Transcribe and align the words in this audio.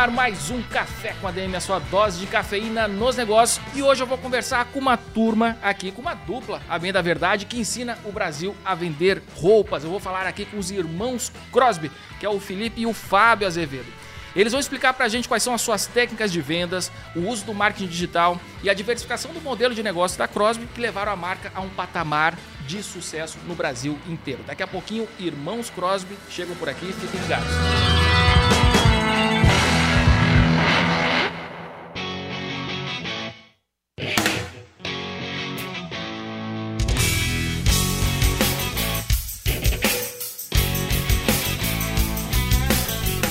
ar 0.00 0.10
mais 0.10 0.50
um 0.50 0.62
Café 0.62 1.14
com 1.20 1.28
a 1.28 1.30
DM, 1.30 1.54
a 1.54 1.60
sua 1.60 1.78
dose 1.78 2.20
de 2.20 2.26
cafeína 2.26 2.88
nos 2.88 3.16
negócios. 3.16 3.62
E 3.74 3.82
hoje 3.82 4.02
eu 4.02 4.06
vou 4.06 4.16
conversar 4.16 4.64
com 4.66 4.78
uma 4.78 4.96
turma 4.96 5.58
aqui, 5.62 5.92
com 5.92 6.00
uma 6.00 6.14
dupla, 6.14 6.62
a 6.70 6.78
bem 6.78 6.90
da 6.90 7.02
verdade, 7.02 7.44
que 7.44 7.58
ensina 7.58 7.98
o 8.06 8.10
Brasil 8.10 8.56
a 8.64 8.74
vender 8.74 9.22
roupas. 9.36 9.84
Eu 9.84 9.90
vou 9.90 10.00
falar 10.00 10.26
aqui 10.26 10.46
com 10.46 10.56
os 10.56 10.70
irmãos 10.70 11.30
Crosby, 11.52 11.92
que 12.18 12.24
é 12.24 12.30
o 12.30 12.40
Felipe 12.40 12.80
e 12.80 12.86
o 12.86 12.94
Fábio 12.94 13.46
Azevedo. 13.46 13.92
Eles 14.34 14.52
vão 14.52 14.60
explicar 14.60 14.94
pra 14.94 15.06
gente 15.06 15.28
quais 15.28 15.42
são 15.42 15.52
as 15.52 15.60
suas 15.60 15.86
técnicas 15.86 16.32
de 16.32 16.40
vendas, 16.40 16.90
o 17.14 17.28
uso 17.28 17.44
do 17.44 17.52
marketing 17.52 17.88
digital 17.88 18.40
e 18.62 18.70
a 18.70 18.74
diversificação 18.74 19.34
do 19.34 19.40
modelo 19.42 19.74
de 19.74 19.82
negócio 19.82 20.16
da 20.16 20.26
Crosby 20.26 20.66
que 20.74 20.80
levaram 20.80 21.12
a 21.12 21.16
marca 21.16 21.52
a 21.54 21.60
um 21.60 21.68
patamar 21.68 22.38
de 22.66 22.82
sucesso 22.82 23.36
no 23.46 23.54
Brasil 23.54 23.98
inteiro. 24.08 24.40
Daqui 24.46 24.62
a 24.62 24.66
pouquinho, 24.66 25.06
irmãos 25.18 25.68
Crosby 25.68 26.16
chegam 26.30 26.56
por 26.56 26.70
aqui, 26.70 26.90
fiquem 26.90 27.20
ligados. 27.20 27.50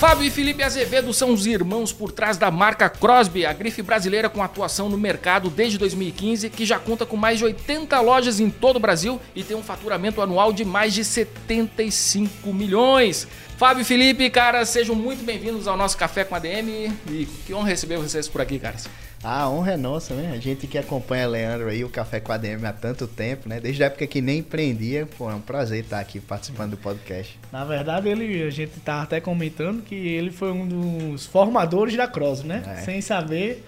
Fábio 0.10 0.26
e 0.26 0.32
Felipe 0.32 0.64
Azevedo 0.64 1.14
são 1.14 1.32
os 1.32 1.46
irmãos 1.46 1.94
por 1.94 2.12
trás 2.12 2.36
da 2.36 2.50
marca 2.50 2.90
Crosby, 2.90 3.46
a 3.46 3.54
grife 3.54 3.84
brasileira 3.84 4.28
com 4.28 4.42
atuação 4.42 4.90
no 4.90 4.98
mercado 4.98 5.52
desde 5.52 5.78
2015, 5.78 6.50
que 6.50 6.66
já 6.66 6.80
conta 6.80 7.06
com 7.06 7.16
mais 7.16 7.38
de 7.38 7.46
80 7.46 8.00
lojas 8.02 8.40
em 8.40 8.50
todo 8.50 8.78
o 8.78 8.80
Brasil 8.80 9.22
e 9.36 9.44
tem 9.44 9.56
um 9.56 9.62
faturamento 9.62 10.20
anual 10.20 10.52
de 10.52 10.66
mais 10.66 10.96
de 10.96 11.04
75 11.04 12.52
milhões. 12.52 13.28
Fábio 13.56 13.82
e 13.82 13.86
Felipe, 13.86 14.28
caras, 14.32 14.70
sejam 14.70 14.96
muito 14.96 15.24
bem-vindos 15.24 15.68
ao 15.68 15.78
nosso 15.78 15.96
Café 15.96 16.24
com 16.24 16.34
a 16.34 16.40
DM 16.40 16.92
e 17.12 17.28
que 17.46 17.54
honra 17.54 17.68
receber 17.68 17.98
vocês 17.98 18.28
por 18.28 18.42
aqui, 18.42 18.58
caras. 18.58 18.90
A 19.24 19.50
honra 19.50 19.74
é 19.74 19.78
nossa, 19.78 20.14
né? 20.14 20.32
A 20.34 20.40
gente 20.40 20.66
que 20.66 20.78
acompanha 20.78 21.28
Leandro 21.28 21.68
aí, 21.68 21.84
o 21.84 21.90
Café 21.90 22.20
com 22.22 22.32
a 22.32 22.38
DM 22.38 22.66
há 22.66 22.72
tanto 22.72 23.06
tempo, 23.06 23.50
né? 23.50 23.60
Desde 23.60 23.84
a 23.84 23.88
época 23.88 24.08
que 24.08 24.22
nem 24.22 24.40
empreendia, 24.40 25.08
pô, 25.18 25.30
é 25.30 25.36
um 25.36 25.42
prazer 25.42 25.84
estar 25.84 26.00
aqui 26.00 26.22
participando 26.22 26.72
do 26.72 26.78
podcast. 26.78 27.38
Na 27.52 27.66
verdade, 27.66 28.08
ele, 28.08 28.44
a 28.44 28.50
gente 28.50 28.80
tá 28.80 29.02
até 29.02 29.20
comentando 29.20 29.84
que 29.84 29.96
ele 29.96 30.32
foi 30.32 30.52
um 30.52 30.66
dos 30.66 31.26
formadores 31.26 31.98
da 31.98 32.08
Cross, 32.08 32.44
né? 32.44 32.64
É. 32.66 32.76
Sem 32.82 33.02
saber, 33.02 33.66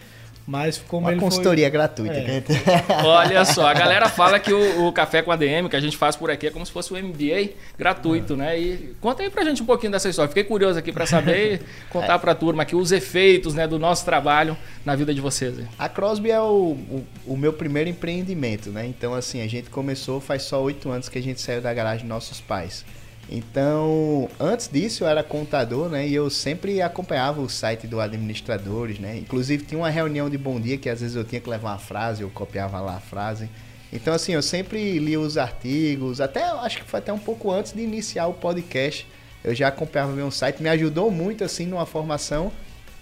mas 0.52 0.78
como 0.86 1.06
Uma 1.06 1.14
ele 1.14 1.22
consultoria 1.22 1.64
foi... 1.64 1.72
gratuita. 1.72 2.14
É. 2.14 2.44
Olha 3.08 3.46
só, 3.46 3.68
a 3.68 3.74
galera 3.74 4.10
fala 4.10 4.38
que 4.38 4.52
o, 4.52 4.86
o 4.86 4.92
Café 4.92 5.22
com 5.22 5.32
a 5.32 5.38
DM 5.38 5.70
que 5.70 5.78
a 5.78 5.80
gente 5.80 5.96
faz 5.96 6.18
por 6.18 6.30
aqui 6.30 6.48
é 6.48 6.52
como 6.52 6.66
se 6.66 6.72
fosse 6.74 6.94
um 6.94 6.98
MBA 7.02 7.52
gratuito, 7.78 8.36
né? 8.36 8.60
E 8.60 8.94
conta 9.00 9.24
aí 9.24 9.30
pra 9.30 9.46
gente 9.46 9.64
um 9.64 9.66
pouquinho 9.66 9.94
dessa 9.94 10.10
história. 10.10 10.28
Fiquei 10.28 10.44
curioso 10.44 10.78
aqui 10.78 10.92
pra 10.92 11.06
saber 11.06 11.54
e 11.54 11.90
contar 11.90 12.20
pra 12.20 12.36
turma 12.36 12.64
aqui 12.64 12.76
os 12.76 12.92
efeitos 12.92 13.54
né, 13.54 13.66
do 13.66 13.80
nosso 13.80 14.04
trabalho 14.04 14.58
na 14.84 14.94
vida 14.94 15.14
de 15.14 15.22
vocês. 15.22 15.56
A 15.80 15.88
Crosby 15.88 16.32
é 16.32 16.42
o, 16.42 16.76
o, 16.90 17.08
o 17.28 17.38
meu 17.38 17.54
primeiro 17.54 17.90
empreendimento, 17.90 18.72
né? 18.72 18.86
Então, 18.86 19.14
assim, 19.14 19.42
a 19.42 19.48
gente 19.48 19.70
começou 19.70 20.20
faz 20.20 20.44
só 20.44 20.62
oito 20.62 20.90
anos 20.90 21.08
que 21.08 21.18
a 21.18 21.24
gente 21.24 21.40
saiu 21.40 21.62
da 21.62 21.74
garagem 21.74 22.02
dos 22.02 22.10
nossos 22.10 22.42
pais. 22.42 22.84
Então, 23.30 24.30
antes 24.40 24.68
disso 24.68 25.04
eu 25.04 25.08
era 25.08 25.24
contador, 25.24 25.90
né? 25.90 26.08
E 26.08 26.14
eu 26.14 26.30
sempre 26.30 26.82
acompanhava 26.82 27.42
o 27.42 27.50
site 27.50 27.88
do 27.88 28.00
Administradores, 28.00 29.00
né? 29.00 29.18
Inclusive 29.18 29.64
tinha 29.64 29.80
uma 29.80 29.90
reunião 29.90 30.30
de 30.30 30.38
bom 30.38 30.60
dia 30.60 30.78
que 30.78 30.90
às 30.90 31.00
vezes 31.00 31.16
eu 31.16 31.24
tinha 31.24 31.40
que 31.40 31.50
levar 31.50 31.72
uma 31.72 31.80
frase, 31.80 32.22
eu 32.24 32.30
copiava 32.30 32.80
lá 32.82 32.98
a 32.98 33.00
frase. 33.00 33.50
Então, 33.94 34.14
assim, 34.14 34.34
eu 34.34 34.42
sempre 34.42 35.00
li 35.00 35.18
os 35.18 35.38
artigos, 35.38 36.22
até 36.22 36.44
acho 36.44 36.78
que 36.78 36.84
foi 36.84 37.00
até 37.00 37.12
um 37.12 37.20
pouco 37.20 37.52
antes 37.52 37.74
de 37.74 37.82
iniciar 37.82 38.28
o 38.28 38.34
podcast. 38.34 39.08
Eu 39.44 39.56
já 39.56 39.68
acompanhava 39.68 40.14
meu 40.14 40.30
site, 40.30 40.62
me 40.62 40.70
ajudou 40.70 41.10
muito, 41.10 41.44
assim, 41.44 41.66
numa 41.66 41.86
formação 41.86 42.52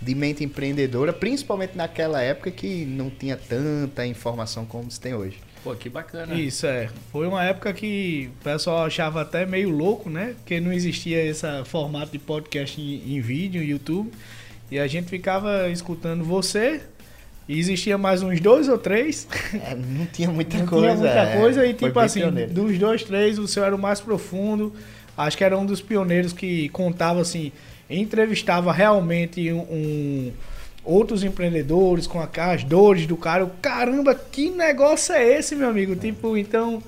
de 0.01 0.15
mente 0.15 0.43
empreendedora, 0.43 1.11
principalmente 1.11 1.75
naquela 1.75 2.21
época 2.21 2.49
que 2.49 2.85
não 2.85 3.09
tinha 3.09 3.35
tanta 3.35 4.05
informação 4.05 4.65
como 4.65 4.89
se 4.89 4.99
tem 4.99 5.13
hoje. 5.13 5.37
Pô, 5.63 5.75
que 5.75 5.89
bacana. 5.89 6.35
Isso, 6.35 6.65
é. 6.65 6.89
Foi 7.11 7.27
uma 7.27 7.43
época 7.43 7.73
que 7.73 8.29
o 8.39 8.43
pessoal 8.43 8.85
achava 8.85 9.21
até 9.21 9.45
meio 9.45 9.69
louco, 9.69 10.09
né? 10.09 10.33
Porque 10.37 10.59
não 10.59 10.71
existia 10.71 11.21
esse 11.23 11.45
formato 11.65 12.11
de 12.11 12.19
podcast 12.19 12.79
em, 12.79 13.15
em 13.15 13.19
vídeo, 13.19 13.61
YouTube. 13.61 14.11
E 14.71 14.79
a 14.79 14.87
gente 14.87 15.09
ficava 15.09 15.67
escutando 15.69 16.23
você. 16.23 16.81
E 17.47 17.57
existia 17.59 17.97
mais 17.97 18.21
uns 18.21 18.39
dois 18.39 18.69
ou 18.69 18.77
três. 18.77 19.27
É, 19.65 19.75
não 19.75 20.05
tinha 20.05 20.29
muita 20.29 20.57
Não 20.59 20.67
coisa. 20.67 20.87
tinha 20.87 20.95
muita 20.97 21.19
é, 21.19 21.37
coisa. 21.39 21.65
E 21.65 21.73
tipo 21.73 21.99
assim, 21.99 22.21
pioneiro. 22.21 22.53
dos 22.53 22.77
dois, 22.77 23.03
três, 23.03 23.37
o 23.39 23.47
seu 23.47 23.63
era 23.65 23.75
o 23.75 23.79
mais 23.79 23.99
profundo. 23.99 24.73
Acho 25.17 25.35
que 25.37 25.43
era 25.43 25.57
um 25.57 25.65
dos 25.65 25.81
pioneiros 25.81 26.31
que 26.31 26.69
contava 26.69 27.19
assim, 27.19 27.51
entrevistava 27.89 28.71
realmente 28.71 29.51
um, 29.51 29.59
um- 29.61 30.31
outros 30.83 31.23
empreendedores 31.23 32.07
com 32.07 32.19
a- 32.19 32.29
as 32.51 32.63
dores 32.63 33.05
do 33.05 33.17
cara. 33.17 33.43
Eu, 33.43 33.51
Caramba, 33.61 34.15
que 34.15 34.49
negócio 34.49 35.13
é 35.13 35.37
esse, 35.37 35.55
meu 35.55 35.69
amigo? 35.69 35.95
Tipo, 35.95 36.37
então 36.37 36.81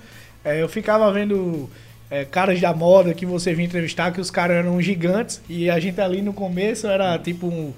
é, 0.44 0.62
eu 0.62 0.70
ficava 0.70 1.12
vendo 1.12 1.70
é, 2.10 2.26
caras 2.26 2.60
da 2.60 2.74
moda 2.74 3.14
que 3.14 3.26
você 3.26 3.54
vinha 3.54 3.68
entrevistar, 3.68 4.12
que 4.12 4.20
os 4.22 4.32
caras 4.32 4.58
eram 4.58 4.82
gigantes 4.82 5.42
e 5.48 5.70
a 5.70 5.80
gente 5.80 6.00
ali 6.02 6.22
no 6.22 6.34
começo 6.34 6.88
era 6.88 7.18
tipo 7.18 7.48
um, 7.48 7.74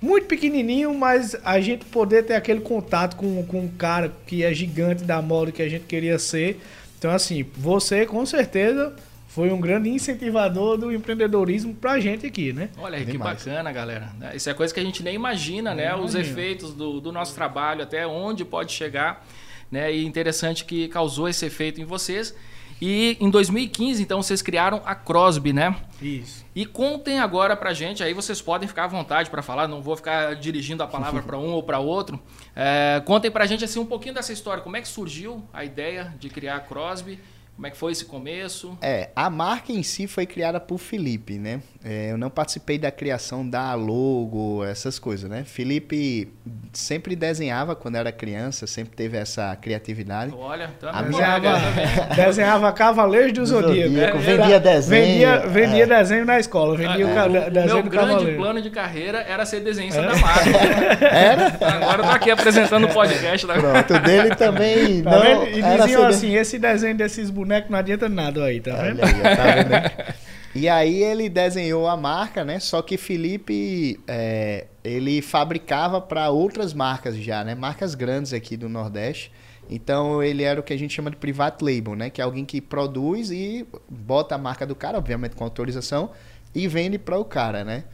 muito 0.00 0.26
pequenininho, 0.26 0.92
mas 0.94 1.36
a 1.44 1.60
gente 1.60 1.84
poder 1.86 2.24
ter 2.24 2.34
aquele 2.34 2.60
contato 2.60 3.16
com, 3.16 3.42
com 3.44 3.60
um 3.60 3.68
cara 3.68 4.12
que 4.26 4.44
é 4.44 4.52
gigante 4.52 5.04
da 5.04 5.22
moda 5.22 5.52
que 5.52 5.62
a 5.62 5.68
gente 5.68 5.84
queria 5.84 6.18
ser. 6.18 6.60
Então, 6.98 7.10
assim, 7.10 7.44
você 7.56 8.04
com 8.06 8.24
certeza 8.26 8.92
foi 9.34 9.50
um 9.50 9.58
grande 9.58 9.88
incentivador 9.88 10.76
do 10.76 10.92
empreendedorismo 10.92 11.74
pra 11.74 11.98
gente 11.98 12.26
aqui, 12.26 12.52
né? 12.52 12.68
Olha 12.76 12.98
aí, 12.98 13.06
que 13.06 13.12
Demais. 13.12 13.42
bacana, 13.42 13.72
galera. 13.72 14.12
Isso 14.34 14.50
é 14.50 14.52
coisa 14.52 14.74
que 14.74 14.78
a 14.78 14.82
gente 14.82 15.02
nem 15.02 15.14
imagina, 15.14 15.74
né? 15.74 15.94
Os 15.94 16.14
imagina. 16.14 16.20
efeitos 16.20 16.74
do, 16.74 17.00
do 17.00 17.10
nosso 17.10 17.34
trabalho, 17.34 17.82
até 17.82 18.06
onde 18.06 18.44
pode 18.44 18.72
chegar. 18.72 19.26
Né? 19.70 19.90
E 19.90 20.04
interessante 20.04 20.66
que 20.66 20.86
causou 20.88 21.30
esse 21.30 21.46
efeito 21.46 21.80
em 21.80 21.84
vocês. 21.84 22.34
E 22.78 23.16
em 23.20 23.30
2015, 23.30 24.02
então, 24.02 24.22
vocês 24.22 24.42
criaram 24.42 24.82
a 24.84 24.94
Crosby, 24.94 25.54
né? 25.54 25.76
Isso. 26.02 26.44
E 26.54 26.66
contem 26.66 27.18
agora 27.18 27.56
pra 27.56 27.72
gente, 27.72 28.02
aí 28.02 28.12
vocês 28.12 28.42
podem 28.42 28.68
ficar 28.68 28.84
à 28.84 28.88
vontade 28.88 29.30
para 29.30 29.40
falar, 29.40 29.66
não 29.66 29.80
vou 29.80 29.96
ficar 29.96 30.34
dirigindo 30.34 30.82
a 30.82 30.86
palavra 30.86 31.22
para 31.22 31.38
um 31.38 31.52
ou 31.52 31.62
para 31.62 31.78
outro. 31.78 32.20
É, 32.54 33.00
contem 33.06 33.30
pra 33.30 33.46
gente 33.46 33.64
assim 33.64 33.78
um 33.78 33.86
pouquinho 33.86 34.12
dessa 34.12 34.32
história, 34.32 34.62
como 34.62 34.76
é 34.76 34.82
que 34.82 34.88
surgiu 34.88 35.42
a 35.54 35.64
ideia 35.64 36.12
de 36.18 36.28
criar 36.28 36.56
a 36.56 36.60
Crosby, 36.60 37.18
como 37.54 37.66
é 37.66 37.70
que 37.70 37.76
foi 37.76 37.92
esse 37.92 38.04
começo? 38.04 38.76
É, 38.82 39.10
a 39.14 39.28
marca 39.30 39.72
em 39.72 39.82
si 39.82 40.06
foi 40.06 40.26
criada 40.26 40.58
por 40.58 40.78
Felipe, 40.78 41.38
né? 41.38 41.60
É, 41.84 42.10
eu 42.12 42.18
não 42.18 42.30
participei 42.30 42.78
da 42.78 42.90
criação 42.90 43.48
da 43.48 43.74
logo, 43.74 44.64
essas 44.64 44.98
coisas, 44.98 45.28
né? 45.28 45.44
Felipe 45.44 46.28
sempre 46.72 47.14
desenhava 47.14 47.74
quando 47.76 47.96
era 47.96 48.10
criança, 48.10 48.66
sempre 48.66 48.96
teve 48.96 49.16
essa 49.16 49.54
criatividade. 49.56 50.32
Olha, 50.36 50.70
tá 50.80 50.90
A 50.90 51.02
um 51.02 51.08
minha- 51.08 51.12
colega 51.38 51.52
Desenhava, 51.52 52.00
também. 52.06 52.16
desenhava 52.26 52.72
Cavaleiros 52.72 53.32
do 53.32 53.46
Zodíaco. 53.46 53.90
Zodíaco, 53.90 54.16
É, 54.16 54.20
vendia 54.20 54.60
desenho, 54.60 55.02
Vendia, 55.12 55.38
vendia 55.46 55.82
é. 55.84 55.86
desenho 55.86 56.24
na 56.24 56.38
escola, 56.40 56.76
vendia 56.76 57.06
o 57.06 57.14
ca- 57.14 57.26
O 57.26 57.50
desenho 57.50 57.74
meu 57.74 57.82
do 57.82 57.90
grande 57.90 58.08
Cavaleiro. 58.12 58.38
plano 58.38 58.62
de 58.62 58.70
carreira 58.70 59.18
era 59.28 59.44
ser 59.44 59.60
desenhista 59.60 60.00
É? 60.00 60.06
da 60.08 60.16
marca. 60.16 60.50
Era? 61.06 61.46
Agora 61.60 61.98
eu 62.02 62.04
tô 62.08 62.10
aqui 62.10 62.30
apresentando 62.30 62.86
o 62.86 62.92
podcast 62.92 63.46
da 63.46 63.54
Pronto, 63.54 63.94
o 63.94 63.98
dele 64.00 64.34
também 64.34 65.02
Tá 65.02 65.10
não? 65.10 65.46
E 65.46 65.62
diziam 65.62 66.06
assim, 66.06 66.34
esse 66.34 66.58
desenho 66.58 66.96
desses 66.96 67.28
bonecos 67.28 67.41
não 67.44 67.78
adianta 67.78 68.08
nada 68.08 68.44
aí, 68.44 68.60
tá 68.60 68.74
vendo? 68.76 69.02
Aí, 69.04 69.12
tá 69.36 69.54
vendo 69.54 69.74
aí? 69.74 70.14
E 70.54 70.68
aí 70.68 71.02
ele 71.02 71.30
desenhou 71.30 71.88
a 71.88 71.96
marca, 71.96 72.44
né? 72.44 72.60
Só 72.60 72.82
que 72.82 72.98
Felipe, 72.98 73.98
é, 74.06 74.66
ele 74.84 75.22
fabricava 75.22 75.98
para 75.98 76.28
outras 76.28 76.74
marcas 76.74 77.16
já, 77.16 77.42
né? 77.42 77.54
Marcas 77.54 77.94
grandes 77.94 78.34
aqui 78.34 78.54
do 78.54 78.68
Nordeste. 78.68 79.32
Então 79.70 80.22
ele 80.22 80.42
era 80.42 80.60
o 80.60 80.62
que 80.62 80.74
a 80.74 80.76
gente 80.76 80.92
chama 80.92 81.10
de 81.10 81.16
private 81.16 81.64
label, 81.64 81.96
né? 81.96 82.10
Que 82.10 82.20
é 82.20 82.24
alguém 82.24 82.44
que 82.44 82.60
produz 82.60 83.30
e 83.30 83.66
bota 83.88 84.34
a 84.34 84.38
marca 84.38 84.66
do 84.66 84.74
cara, 84.74 84.98
obviamente 84.98 85.34
com 85.34 85.42
autorização, 85.42 86.10
e 86.54 86.68
vende 86.68 86.98
para 86.98 87.18
o 87.18 87.24
cara, 87.24 87.64
né? 87.64 87.84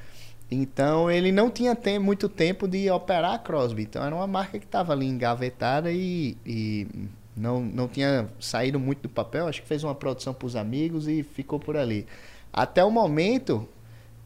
Então 0.50 1.08
ele 1.08 1.30
não 1.30 1.50
tinha 1.50 1.76
tem- 1.76 1.98
muito 2.00 2.28
tempo 2.28 2.66
de 2.66 2.90
operar 2.90 3.34
a 3.34 3.38
Crosby. 3.38 3.82
Então 3.82 4.04
era 4.04 4.12
uma 4.14 4.26
marca 4.26 4.58
que 4.58 4.64
estava 4.64 4.92
ali 4.94 5.06
engavetada 5.06 5.92
e, 5.92 6.36
e 6.44 6.88
não, 7.38 7.60
não 7.60 7.88
tinha 7.88 8.28
saído 8.40 8.78
muito 8.78 9.02
do 9.02 9.08
papel. 9.08 9.46
Acho 9.46 9.62
que 9.62 9.68
fez 9.68 9.84
uma 9.84 9.94
produção 9.94 10.34
para 10.34 10.46
os 10.46 10.56
amigos 10.56 11.06
e 11.08 11.22
ficou 11.22 11.58
por 11.58 11.76
ali. 11.76 12.06
Até 12.52 12.84
o 12.84 12.90
momento 12.90 13.68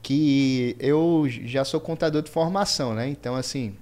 que 0.02 0.74
eu 0.80 1.26
já 1.28 1.64
sou 1.64 1.80
contador 1.80 2.22
de 2.22 2.30
formação, 2.30 2.94
né? 2.94 3.08
Então, 3.08 3.36
assim, 3.36 3.74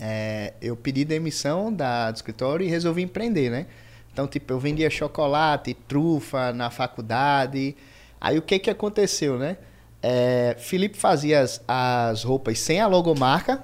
é, 0.00 0.54
eu 0.62 0.76
pedi 0.76 1.04
demissão 1.04 1.72
da, 1.72 2.10
do 2.10 2.16
escritório 2.16 2.64
e 2.64 2.68
resolvi 2.68 3.02
empreender, 3.02 3.50
né? 3.50 3.66
Então, 4.12 4.26
tipo, 4.26 4.52
eu 4.52 4.58
vendia 4.58 4.88
chocolate, 4.90 5.74
trufa 5.74 6.52
na 6.52 6.70
faculdade. 6.70 7.76
Aí 8.20 8.38
o 8.38 8.42
que 8.42 8.58
que 8.58 8.70
aconteceu, 8.70 9.38
né? 9.38 9.56
É, 10.02 10.56
Felipe 10.58 10.96
fazia 10.96 11.40
as, 11.40 11.62
as 11.66 12.24
roupas 12.24 12.58
sem 12.58 12.80
a 12.80 12.86
logomarca, 12.86 13.62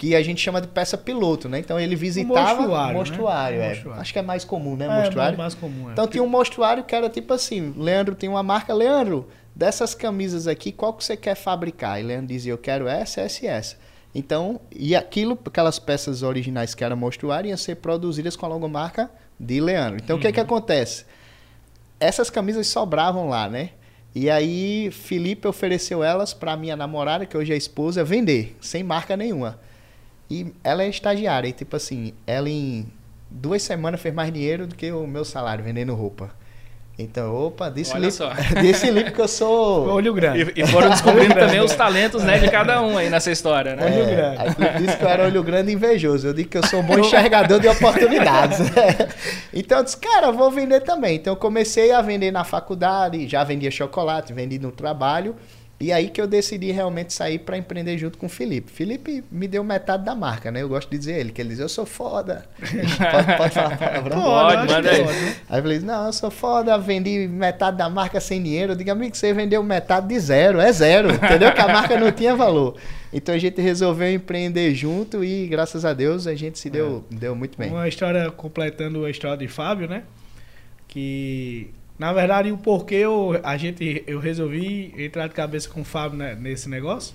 que 0.00 0.16
a 0.16 0.22
gente 0.22 0.40
chama 0.40 0.62
de 0.62 0.68
peça 0.68 0.96
piloto, 0.96 1.46
né? 1.46 1.58
Então 1.58 1.78
ele 1.78 1.94
visitava 1.94 2.54
mostruário, 2.54 2.98
mostruário, 2.98 3.58
né? 3.58 3.66
é. 3.66 3.68
Mostruário. 3.68 4.00
Acho 4.00 4.12
que 4.14 4.18
é 4.18 4.22
mais 4.22 4.44
comum, 4.46 4.74
né? 4.74 4.86
É, 4.86 5.04
mostruário. 5.04 5.36
mais 5.36 5.54
comum. 5.54 5.90
É. 5.90 5.92
Então 5.92 6.08
tinha 6.08 6.22
um 6.22 6.26
mostruário 6.26 6.84
que 6.84 6.94
era 6.94 7.10
tipo 7.10 7.34
assim, 7.34 7.74
Leandro 7.76 8.14
tem 8.14 8.26
uma 8.26 8.42
marca, 8.42 8.72
Leandro, 8.72 9.28
dessas 9.54 9.94
camisas 9.94 10.46
aqui, 10.46 10.72
qual 10.72 10.94
que 10.94 11.04
você 11.04 11.18
quer 11.18 11.34
fabricar? 11.34 12.00
E 12.00 12.02
Leandro 12.02 12.28
dizia, 12.28 12.50
eu 12.50 12.56
quero 12.56 12.88
essa, 12.88 13.20
essa 13.20 13.44
e 13.44 13.48
essa. 13.48 13.76
Então, 14.14 14.58
e 14.74 14.96
aquilo, 14.96 15.38
aquelas 15.44 15.78
peças 15.78 16.22
originais 16.22 16.74
que 16.74 16.82
eram 16.82 16.96
mostruário, 16.96 17.50
iam 17.50 17.56
ser 17.58 17.74
produzidas 17.74 18.36
com 18.36 18.46
a 18.46 18.48
logomarca 18.48 19.10
de 19.38 19.60
Leandro. 19.60 20.00
Então, 20.02 20.16
o 20.16 20.20
que 20.20 20.32
que 20.32 20.40
acontece? 20.40 21.04
Essas 22.00 22.30
camisas 22.30 22.66
sobravam 22.68 23.28
lá, 23.28 23.50
né? 23.50 23.72
E 24.14 24.30
aí, 24.30 24.90
Felipe 24.90 25.46
ofereceu 25.46 26.02
elas 26.02 26.32
para 26.32 26.56
minha 26.56 26.74
namorada, 26.74 27.26
que 27.26 27.36
hoje 27.36 27.52
é 27.52 27.56
esposa, 27.56 28.02
vender, 28.02 28.56
sem 28.62 28.82
marca 28.82 29.14
nenhuma. 29.14 29.60
E 30.30 30.52
ela 30.62 30.82
é 30.82 30.88
estagiária, 30.88 31.48
e 31.48 31.52
tipo 31.52 31.74
assim, 31.74 32.14
ela 32.26 32.48
em 32.48 32.86
duas 33.30 33.62
semanas 33.62 34.00
fez 34.00 34.14
mais 34.14 34.32
dinheiro 34.32 34.66
do 34.66 34.74
que 34.74 34.90
o 34.92 35.06
meu 35.06 35.24
salário 35.24 35.64
vendendo 35.64 35.94
roupa. 35.94 36.30
Então, 37.02 37.34
opa, 37.34 37.68
Lipe, 37.68 38.12
só. 38.12 38.30
disse 38.60 38.90
Lipe 38.90 39.10
que 39.10 39.20
eu 39.20 39.28
sou. 39.28 39.88
Olho 39.88 40.12
grande. 40.12 40.52
E, 40.54 40.62
e 40.62 40.66
foram 40.66 40.90
descobrindo 40.90 41.34
também 41.34 41.58
os 41.60 41.74
talentos 41.74 42.22
né, 42.22 42.38
de 42.38 42.50
cada 42.50 42.82
um 42.82 42.98
aí 42.98 43.08
nessa 43.08 43.30
história, 43.30 43.74
né? 43.74 43.86
Olho 43.86 44.06
grande. 44.06 44.38
Aí 44.38 44.82
disse 44.82 44.96
que 44.98 45.04
eu 45.04 45.08
era 45.08 45.24
olho 45.24 45.42
grande 45.42 45.70
e 45.70 45.74
invejoso. 45.74 46.26
Eu 46.26 46.34
digo 46.34 46.50
que 46.50 46.58
eu 46.58 46.66
sou 46.66 46.80
um 46.80 46.82
bom 46.82 46.98
enxergador 46.98 47.58
de 47.58 47.68
oportunidades. 47.68 48.58
então 49.52 49.78
eu 49.78 49.84
disse, 49.84 49.96
cara, 49.96 50.26
eu 50.26 50.34
vou 50.34 50.50
vender 50.50 50.80
também. 50.80 51.16
Então 51.16 51.32
eu 51.32 51.38
comecei 51.38 51.90
a 51.90 52.02
vender 52.02 52.30
na 52.30 52.44
faculdade, 52.44 53.26
já 53.26 53.42
vendia 53.44 53.70
chocolate, 53.70 54.34
vendi 54.34 54.58
no 54.58 54.70
trabalho. 54.70 55.34
E 55.80 55.90
aí 55.92 56.10
que 56.10 56.20
eu 56.20 56.26
decidi 56.26 56.70
realmente 56.72 57.10
sair 57.14 57.38
para 57.38 57.56
empreender 57.56 57.96
junto 57.96 58.18
com 58.18 58.26
o 58.26 58.28
Felipe. 58.28 58.70
Felipe 58.70 59.24
me 59.32 59.48
deu 59.48 59.64
metade 59.64 60.04
da 60.04 60.14
marca, 60.14 60.50
né? 60.50 60.60
Eu 60.60 60.68
gosto 60.68 60.90
de 60.90 60.98
dizer 60.98 61.18
ele, 61.18 61.32
que 61.32 61.40
ele 61.40 61.48
diz, 61.48 61.58
eu 61.58 61.70
sou 61.70 61.86
foda. 61.86 62.44
pode, 62.60 63.36
pode 63.38 63.54
falar 63.54 63.78
palavrão? 63.78 64.20
Pode, 64.20 64.70
manda 64.70 64.90
aí. 64.90 65.02
pode. 65.02 65.18
Aí 65.48 65.58
eu 65.58 65.62
falei, 65.62 65.78
não, 65.78 66.04
eu 66.04 66.12
sou 66.12 66.30
foda, 66.30 66.76
vendi 66.76 67.26
metade 67.26 67.78
da 67.78 67.88
marca 67.88 68.20
sem 68.20 68.42
dinheiro. 68.42 68.72
Eu 68.72 68.76
digo, 68.76 68.90
amigo, 68.90 69.16
você 69.16 69.32
vendeu 69.32 69.62
metade 69.62 70.06
de 70.08 70.20
zero, 70.20 70.60
é 70.60 70.70
zero, 70.70 71.12
entendeu? 71.16 71.50
Que 71.50 71.60
a 71.62 71.68
marca 71.68 71.98
não 71.98 72.12
tinha 72.12 72.36
valor. 72.36 72.76
Então 73.10 73.34
a 73.34 73.38
gente 73.38 73.58
resolveu 73.62 74.12
empreender 74.12 74.74
junto 74.74 75.24
e, 75.24 75.46
graças 75.46 75.86
a 75.86 75.94
Deus, 75.94 76.26
a 76.26 76.34
gente 76.34 76.58
se 76.58 76.68
deu, 76.68 77.06
deu 77.10 77.34
muito 77.34 77.56
bem. 77.56 77.70
Uma 77.70 77.88
história 77.88 78.30
completando 78.30 79.02
a 79.06 79.10
história 79.10 79.38
de 79.38 79.48
Fábio, 79.48 79.88
né? 79.88 80.02
Que 80.86 81.70
na 82.00 82.14
verdade 82.14 82.50
o 82.50 82.56
porquê 82.56 82.94
eu, 82.94 83.38
a 83.44 83.58
gente 83.58 84.02
eu 84.06 84.18
resolvi 84.18 84.94
entrar 84.96 85.26
de 85.26 85.34
cabeça 85.34 85.68
com 85.68 85.82
o 85.82 85.84
Fábio 85.84 86.16
né, 86.16 86.34
nesse 86.34 86.66
negócio. 86.66 87.14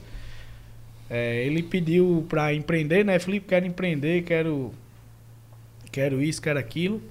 É, 1.10 1.44
ele 1.44 1.64
pediu 1.64 2.24
para 2.30 2.54
empreender, 2.54 3.04
né? 3.04 3.18
Felipe, 3.18 3.48
quero 3.48 3.66
empreender, 3.66 4.22
quero 4.22 4.72
quero 5.92 6.22
isso, 6.22 6.40
quero 6.40 6.60
aquilo. 6.60 7.02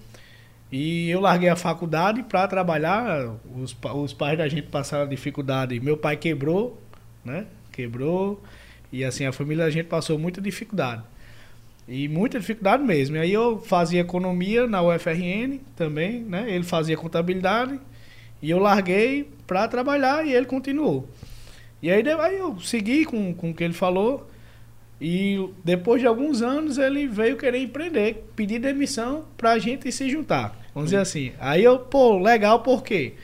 E 0.71 1.11
eu 1.11 1.21
larguei 1.21 1.49
a 1.49 1.57
faculdade 1.57 2.23
para 2.23 2.47
trabalhar. 2.47 3.35
Os, 3.57 3.77
os 3.97 4.13
pais 4.13 4.39
da 4.39 4.47
gente 4.47 4.69
passaram 4.69 5.09
dificuldade. 5.09 5.81
Meu 5.81 5.97
pai 5.97 6.17
quebrou, 6.17 6.81
né? 7.25 7.45
Quebrou. 7.73 8.41
E 8.93 9.03
assim, 9.03 9.27
a 9.27 9.33
família 9.33 9.65
da 9.65 9.71
gente 9.71 9.87
passou 9.87 10.17
muita 10.17 10.41
dificuldade. 10.41 11.03
E 11.87 12.09
muita 12.09 12.41
dificuldade 12.41 12.83
mesmo. 12.83 13.17
E 13.17 13.21
aí 13.21 13.33
eu 13.33 13.59
fazia 13.59 14.01
economia 14.01 14.67
na 14.67 14.83
UFRN 14.83 15.59
também, 15.77 16.21
né? 16.21 16.47
Ele 16.49 16.65
fazia 16.65 16.97
contabilidade. 16.97 17.79
E 18.41 18.51
eu 18.51 18.59
larguei 18.59 19.31
para 19.47 19.69
trabalhar 19.69 20.27
e 20.27 20.33
ele 20.33 20.47
continuou. 20.47 21.09
E 21.83 21.91
aí, 21.91 22.03
aí 22.09 22.39
eu 22.39 22.59
segui 22.61 23.05
com, 23.05 23.35
com 23.35 23.51
o 23.51 23.55
que 23.55 23.63
ele 23.63 23.75
falou. 23.75 24.29
E 25.01 25.51
depois 25.63 26.01
de 26.01 26.07
alguns 26.07 26.41
anos 26.41 26.79
ele 26.79 27.07
veio 27.07 27.37
querer 27.37 27.59
empreender, 27.59 28.25
pedir 28.35 28.59
demissão 28.59 29.27
pra 29.37 29.59
gente 29.59 29.91
se 29.93 30.09
juntar. 30.09 30.59
Vamos 30.75 30.91
dizer 30.91 31.03
assim. 31.03 31.33
Aí 31.39 31.63
eu, 31.63 31.79
pô, 31.79 32.19
legal, 32.19 32.61
por 32.61 32.83
quê? 32.83 33.15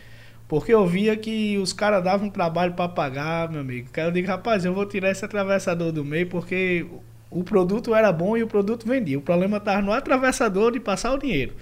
Porque 0.46 0.74
eu 0.74 0.86
via 0.86 1.16
que 1.16 1.56
os 1.58 1.72
caras 1.72 2.02
davam 2.02 2.28
trabalho 2.28 2.74
pra 2.74 2.88
pagar, 2.88 3.48
meu 3.50 3.60
amigo. 3.60 3.88
Eu 3.96 4.10
digo, 4.10 4.26
rapaz, 4.28 4.64
eu 4.64 4.74
vou 4.74 4.84
tirar 4.84 5.10
esse 5.10 5.24
atravessador 5.24 5.92
do 5.92 6.04
meio 6.04 6.26
porque 6.26 6.86
o 7.30 7.44
produto 7.44 7.94
era 7.94 8.12
bom 8.12 8.36
e 8.36 8.42
o 8.42 8.46
produto 8.46 8.86
vendia. 8.86 9.18
O 9.18 9.22
problema 9.22 9.58
estava 9.58 9.80
no 9.82 9.92
atravessador 9.92 10.72
de 10.72 10.80
passar 10.80 11.12
o 11.14 11.18
dinheiro. 11.18 11.52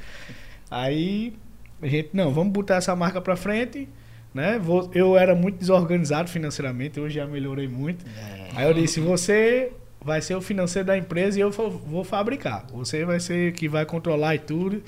Aí 0.71 1.33
a 1.81 1.87
gente, 1.87 2.11
não, 2.13 2.33
vamos 2.33 2.53
botar 2.53 2.77
essa 2.77 2.95
marca 2.97 3.21
pra 3.21 3.37
frente. 3.37 3.89
Né? 4.35 4.59
Vou- 4.59 4.91
eu 4.95 5.17
era 5.17 5.35
muito 5.35 5.59
desorganizado 5.59 6.29
financeiramente, 6.29 7.01
hoje 7.01 7.15
já 7.17 7.27
melhorei 7.27 7.67
muito. 7.67 8.05
Aí 8.55 8.67
eu 8.69 8.75
disse, 8.75 9.01
você 9.01 9.73
vai 10.05 10.21
ser 10.21 10.35
o 10.37 10.41
financeiro 10.41 10.87
da 10.87 10.97
empresa 10.99 11.39
e 11.39 11.41
eu 11.43 11.51
vou, 11.51 11.71
vou 11.71 12.05
fabricar. 12.05 12.67
Você 12.73 13.05
vai 13.05 13.19
ser 13.21 13.53
que 13.53 13.67
vai 13.69 13.85
controlar 13.87 14.35
e 14.35 14.39
tudo. 14.39 14.83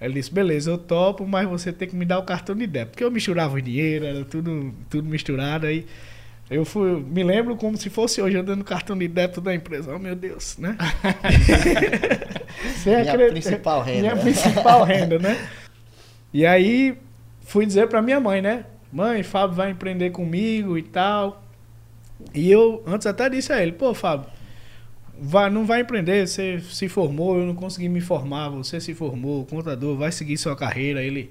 Ele 0.00 0.14
disse, 0.14 0.32
beleza, 0.32 0.70
eu 0.70 0.78
topo, 0.78 1.26
mas 1.26 1.46
você 1.48 1.72
tem 1.72 1.86
que 1.88 1.94
me 1.94 2.04
dar 2.04 2.18
o 2.18 2.22
cartão 2.22 2.54
de 2.56 2.66
débito. 2.66 2.92
Porque 2.92 3.04
eu 3.04 3.10
misturava 3.10 3.54
o 3.56 3.60
dinheiro, 3.62 4.06
era 4.06 4.24
tudo, 4.24 4.74
tudo 4.90 5.08
misturado. 5.08 5.66
Aí 5.66 5.86
eu 6.48 6.64
fui, 6.64 7.00
me 7.00 7.24
lembro 7.24 7.56
como 7.56 7.76
se 7.76 7.90
fosse 7.90 8.22
hoje, 8.22 8.36
eu 8.36 8.42
dando 8.42 8.64
cartão 8.64 8.96
de 8.96 9.08
débito 9.08 9.40
da 9.40 9.54
empresa. 9.54 9.94
Oh, 9.94 9.98
meu 9.98 10.14
Deus, 10.14 10.56
né? 10.58 10.76
Minha 12.84 13.00
acreditar- 13.00 13.30
principal 13.30 13.82
renda. 13.82 14.00
Minha 14.00 14.16
principal 14.16 14.84
renda, 14.84 15.18
né? 15.18 15.48
E 16.32 16.46
aí 16.46 16.96
fui 17.42 17.66
dizer 17.66 17.88
pra 17.88 18.02
minha 18.02 18.20
mãe, 18.20 18.40
né? 18.40 18.64
Mãe, 18.92 19.22
Fábio 19.22 19.56
vai 19.56 19.70
empreender 19.70 20.10
comigo 20.10 20.78
e 20.78 20.82
tal. 20.82 21.42
E 22.34 22.50
eu 22.50 22.82
antes 22.86 23.06
até 23.06 23.28
disse 23.28 23.52
a 23.52 23.60
ele, 23.62 23.72
pô, 23.72 23.92
Fábio, 23.92 24.26
vai, 25.18 25.50
não 25.50 25.64
vai 25.66 25.80
empreender, 25.80 26.26
você 26.26 26.60
se 26.60 26.88
formou, 26.88 27.38
eu 27.38 27.46
não 27.46 27.54
consegui 27.54 27.88
me 27.88 28.00
formar, 28.00 28.48
você 28.48 28.80
se 28.80 28.94
formou, 28.94 29.44
contador, 29.46 29.96
vai 29.96 30.12
seguir 30.12 30.36
sua 30.38 30.56
carreira. 30.56 31.02
Ele, 31.02 31.30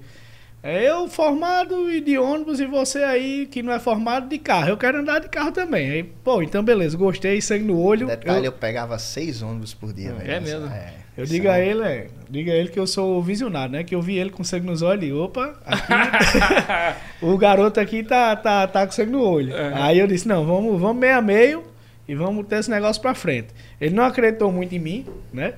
eu 0.62 1.08
formado 1.08 1.88
e 1.90 2.00
de 2.00 2.18
ônibus 2.18 2.58
e 2.60 2.66
você 2.66 2.98
aí 3.04 3.46
que 3.46 3.62
não 3.62 3.72
é 3.72 3.78
formado 3.78 4.28
de 4.28 4.38
carro. 4.38 4.68
Eu 4.70 4.76
quero 4.76 4.98
andar 4.98 5.20
de 5.20 5.28
carro 5.28 5.52
também. 5.52 5.90
Aí, 5.90 6.02
pô, 6.02 6.42
então 6.42 6.62
beleza, 6.62 6.96
gostei, 6.96 7.40
sangue 7.40 7.64
no 7.64 7.78
olho. 7.80 8.06
Detalhe, 8.08 8.38
eu- 8.40 8.44
eu, 8.46 8.52
pegava 8.52 8.98
seis 8.98 9.42
ônibus 9.42 9.72
por 9.74 9.92
dia, 9.92 10.12
velho. 10.12 10.30
É 10.30 10.40
mesmo? 10.40 10.68
eu 11.16 11.24
Isso 11.24 11.32
digo 11.32 11.48
a 11.48 11.58
é- 11.58 11.68
ele, 11.68 11.82
é, 11.82 12.06
diga 12.28 12.52
a 12.52 12.54
ele 12.56 12.68
que 12.68 12.78
eu 12.80 12.86
sou 12.86 13.22
visionário, 13.22 13.72
né? 13.72 13.84
Que 13.84 13.94
eu 13.94 14.02
vi 14.02 14.18
ele 14.18 14.30
com 14.30 14.42
sangue 14.42 14.66
nos 14.66 14.82
olhos 14.82 15.04
e 15.08 15.12
opa, 15.12 15.54
aqui, 15.64 15.92
o 17.24 17.38
garoto 17.38 17.78
aqui 17.80 18.02
tá, 18.02 18.34
tá, 18.34 18.66
tá 18.66 18.84
com 18.86 18.92
sangue 18.92 19.12
no 19.12 19.22
olho. 19.22 19.54
É. 19.54 19.72
Aí 19.82 19.98
eu 19.98 20.06
disse, 20.06 20.26
não, 20.26 20.44
vamos, 20.44 20.80
vamos 20.80 20.96
meio 21.00 21.16
a 21.16 21.22
meio 21.22 21.64
e 22.08 22.14
vamos 22.14 22.46
ter 22.46 22.56
esse 22.58 22.70
negócio 22.70 23.00
pra 23.00 23.14
frente. 23.14 23.48
Ele 23.80 23.94
não 23.94 24.04
acreditou 24.04 24.50
muito 24.50 24.74
em 24.74 24.78
mim, 24.80 25.06
né? 25.32 25.54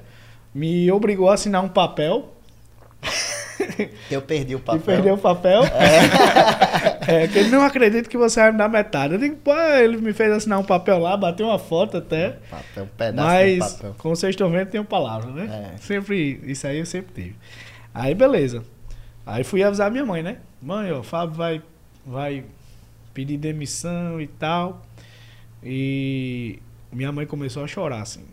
Me 0.55 0.91
obrigou 0.93 1.31
a 1.31 1.35
assinar 1.35 1.63
um 1.65 1.69
papel 1.69 2.35
Eu 4.11 4.23
perdi 4.23 4.55
o 4.55 4.59
e 4.59 4.63
papel. 4.63 4.83
perdeu 4.83 5.15
o 5.15 5.19
papel. 5.19 5.63
É, 7.09 7.27
que 7.27 7.39
ele 7.39 7.49
não 7.49 7.63
acredita 7.63 8.07
que 8.07 8.19
você 8.19 8.39
vai 8.39 8.53
me 8.53 8.59
dar 8.59 8.69
metade. 8.69 9.15
Eu 9.15 9.19
digo, 9.19 9.37
pô, 9.37 9.55
ele 9.59 9.97
me 9.97 10.13
fez 10.13 10.31
assinar 10.31 10.59
um 10.59 10.65
papel 10.65 10.99
lá, 10.99 11.17
bateu 11.17 11.47
uma 11.47 11.59
foto 11.59 11.97
até. 11.97 12.37
Papel, 12.51 12.85
um 12.85 12.87
pedaço 12.87 13.27
Mas, 13.29 13.55
de 13.55 13.59
papel. 13.61 13.95
como 13.97 14.15
vocês 14.15 14.31
estão 14.31 14.51
vendo, 14.51 14.69
tem 14.69 14.79
uma 14.79 14.87
palavra, 14.87 15.31
né? 15.31 15.73
É. 15.75 15.79
Sempre, 15.79 16.39
isso 16.45 16.67
aí 16.67 16.79
eu 16.79 16.85
sempre 16.85 17.15
tive. 17.15 17.37
Aí, 17.95 18.15
beleza. 18.15 18.63
Aí 19.25 19.43
fui 19.43 19.63
avisar 19.63 19.91
minha 19.91 20.05
mãe, 20.05 20.23
né? 20.23 20.37
Mãe, 20.61 20.93
ó, 20.93 20.99
o 20.99 21.03
Fábio 21.03 21.35
vai, 21.35 21.63
vai 22.05 22.45
pedir 23.15 23.39
demissão 23.39 24.21
e 24.21 24.27
tal. 24.27 24.83
E 25.65 26.59
minha 26.93 27.11
mãe 27.11 27.25
começou 27.25 27.65
a 27.65 27.67
chorar, 27.67 28.03
assim. 28.03 28.25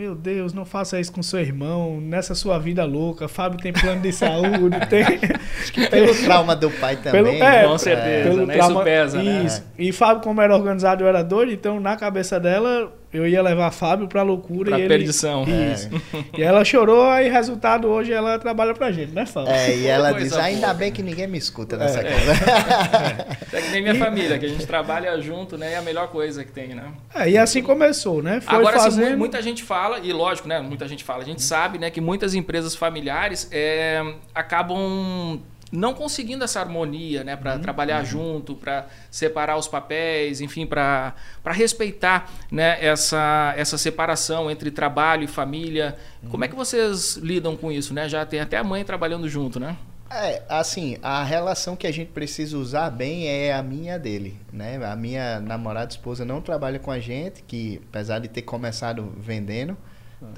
Meu 0.00 0.14
Deus, 0.14 0.54
não 0.54 0.64
faça 0.64 0.98
isso 0.98 1.12
com 1.12 1.22
seu 1.22 1.40
irmão, 1.40 2.00
nessa 2.00 2.34
sua 2.34 2.58
vida 2.58 2.86
louca. 2.86 3.28
Fábio 3.28 3.60
tem 3.60 3.70
plano 3.70 4.00
de 4.00 4.10
saúde, 4.10 4.74
tem... 4.88 5.02
Acho 5.02 5.70
que 5.74 5.86
pelo 5.90 6.14
trauma 6.24 6.56
do 6.56 6.70
pai 6.70 6.96
também. 6.96 7.22
Pelo- 7.38 7.44
é, 7.44 7.64
Com 7.68 7.76
certeza, 7.76 8.46
né? 8.46 8.58
Isso 8.58 8.80
pesa, 8.82 9.22
né? 9.22 9.42
Isso. 9.44 9.62
E 9.80 9.92
Fábio, 9.92 10.22
como 10.22 10.40
era 10.40 10.54
organizado, 10.54 11.02
eu 11.04 11.08
era 11.08 11.22
doido, 11.22 11.52
então 11.52 11.80
na 11.80 11.96
cabeça 11.96 12.38
dela, 12.38 12.92
eu 13.12 13.26
ia 13.26 13.40
levar 13.42 13.70
Fábio 13.70 14.06
pra 14.06 14.22
loucura 14.22 14.70
Pra 14.70 14.78
e 14.78 14.82
ele... 14.82 14.88
perdição. 14.88 15.44
Isso. 15.72 15.88
E 16.36 16.42
ela 16.42 16.64
chorou, 16.64 17.08
aí 17.08 17.28
resultado, 17.30 17.88
hoje 17.88 18.12
ela 18.12 18.38
trabalha 18.38 18.74
pra 18.74 18.92
gente, 18.92 19.12
né, 19.12 19.24
Fábio? 19.26 19.50
É, 19.52 19.74
e 19.74 19.86
ela 19.86 20.10
Coisa 20.10 20.24
diz, 20.28 20.36
ainda 20.36 20.66
boa. 20.68 20.74
bem 20.74 20.92
que 20.92 21.02
ninguém 21.02 21.26
me 21.26 21.38
escuta 21.38 21.76
nessa 21.78 22.00
É. 22.00 22.02
casa. 22.04 23.26
É 23.52 23.60
que 23.62 23.70
nem 23.70 23.82
minha 23.82 23.94
família, 23.94 24.38
que 24.38 24.46
a 24.46 24.48
gente 24.48 24.66
trabalha 24.66 25.18
junto, 25.20 25.56
né? 25.56 25.72
É 25.72 25.76
a 25.76 25.82
melhor 25.82 26.08
coisa 26.08 26.44
que 26.44 26.52
tem, 26.52 26.68
né? 26.74 26.84
É, 27.14 27.30
e 27.30 27.38
assim 27.38 27.62
começou, 27.62 28.22
né? 28.22 28.40
Foi 28.40 28.54
Agora, 28.58 28.76
assim, 28.76 28.84
fazendo... 28.90 29.12
mu- 29.12 29.18
muita 29.18 29.40
gente 29.40 29.62
fala, 29.62 29.98
e 30.00 30.12
lógico, 30.12 30.46
né? 30.46 30.60
Muita 30.60 30.86
gente 30.86 31.02
fala, 31.04 31.22
a 31.22 31.26
gente 31.26 31.42
sabe, 31.42 31.78
né, 31.78 31.90
que 31.90 32.00
muitas 32.00 32.34
empresas 32.34 32.74
familiares 32.74 33.48
é, 33.50 34.02
acabam 34.34 35.40
não 35.70 35.94
conseguindo 35.94 36.44
essa 36.44 36.60
harmonia, 36.60 37.22
né, 37.22 37.36
para 37.36 37.58
trabalhar 37.58 38.04
junto, 38.04 38.54
para 38.54 38.86
separar 39.10 39.56
os 39.56 39.68
papéis, 39.68 40.40
enfim, 40.40 40.66
para 40.66 41.14
respeitar, 41.46 42.30
né, 42.50 42.84
essa, 42.84 43.54
essa 43.56 43.78
separação 43.78 44.50
entre 44.50 44.70
trabalho 44.70 45.24
e 45.24 45.28
família. 45.28 45.96
Como 46.28 46.44
é 46.44 46.48
que 46.48 46.56
vocês 46.56 47.16
lidam 47.16 47.56
com 47.56 47.70
isso, 47.70 47.94
né? 47.94 48.08
Já 48.08 48.26
tem 48.26 48.40
até 48.40 48.58
a 48.58 48.64
mãe 48.64 48.84
trabalhando 48.84 49.28
junto, 49.28 49.60
né? 49.60 49.76
É, 50.12 50.42
assim, 50.48 50.96
a 51.02 51.22
relação 51.22 51.76
que 51.76 51.86
a 51.86 51.92
gente 51.92 52.10
precisa 52.10 52.58
usar 52.58 52.90
bem 52.90 53.28
é 53.28 53.54
a 53.54 53.62
minha 53.62 53.96
dele, 53.96 54.36
né? 54.52 54.84
A 54.84 54.96
minha 54.96 55.38
namorada, 55.38 55.92
esposa, 55.92 56.24
não 56.24 56.40
trabalha 56.40 56.80
com 56.80 56.90
a 56.90 56.98
gente, 56.98 57.44
que 57.44 57.80
apesar 57.88 58.18
de 58.18 58.26
ter 58.26 58.42
começado 58.42 59.14
vendendo, 59.16 59.78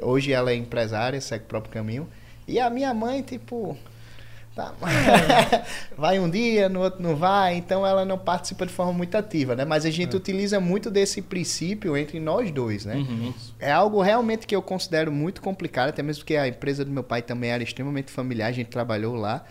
hoje 0.02 0.30
ela 0.30 0.50
é 0.50 0.54
empresária, 0.54 1.18
segue 1.22 1.44
o 1.44 1.48
próprio 1.48 1.72
caminho. 1.72 2.06
E 2.46 2.60
a 2.60 2.68
minha 2.68 2.92
mãe, 2.92 3.22
tipo, 3.22 3.78
tá, 4.54 4.74
vai 5.96 6.18
um 6.18 6.28
dia, 6.28 6.68
no 6.68 6.80
outro 6.80 7.02
não 7.02 7.16
vai, 7.16 7.56
então 7.56 7.86
ela 7.86 8.04
não 8.04 8.18
participa 8.18 8.66
de 8.66 8.72
forma 8.72 8.92
muito 8.92 9.16
ativa, 9.16 9.56
né? 9.56 9.64
Mas 9.64 9.86
a 9.86 9.90
gente 9.90 10.14
é. 10.14 10.16
utiliza 10.16 10.60
muito 10.60 10.90
desse 10.90 11.22
princípio 11.22 11.96
entre 11.96 12.20
nós 12.20 12.50
dois, 12.50 12.84
né? 12.84 12.96
Uhum. 12.96 13.34
É 13.58 13.72
algo 13.72 14.02
realmente 14.02 14.46
que 14.46 14.54
eu 14.54 14.62
considero 14.62 15.10
muito 15.10 15.40
complicado, 15.40 15.88
até 15.88 16.02
mesmo 16.02 16.20
porque 16.20 16.36
a 16.36 16.48
empresa 16.48 16.84
do 16.84 16.90
meu 16.90 17.02
pai 17.02 17.22
também 17.22 17.50
era 17.50 17.62
extremamente 17.62 18.10
familiar, 18.10 18.48
a 18.48 18.52
gente 18.52 18.68
trabalhou 18.68 19.14
lá. 19.14 19.44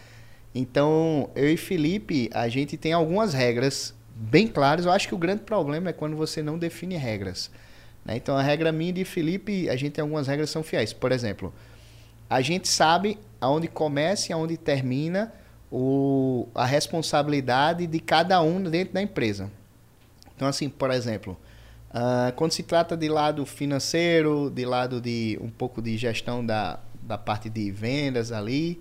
Então, 0.53 1.29
eu 1.35 1.49
e 1.49 1.57
Felipe, 1.57 2.29
a 2.33 2.47
gente 2.49 2.75
tem 2.75 2.93
algumas 2.93 3.33
regras 3.33 3.93
bem 4.13 4.47
claras. 4.47 4.85
Eu 4.85 4.91
acho 4.91 5.07
que 5.07 5.15
o 5.15 5.17
grande 5.17 5.41
problema 5.43 5.89
é 5.89 5.93
quando 5.93 6.15
você 6.15 6.43
não 6.43 6.57
define 6.57 6.97
regras. 6.97 7.49
Né? 8.05 8.17
Então, 8.17 8.37
a 8.37 8.41
regra 8.41 8.71
minha 8.71 8.89
e 8.89 8.93
de 8.93 9.05
Felipe, 9.05 9.69
a 9.69 9.75
gente 9.75 9.93
tem 9.93 10.01
algumas 10.01 10.27
regras 10.27 10.49
que 10.49 10.53
são 10.53 10.63
fiéis. 10.63 10.91
Por 10.91 11.11
exemplo, 11.11 11.53
a 12.29 12.41
gente 12.41 12.67
sabe 12.67 13.17
aonde 13.41 13.67
começa 13.67 14.31
e 14.31 14.33
aonde 14.33 14.55
termina 14.55 15.33
o, 15.71 16.47
a 16.53 16.65
responsabilidade 16.65 17.87
de 17.87 17.99
cada 17.99 18.41
um 18.41 18.61
dentro 18.61 18.93
da 18.93 19.01
empresa. 19.01 19.51
Então, 20.35 20.47
assim, 20.47 20.69
por 20.69 20.91
exemplo, 20.91 21.37
uh, 21.89 22.31
quando 22.35 22.51
se 22.51 22.63
trata 22.63 22.95
de 22.95 23.09
lado 23.09 23.45
financeiro, 23.45 24.51
de 24.51 24.65
lado 24.65 25.01
de 25.01 25.39
um 25.41 25.49
pouco 25.49 25.81
de 25.81 25.97
gestão 25.97 26.45
da, 26.45 26.79
da 27.01 27.17
parte 27.17 27.49
de 27.49 27.71
vendas 27.71 28.31
ali, 28.31 28.79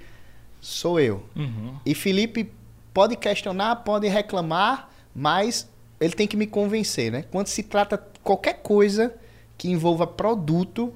sou 0.60 1.00
eu. 1.00 1.24
Uhum. 1.34 1.76
E 1.86 1.94
Felipe 1.94 2.52
pode 2.92 3.16
questionar, 3.16 3.76
pode 3.76 4.08
reclamar, 4.08 4.90
mas 5.14 5.68
ele 6.00 6.12
tem 6.14 6.26
que 6.26 6.36
me 6.36 6.46
convencer, 6.46 7.10
né? 7.10 7.24
Quando 7.30 7.46
se 7.46 7.62
trata 7.62 8.02
qualquer 8.22 8.62
coisa 8.62 9.14
que 9.56 9.70
envolva 9.70 10.06
produto, 10.06 10.94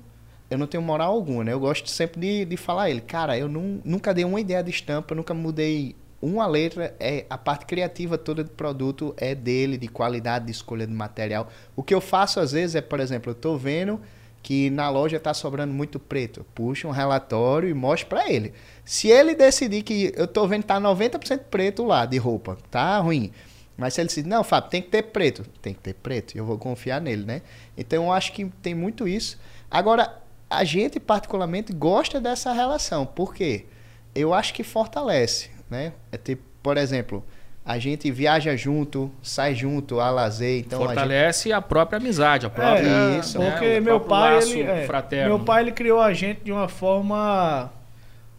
eu 0.50 0.58
não 0.58 0.66
tenho 0.66 0.82
moral 0.82 1.12
alguma, 1.12 1.44
né? 1.44 1.52
Eu 1.52 1.60
gosto 1.60 1.88
sempre 1.88 2.20
de, 2.20 2.44
de 2.44 2.56
falar 2.56 2.84
a 2.84 2.90
ele, 2.90 3.00
cara, 3.00 3.36
eu 3.38 3.48
não, 3.48 3.80
nunca 3.84 4.12
dei 4.12 4.24
uma 4.24 4.40
ideia 4.40 4.62
de 4.62 4.70
estampa, 4.70 5.14
nunca 5.14 5.34
mudei 5.34 5.96
uma 6.20 6.46
letra, 6.46 6.94
é 6.98 7.26
a 7.28 7.36
parte 7.36 7.66
criativa 7.66 8.16
toda 8.16 8.42
do 8.42 8.50
produto 8.50 9.14
é 9.18 9.34
dele, 9.34 9.76
de 9.76 9.88
qualidade, 9.88 10.46
de 10.46 10.52
escolha 10.52 10.86
de 10.86 10.92
material. 10.92 11.48
O 11.76 11.82
que 11.82 11.94
eu 11.94 12.00
faço 12.00 12.40
às 12.40 12.52
vezes 12.52 12.74
é, 12.76 12.80
por 12.80 12.98
exemplo, 12.98 13.30
eu 13.30 13.34
estou 13.34 13.58
vendo 13.58 14.00
que 14.42 14.68
na 14.70 14.90
loja 14.90 15.16
está 15.16 15.32
sobrando 15.32 15.72
muito 15.72 15.98
preto. 15.98 16.44
Puxa 16.54 16.86
um 16.86 16.90
relatório 16.90 17.68
e 17.68 17.74
mostra 17.74 18.08
para 18.08 18.30
ele. 18.30 18.52
Se 18.84 19.08
ele 19.08 19.34
decidir 19.34 19.82
que 19.82 20.12
eu 20.14 20.26
estou 20.26 20.46
vendo 20.46 20.62
que 20.62 20.68
tá 20.68 20.80
90% 20.80 21.40
preto 21.50 21.84
lá 21.84 22.04
de 22.04 22.18
roupa, 22.18 22.58
tá 22.70 22.98
ruim. 22.98 23.32
Mas 23.76 23.94
se 23.94 24.00
ele 24.00 24.08
decidir, 24.08 24.28
não, 24.28 24.44
Fábio, 24.44 24.70
tem 24.70 24.82
que 24.82 24.88
ter 24.88 25.02
preto. 25.02 25.44
Tem 25.60 25.72
que 25.72 25.80
ter 25.80 25.94
preto. 25.94 26.36
Eu 26.36 26.44
vou 26.44 26.58
confiar 26.58 27.00
nele, 27.00 27.24
né? 27.24 27.42
Então 27.76 28.04
eu 28.04 28.12
acho 28.12 28.32
que 28.32 28.44
tem 28.62 28.74
muito 28.74 29.08
isso. 29.08 29.38
Agora, 29.70 30.22
a 30.56 30.64
gente 30.64 31.00
particularmente 31.00 31.72
gosta 31.72 32.20
dessa 32.20 32.52
relação. 32.52 33.04
Por 33.04 33.34
quê? 33.34 33.66
Eu 34.14 34.32
acho 34.32 34.54
que 34.54 34.62
fortalece, 34.62 35.50
né? 35.68 35.92
É 36.12 36.16
tipo, 36.16 36.42
por 36.62 36.76
exemplo, 36.76 37.24
a 37.64 37.78
gente 37.78 38.10
viaja 38.10 38.54
junto, 38.56 39.10
sai 39.22 39.54
junto, 39.54 39.98
a 39.98 40.10
lazer. 40.10 40.60
Então 40.60 40.80
Fortalece 40.80 41.52
a, 41.52 41.56
gente... 41.56 41.58
a 41.58 41.62
própria 41.62 41.96
amizade, 41.96 42.46
a 42.46 42.50
própria. 42.50 42.86
É, 42.86 43.18
isso, 43.18 43.38
né? 43.38 43.50
porque 43.50 43.80
meu 43.80 44.00
pai, 44.00 44.42
ele, 44.42 44.62
é, 44.62 45.26
meu 45.26 45.40
pai 45.40 45.62
ele 45.62 45.72
criou 45.72 46.00
a 46.00 46.12
gente 46.12 46.42
de 46.44 46.52
uma 46.52 46.68
forma, 46.68 47.72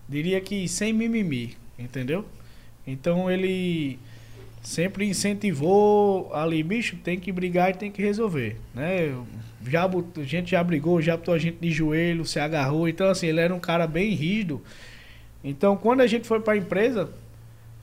diria 0.08 0.40
que 0.40 0.68
sem 0.68 0.94
mimimi, 0.94 1.58
entendeu? 1.78 2.24
Então 2.86 3.30
ele 3.30 4.00
sempre 4.66 5.08
incentivou 5.08 6.34
ali, 6.34 6.62
bicho, 6.64 6.98
tem 6.98 7.20
que 7.20 7.32
brigar 7.32 7.70
e 7.70 7.74
tem 7.74 7.92
que 7.92 8.02
resolver, 8.02 8.58
né? 8.74 9.16
Já 9.68 9.86
a 9.86 10.24
gente 10.24 10.52
já 10.52 10.64
brigou, 10.64 11.02
já 11.02 11.16
botou 11.16 11.34
a 11.34 11.40
gente 11.40 11.58
de 11.60 11.72
joelho, 11.72 12.26
se 12.26 12.40
agarrou. 12.40 12.88
Então 12.88 13.08
assim, 13.08 13.28
ele 13.28 13.40
era 13.40 13.54
um 13.54 13.60
cara 13.60 13.88
bem 13.88 14.14
rígido. 14.14 14.62
Então 15.44 15.78
quando 15.78 16.02
a 16.02 16.08
gente 16.08 16.28
foi 16.28 16.40
para 16.40 16.54
a 16.54 16.58
empresa 16.58 17.10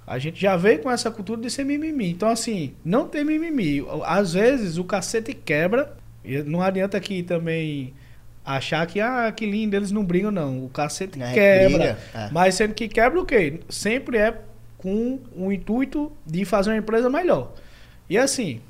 a 0.07 0.19
gente 0.19 0.41
já 0.41 0.57
veio 0.57 0.81
com 0.81 0.91
essa 0.91 1.11
cultura 1.11 1.41
de 1.41 1.51
ser 1.51 1.65
mimimi. 1.65 2.11
Então, 2.11 2.29
assim, 2.29 2.75
não 2.85 3.07
tem 3.07 3.25
mimimi. 3.25 3.85
Às 4.05 4.35
vezes 4.35 4.77
o 4.77 4.85
cacete 4.85 5.33
quebra. 5.33 5.97
E 6.25 6.43
não 6.43 6.61
adianta 6.61 6.97
aqui 6.97 7.23
também 7.23 7.95
achar 8.45 8.87
que, 8.87 9.01
ah, 9.01 9.33
que 9.35 9.47
lindo, 9.47 9.77
eles 9.77 9.91
não 9.93 10.05
brigam, 10.05 10.31
não. 10.31 10.65
O 10.65 10.69
cacete 10.69 11.23
é, 11.23 11.33
quebra. 11.33 11.99
É. 12.15 12.29
Mas 12.33 12.57
sendo 12.57 12.75
que 12.75 12.89
quebra 12.89 13.21
o 13.21 13.25
quê? 13.25 13.61
Sempre 13.69 14.19
é 14.19 14.39
com 14.83 15.21
o 15.37 15.53
intuito 15.53 16.11
de 16.27 16.45
fazer 16.45 16.71
uma 16.71 16.77
empresa 16.77 17.09
melhor. 17.09 17.53
E 18.11 18.19
assim, 18.19 18.61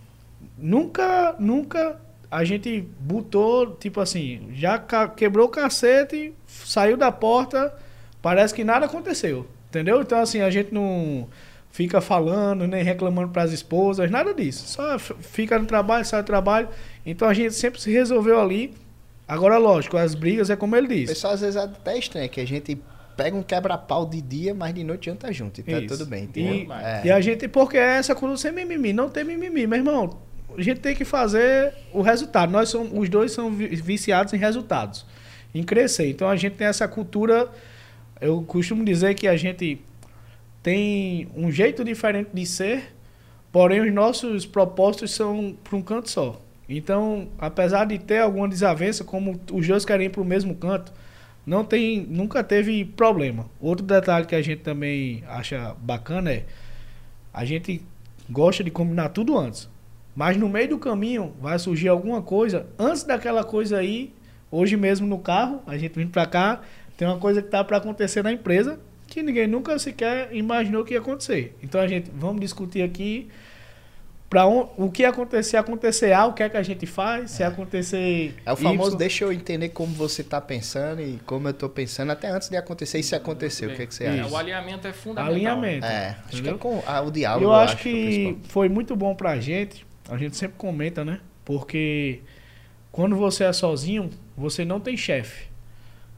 nunca, 0.59 1.35
nunca 1.38 1.99
a 2.31 2.45
gente 2.45 2.81
botou, 3.00 3.75
tipo 3.76 4.00
assim, 4.00 4.50
já 4.54 4.78
quebrou 5.16 5.47
o 5.47 5.50
cacete, 5.50 6.33
saiu 6.47 6.97
da 6.97 7.11
porta, 7.11 7.75
parece 8.21 8.54
que 8.54 8.62
nada 8.62 8.87
aconteceu. 8.87 9.47
Entendeu? 9.69 10.02
Então, 10.02 10.21
assim, 10.21 10.42
a 10.42 10.50
gente 10.50 10.73
não 10.73 11.26
fica 11.71 12.00
falando, 12.00 12.66
nem 12.66 12.85
reclamando 12.85 13.31
para 13.31 13.42
as 13.42 13.52
esposas, 13.52 14.11
nada 14.11 14.35
disso. 14.35 14.69
Só 14.69 14.99
fica 14.99 15.59
no 15.59 15.64
trabalho, 15.64 16.04
sai 16.04 16.23
do 16.23 16.26
trabalho. 16.26 16.69
Então 17.04 17.26
a 17.26 17.35
gente 17.35 17.54
sempre 17.54 17.81
se 17.81 17.90
resolveu 17.90 18.38
ali. 18.38 18.75
Agora, 19.26 19.57
lógico, 19.57 19.97
as 19.97 20.14
brigas 20.14 20.50
é 20.50 20.57
como 20.57 20.76
ele 20.76 20.88
disse. 20.88 21.12
O 21.12 21.14
pessoal 21.14 21.33
às 21.33 21.40
vezes 21.40 21.57
é 21.57 21.64
até 21.64 21.99
estranho, 21.99 22.28
que 22.28 22.40
a 22.40 22.47
gente 22.47 22.78
pega 23.22 23.36
um 23.36 23.42
quebra-pau 23.42 24.06
de 24.06 24.20
dia, 24.20 24.54
mas 24.54 24.74
de 24.74 24.84
noite 24.84 25.06
janta 25.06 25.32
junto. 25.32 25.60
E 25.60 25.62
tá 25.62 25.80
tudo 25.86 26.06
bem. 26.06 26.28
E, 26.34 26.66
é. 26.70 27.02
e, 27.04 27.10
a 27.10 27.20
gente, 27.20 27.48
porque 27.48 27.76
é 27.76 27.98
essa 27.98 28.14
quando 28.14 28.36
sem 28.36 28.52
mimimi, 28.52 28.92
não 28.92 29.08
tem 29.08 29.24
mimimi, 29.24 29.66
meu 29.66 29.78
irmão. 29.78 30.18
A 30.56 30.60
gente 30.60 30.80
tem 30.80 30.94
que 30.94 31.04
fazer 31.04 31.72
o 31.92 32.02
resultado. 32.02 32.52
Nós 32.52 32.68
somos, 32.68 32.92
os 32.92 33.08
dois 33.08 33.32
são 33.32 33.50
viciados 33.50 34.32
em 34.32 34.36
resultados, 34.36 35.06
em 35.54 35.62
crescer. 35.62 36.10
Então 36.10 36.28
a 36.28 36.36
gente 36.36 36.56
tem 36.56 36.66
essa 36.66 36.86
cultura 36.86 37.48
eu 38.22 38.40
costumo 38.42 38.84
dizer 38.84 39.14
que 39.14 39.26
a 39.26 39.36
gente 39.36 39.80
tem 40.62 41.28
um 41.34 41.50
jeito 41.50 41.82
diferente 41.82 42.30
de 42.32 42.46
ser, 42.46 42.94
porém 43.50 43.80
os 43.80 43.92
nossos 43.92 44.46
propósitos 44.46 45.10
são 45.10 45.56
para 45.64 45.76
um 45.76 45.82
canto 45.82 46.08
só. 46.08 46.40
Então, 46.68 47.28
apesar 47.36 47.84
de 47.84 47.98
ter 47.98 48.20
alguma 48.20 48.48
desavença, 48.48 49.02
como 49.02 49.40
os 49.50 49.66
dois 49.66 49.84
querem 49.84 50.06
ir 50.06 50.10
para 50.10 50.22
o 50.22 50.24
mesmo 50.24 50.54
canto, 50.54 50.92
não 51.44 51.64
tem, 51.64 52.00
nunca 52.00 52.42
teve 52.42 52.84
problema. 52.84 53.46
Outro 53.61 53.84
detalhe 53.84 54.26
que 54.26 54.34
a 54.34 54.42
gente 54.42 54.61
também 54.61 55.22
acha 55.26 55.75
bacana 55.80 56.32
é 56.32 56.44
a 57.32 57.44
gente 57.44 57.82
gosta 58.30 58.62
de 58.62 58.70
combinar 58.70 59.08
tudo 59.08 59.37
antes. 59.37 59.68
Mas 60.14 60.37
no 60.37 60.49
meio 60.49 60.68
do 60.68 60.78
caminho 60.78 61.32
vai 61.40 61.58
surgir 61.58 61.88
alguma 61.88 62.22
coisa. 62.22 62.66
Antes 62.78 63.02
daquela 63.02 63.42
coisa 63.42 63.78
aí, 63.78 64.12
hoje 64.50 64.76
mesmo 64.76 65.06
no 65.06 65.18
carro, 65.18 65.62
a 65.66 65.76
gente 65.78 65.99
vindo 65.99 66.11
para 66.11 66.26
cá, 66.26 66.61
tem 66.96 67.08
uma 67.08 67.18
coisa 67.18 67.40
que 67.42 67.49
tá 67.49 67.64
para 67.64 67.78
acontecer 67.78 68.22
na 68.22 68.32
empresa 68.32 68.78
que 69.06 69.22
ninguém 69.22 69.46
nunca 69.46 69.78
sequer 69.78 70.34
imaginou 70.34 70.84
que 70.84 70.94
ia 70.94 71.00
acontecer. 71.00 71.54
Então 71.62 71.80
a 71.80 71.87
gente 71.87 72.11
vamos 72.14 72.40
discutir 72.40 72.82
aqui 72.82 73.28
para 74.32 74.46
o 74.46 74.90
que 74.90 75.04
acontecer 75.04 75.58
acontecer 75.58 76.10
A, 76.14 76.24
o 76.24 76.32
que 76.32 76.42
é 76.42 76.48
que 76.48 76.56
a 76.56 76.62
gente 76.62 76.86
faz, 76.86 77.32
se 77.32 77.42
é. 77.42 77.46
acontecer 77.46 78.34
É 78.46 78.50
o 78.50 78.56
famoso 78.56 78.96
y. 78.96 78.98
deixa 78.98 79.24
eu 79.24 79.30
entender 79.30 79.68
como 79.68 79.92
você 79.92 80.22
está 80.22 80.40
pensando 80.40 81.02
e 81.02 81.20
como 81.26 81.48
eu 81.48 81.50
estou 81.50 81.68
pensando 81.68 82.12
até 82.12 82.30
antes 82.30 82.48
de 82.48 82.56
acontecer 82.56 82.98
e 82.98 83.02
se 83.02 83.14
acontecer, 83.14 83.66
o 83.66 83.76
que 83.76 83.82
é 83.82 83.86
que 83.86 83.94
você 83.94 84.06
acha? 84.06 84.32
O 84.32 84.34
alinhamento 84.34 84.88
é 84.88 84.92
fundamental. 84.94 85.34
Alinhamento. 85.34 85.84
É, 85.84 86.16
acho 86.26 86.42
que 86.42 86.48
é 86.48 86.54
com 86.54 86.78
o 86.78 87.10
diálogo. 87.10 87.44
Eu, 87.44 87.50
eu 87.50 87.54
acho, 87.54 87.74
acho 87.74 87.82
que 87.82 88.38
foi 88.44 88.70
muito 88.70 88.96
bom 88.96 89.14
para 89.14 89.32
a 89.32 89.38
gente. 89.38 89.84
A 90.08 90.16
gente 90.16 90.34
sempre 90.34 90.56
comenta, 90.56 91.04
né? 91.04 91.20
Porque 91.44 92.22
quando 92.90 93.14
você 93.14 93.44
é 93.44 93.52
sozinho, 93.52 94.08
você 94.34 94.64
não 94.64 94.80
tem 94.80 94.96
chefe. 94.96 95.44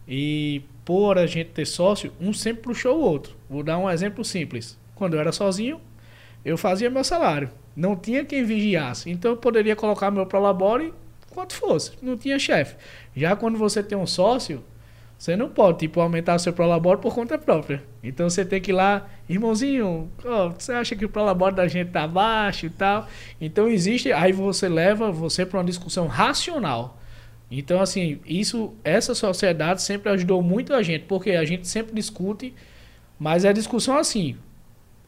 E 0.06 0.62
por 0.84 1.18
a 1.18 1.26
gente 1.26 1.50
ter 1.50 1.66
sócio, 1.66 2.12
um 2.20 2.32
sempre 2.32 2.62
puxou 2.62 2.96
o 2.96 3.00
outro. 3.00 3.34
Vou 3.50 3.64
dar 3.64 3.76
um 3.76 3.90
exemplo 3.90 4.24
simples. 4.24 4.78
Quando 4.94 5.14
eu 5.14 5.20
era 5.20 5.32
sozinho, 5.32 5.80
eu 6.44 6.58
fazia 6.58 6.90
meu 6.90 7.02
salário. 7.02 7.50
Não 7.74 7.96
tinha 7.96 8.24
quem 8.24 8.44
vigiasse. 8.44 9.10
Então 9.10 9.32
eu 9.32 9.36
poderia 9.36 9.74
colocar 9.74 10.10
meu 10.10 10.26
prolabore 10.26 10.92
quanto 11.30 11.54
fosse. 11.54 11.92
Não 12.02 12.16
tinha 12.16 12.38
chefe. 12.38 12.76
Já 13.16 13.34
quando 13.34 13.58
você 13.58 13.82
tem 13.82 13.96
um 13.96 14.06
sócio, 14.06 14.62
você 15.18 15.36
não 15.36 15.48
pode, 15.48 15.78
tipo, 15.78 16.00
aumentar 16.00 16.38
seu 16.38 16.52
prolabore 16.52 17.00
por 17.00 17.14
conta 17.14 17.38
própria. 17.38 17.82
Então 18.02 18.28
você 18.28 18.44
tem 18.44 18.60
que 18.60 18.70
ir 18.70 18.74
lá, 18.74 19.08
irmãozinho, 19.28 20.10
oh, 20.24 20.50
você 20.50 20.72
acha 20.72 20.94
que 20.94 21.04
o 21.04 21.08
prolabore 21.08 21.54
da 21.54 21.66
gente 21.66 21.90
tá 21.90 22.06
baixo 22.06 22.66
e 22.66 22.70
tal? 22.70 23.08
Então 23.40 23.68
existe, 23.68 24.12
aí 24.12 24.32
você 24.32 24.68
leva 24.68 25.10
você 25.10 25.46
para 25.46 25.58
uma 25.58 25.64
discussão 25.64 26.06
racional. 26.06 27.00
Então, 27.50 27.80
assim, 27.80 28.20
isso, 28.26 28.74
essa 28.82 29.14
sociedade 29.14 29.82
sempre 29.82 30.10
ajudou 30.10 30.42
muito 30.42 30.74
a 30.74 30.82
gente, 30.82 31.04
porque 31.04 31.30
a 31.32 31.44
gente 31.44 31.68
sempre 31.68 31.94
discute, 31.94 32.52
mas 33.18 33.44
é 33.44 33.52
discussão 33.52 33.96
assim. 33.96 34.36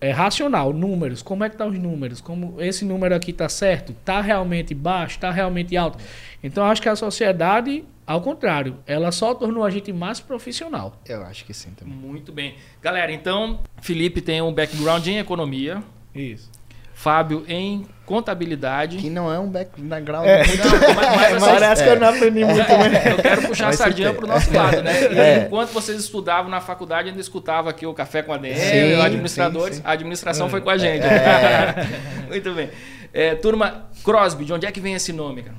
É, 0.06 0.10
racional, 0.12 0.72
números. 0.72 1.20
Como 1.20 1.42
é 1.42 1.50
que 1.50 1.56
tá 1.56 1.66
os 1.66 1.76
números? 1.76 2.20
Como 2.20 2.60
esse 2.60 2.84
número 2.84 3.14
aqui 3.14 3.32
tá 3.32 3.48
certo? 3.48 3.92
Tá 4.04 4.20
realmente 4.20 4.72
baixo? 4.72 5.18
Tá 5.18 5.30
realmente 5.32 5.76
alto? 5.76 5.98
Então 6.42 6.64
acho 6.64 6.80
que 6.80 6.88
a 6.88 6.94
sociedade, 6.94 7.84
ao 8.06 8.20
contrário, 8.20 8.76
ela 8.86 9.10
só 9.10 9.34
tornou 9.34 9.64
a 9.64 9.70
gente 9.70 9.92
mais 9.92 10.20
profissional. 10.20 10.96
Eu 11.08 11.22
acho 11.22 11.44
que 11.44 11.52
sim 11.52 11.70
também. 11.70 11.92
Muito 11.92 12.32
bem. 12.32 12.54
Galera, 12.80 13.10
então, 13.10 13.60
Felipe 13.82 14.20
tem 14.20 14.40
um 14.40 14.52
background 14.52 15.04
em 15.06 15.18
economia, 15.18 15.82
Isso. 16.14 16.50
Fábio 16.98 17.44
em 17.46 17.86
contabilidade. 18.06 18.96
Que 18.96 19.10
não 19.10 19.30
é 19.30 19.38
um 19.38 19.48
background 19.50 20.26
É. 20.26 20.46
muito 20.46 20.64
Não, 20.66 20.94
mas- 20.94 20.96
mas 20.96 21.34
assim, 21.42 21.46
Parece 21.52 21.84
que 21.84 21.88
eu 21.90 22.00
não 22.00 22.08
aprendi 22.08 22.44
muito. 22.44 22.60
É, 22.72 23.12
eu 23.12 23.16
quero 23.18 23.42
puxar 23.48 23.64
a 23.64 23.66
Mas 23.68 23.76
sardinha 23.76 24.08
tem. 24.08 24.16
pro 24.16 24.26
nosso 24.26 24.50
lado, 24.54 24.82
né? 24.82 25.12
E 25.12 25.18
É. 25.20 25.38
enquanto 25.44 25.70
vocês 25.72 26.00
estudavam 26.00 26.50
na 26.50 26.60
faculdade, 26.62 27.10
ainda 27.10 27.20
escutava 27.20 27.68
aqui 27.68 27.84
o 27.84 27.92
Café 27.92 28.22
com 28.22 28.32
a 28.32 28.38
DM, 28.38 28.56
Sim, 28.58 28.94
o 28.94 29.02
administradores. 29.02 29.76
sim, 29.76 29.82
sim. 29.82 29.88
A 29.88 29.92
administração 29.92 30.48
foi 30.48 30.62
com 30.62 30.70
a 30.70 30.78
gente. 30.78 31.04
Muito 32.28 32.52
bem. 32.54 32.70
É, 33.12 33.34
turma, 33.34 33.86
Crosby, 34.02 34.46
de 34.46 34.52
onde 34.54 34.64
é 34.66 34.72
que 34.72 34.80
vem 34.80 34.94
esse 34.94 35.12
nome, 35.12 35.42
cara? 35.42 35.56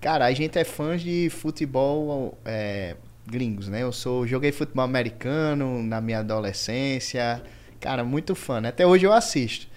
Cara, 0.00 0.24
a 0.26 0.32
gente 0.32 0.58
é 0.58 0.64
fã 0.64 0.96
de 0.96 1.30
futebol 1.30 2.36
é, 2.44 2.96
gringos, 3.24 3.68
né? 3.68 3.84
Eu 3.84 3.92
sou, 3.92 4.26
joguei 4.26 4.50
futebol 4.50 4.84
americano 4.84 5.80
na 5.80 6.00
minha 6.00 6.18
adolescência. 6.18 7.40
Cara, 7.80 8.02
muito 8.02 8.34
fã, 8.34 8.60
né? 8.60 8.70
Até 8.70 8.84
hoje 8.84 9.06
eu 9.06 9.12
assisto. 9.12 9.70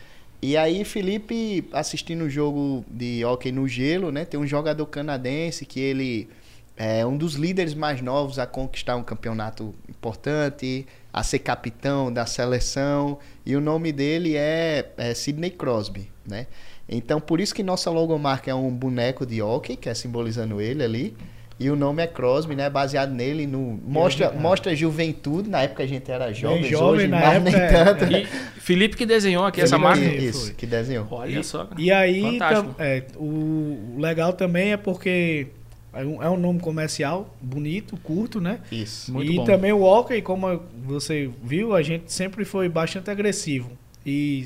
E 0.48 0.56
aí, 0.56 0.86
Felipe, 0.86 1.68
assistindo 1.72 2.26
o 2.26 2.30
jogo 2.30 2.86
de 2.88 3.26
hockey 3.26 3.52
no 3.52 3.68
gelo, 3.68 4.12
né? 4.12 4.26
Tem 4.26 4.40
um 4.40 4.46
jogador 4.46 4.86
canadense 4.86 5.66
que 5.66 5.80
ele 5.80 6.30
é 6.78 7.04
um 7.04 7.18
dos 7.18 7.34
líderes 7.34 7.74
mais 7.74 8.00
novos 8.00 8.38
a 8.38 8.46
conquistar 8.46 8.96
um 8.96 9.02
campeonato 9.02 9.74
importante, 9.90 10.86
a 11.12 11.24
ser 11.24 11.40
capitão 11.40 12.14
da 12.14 12.28
seleção. 12.28 13.18
E 13.44 13.56
o 13.56 13.60
nome 13.60 13.92
dele 13.92 14.36
é, 14.36 14.94
é 14.98 15.16
Sidney 15.16 15.50
Crosby, 15.50 16.12
né? 16.24 16.46
Então, 16.88 17.20
por 17.20 17.42
isso 17.42 17.56
que 17.56 17.64
nossa 17.64 17.90
logomarca 17.90 18.52
é 18.52 18.54
um 18.54 18.70
boneco 18.70 19.26
de 19.26 19.42
hockey, 19.42 19.76
que 19.76 19.90
é 19.90 19.96
simbolizando 19.96 20.62
ele 20.62 20.84
ali. 20.84 21.18
E 21.58 21.70
o 21.70 21.76
nome 21.76 22.04
é 22.04 22.08
Crosby, 22.08 22.54
né? 22.54 22.70
Baseado 22.70 23.12
nele 23.14 23.48
no. 23.48 23.80
Mostra, 23.88 24.26
é. 24.26 24.38
mostra 24.38 24.76
juventude. 24.76 25.50
Na 25.50 25.62
época 25.62 25.84
a 25.84 25.88
gente 25.88 26.12
era 26.12 26.34
jovem, 26.34 26.64
jovem, 26.66 26.88
hoje 26.90 27.08
na 27.08 27.18
mas 27.20 27.34
época, 27.36 27.50
nem 27.52 27.62
é. 27.62 27.68
tanto. 27.86 28.04
E 28.14 28.26
Felipe 28.60 28.98
que 28.98 29.06
desenhou 29.06 29.46
aqui 29.46 29.62
essa 29.62 29.80
Felipe, 29.80 29.88
marca. 30.02 30.04
Foi. 30.18 30.26
Isso, 30.26 30.54
que 30.54 30.66
desenhou. 30.66 31.08
Olha 31.10 31.44
só. 31.44 31.64
cara. 31.66 31.80
E 31.82 31.92
aí, 31.94 32.22
Fantástico. 32.40 32.74
tam- 32.74 32.86
é, 32.86 33.04
o 33.16 33.96
legal 33.98 34.34
também 34.34 34.74
é 34.74 34.78
porque 34.78 35.48
é 35.94 36.04
um, 36.04 36.22
é 36.22 36.30
um 36.30 36.36
nome 36.36 36.60
comercial, 36.60 37.34
bonito, 37.42 37.96
curto, 38.04 38.42
né? 38.42 38.60
Isso. 38.70 39.14
Muito 39.14 39.32
e 39.32 39.36
bom. 39.38 39.46
também 39.46 39.72
o 39.72 39.82
hockey, 39.82 40.22
como 40.22 40.62
você 40.86 41.30
viu, 41.42 41.74
a 41.74 41.82
gente 41.82 42.12
sempre 42.12 42.44
foi 42.44 42.68
bastante 42.68 43.10
agressivo. 43.10 43.72
E 44.06 44.46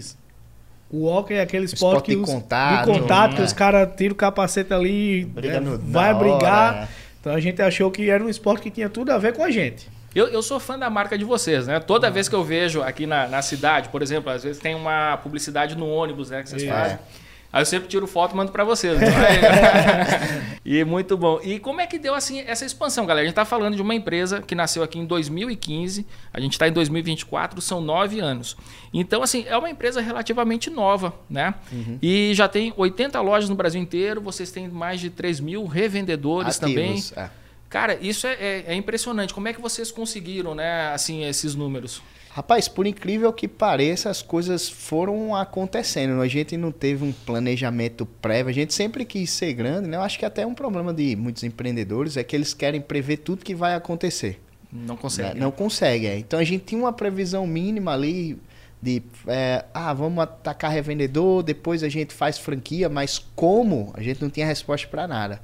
o 0.91 1.05
hockey 1.05 1.33
é 1.35 1.41
aquele 1.41 1.65
esporte, 1.65 1.95
Esporte 1.97 2.05
que 2.05 2.15
de 2.15 2.21
os, 2.21 2.29
contato, 2.29 2.91
de 2.91 2.99
contato 2.99 3.31
que 3.33 3.39
né? 3.39 3.45
os 3.45 3.53
caras 3.53 3.89
tiram 3.95 4.13
o 4.13 4.15
capacete 4.15 4.73
ali, 4.73 5.25
Briga 5.25 5.55
é, 5.55 5.59
no- 5.59 5.77
vai 5.79 6.13
brigar. 6.13 6.73
hora, 6.75 6.89
Então 7.29 7.38
a 7.38 7.39
gente 7.39 7.62
achou 7.62 7.91
que 7.91 8.09
era 8.09 8.24
um 8.24 8.27
esporte 8.27 8.63
que 8.63 8.71
tinha 8.71 8.89
tudo 8.89 9.12
a 9.12 9.17
ver 9.19 9.33
com 9.36 9.43
a 9.43 9.51
gente. 9.51 9.88
Eu, 10.15 10.29
eu 10.29 10.41
sou 10.41 10.59
fã 10.59 10.79
da 10.79 10.89
marca 10.89 11.15
de 11.15 11.24
vocês, 11.24 11.67
né? 11.67 11.79
Toda 11.79 12.09
vez 12.09 12.27
que 12.27 12.33
eu 12.33 12.43
vejo 12.43 12.81
aqui 12.81 13.05
na, 13.05 13.27
na 13.27 13.39
cidade, 13.43 13.89
por 13.89 14.01
exemplo, 14.01 14.31
às 14.31 14.43
vezes 14.43 14.59
tem 14.59 14.74
uma 14.74 15.15
publicidade 15.17 15.77
no 15.77 15.88
ônibus, 15.88 16.31
né? 16.31 16.41
Que 16.41 16.50
vocês 16.50 16.63
É. 16.63 16.67
fazem. 16.67 16.98
Aí 17.51 17.62
eu 17.62 17.65
sempre 17.65 17.88
tiro 17.89 18.06
foto 18.06 18.34
e 18.34 18.38
mando 18.38 18.51
pra 18.51 18.63
vocês. 18.63 18.98
né? 19.01 19.10
e 20.63 20.84
muito 20.84 21.18
bom. 21.18 21.39
E 21.44 21.60
como 21.60 21.82
é 21.82 21.88
que 21.88 21.98
deu 21.98 22.13
assim 22.13 22.41
essa 22.41 22.65
expansão, 22.65 23.06
galera? 23.06 23.24
A 23.24 23.27
gente 23.27 23.36
tá 23.36 23.46
falando 23.46 23.75
de 23.75 23.82
uma 23.82 23.96
empresa 23.96 24.41
que 24.41 24.53
nasceu 24.53 24.84
aqui 24.84 25.00
em 25.00 25.06
2015, 25.06 26.06
a 26.34 26.39
gente 26.39 26.58
tá 26.60 26.68
em 26.68 26.72
2024, 26.72 27.60
são 27.62 27.82
nove 27.82 28.20
anos. 28.20 28.56
Então, 28.94 29.24
assim, 29.24 29.46
é 29.48 29.58
uma 29.58 29.70
empresa 29.70 30.00
relativamente 30.01 30.70
nova, 30.70 31.13
né? 31.29 31.56
E 32.01 32.34
já 32.36 32.48
tem 32.48 32.74
80 32.77 33.20
lojas 33.22 33.50
no 33.50 33.56
Brasil 33.56 33.82
inteiro, 33.82 34.22
vocês 34.22 34.51
têm 34.51 34.68
mais 34.68 35.00
de 35.00 35.10
3 35.10 35.39
mil 35.39 35.65
revendedores 35.65 36.60
também. 36.60 36.91
Ativos, 36.91 37.13
é. 37.18 37.29
Cara, 37.70 37.98
isso 38.01 38.25
é, 38.25 38.34
é- 38.34 38.63
é 38.68 38.74
impressionante. 38.75 39.33
Como 39.33 39.48
é 39.48 39.53
que 39.53 39.62
vocês 39.62 39.92
conseguiram, 39.92 40.55
né, 40.55 40.92
assim, 40.92 41.24
esses 41.25 41.53
números? 41.53 42.01
Rapaz, 42.39 42.69
por 42.69 42.87
incrível 42.87 43.33
que 43.33 43.49
pareça, 43.49 44.09
as 44.09 44.21
coisas 44.21 44.69
foram 44.69 45.35
acontecendo. 45.35 46.21
A 46.21 46.27
gente 46.29 46.55
não 46.55 46.71
teve 46.71 47.03
um 47.03 47.11
planejamento 47.11 48.05
prévio. 48.05 48.49
A 48.49 48.53
gente 48.53 48.73
sempre 48.73 49.03
quis 49.03 49.29
ser 49.29 49.51
grande, 49.51 49.89
né? 49.89 49.97
Eu 49.97 50.01
acho 50.01 50.17
que 50.17 50.23
até 50.23 50.45
um 50.45 50.53
problema 50.53 50.93
de 50.93 51.17
muitos 51.17 51.43
empreendedores 51.43 52.15
é 52.15 52.23
que 52.23 52.33
eles 52.33 52.53
querem 52.53 52.79
prever 52.79 53.17
tudo 53.17 53.43
que 53.43 53.53
vai 53.53 53.75
acontecer. 53.75 54.39
Não 54.71 54.95
né? 54.95 55.01
consegue. 55.01 55.37
Não 55.37 55.51
conseguem. 55.51 56.09
é. 56.11 56.17
Então 56.17 56.39
a 56.39 56.43
gente 56.45 56.63
tinha 56.63 56.79
uma 56.79 56.93
previsão 56.93 57.45
mínima 57.45 57.91
ali 57.91 58.39
de, 58.81 59.03
é, 59.27 59.65
ah, 59.73 59.93
vamos 59.93 60.23
atacar 60.23 60.71
revendedor, 60.71 61.43
depois 61.43 61.83
a 61.83 61.89
gente 61.89 62.13
faz 62.13 62.37
franquia, 62.37 62.87
mas 62.87 63.19
como? 63.35 63.91
A 63.95 64.01
gente 64.01 64.21
não 64.21 64.29
tinha 64.29 64.45
resposta 64.45 64.87
para 64.87 65.05
nada. 65.05 65.41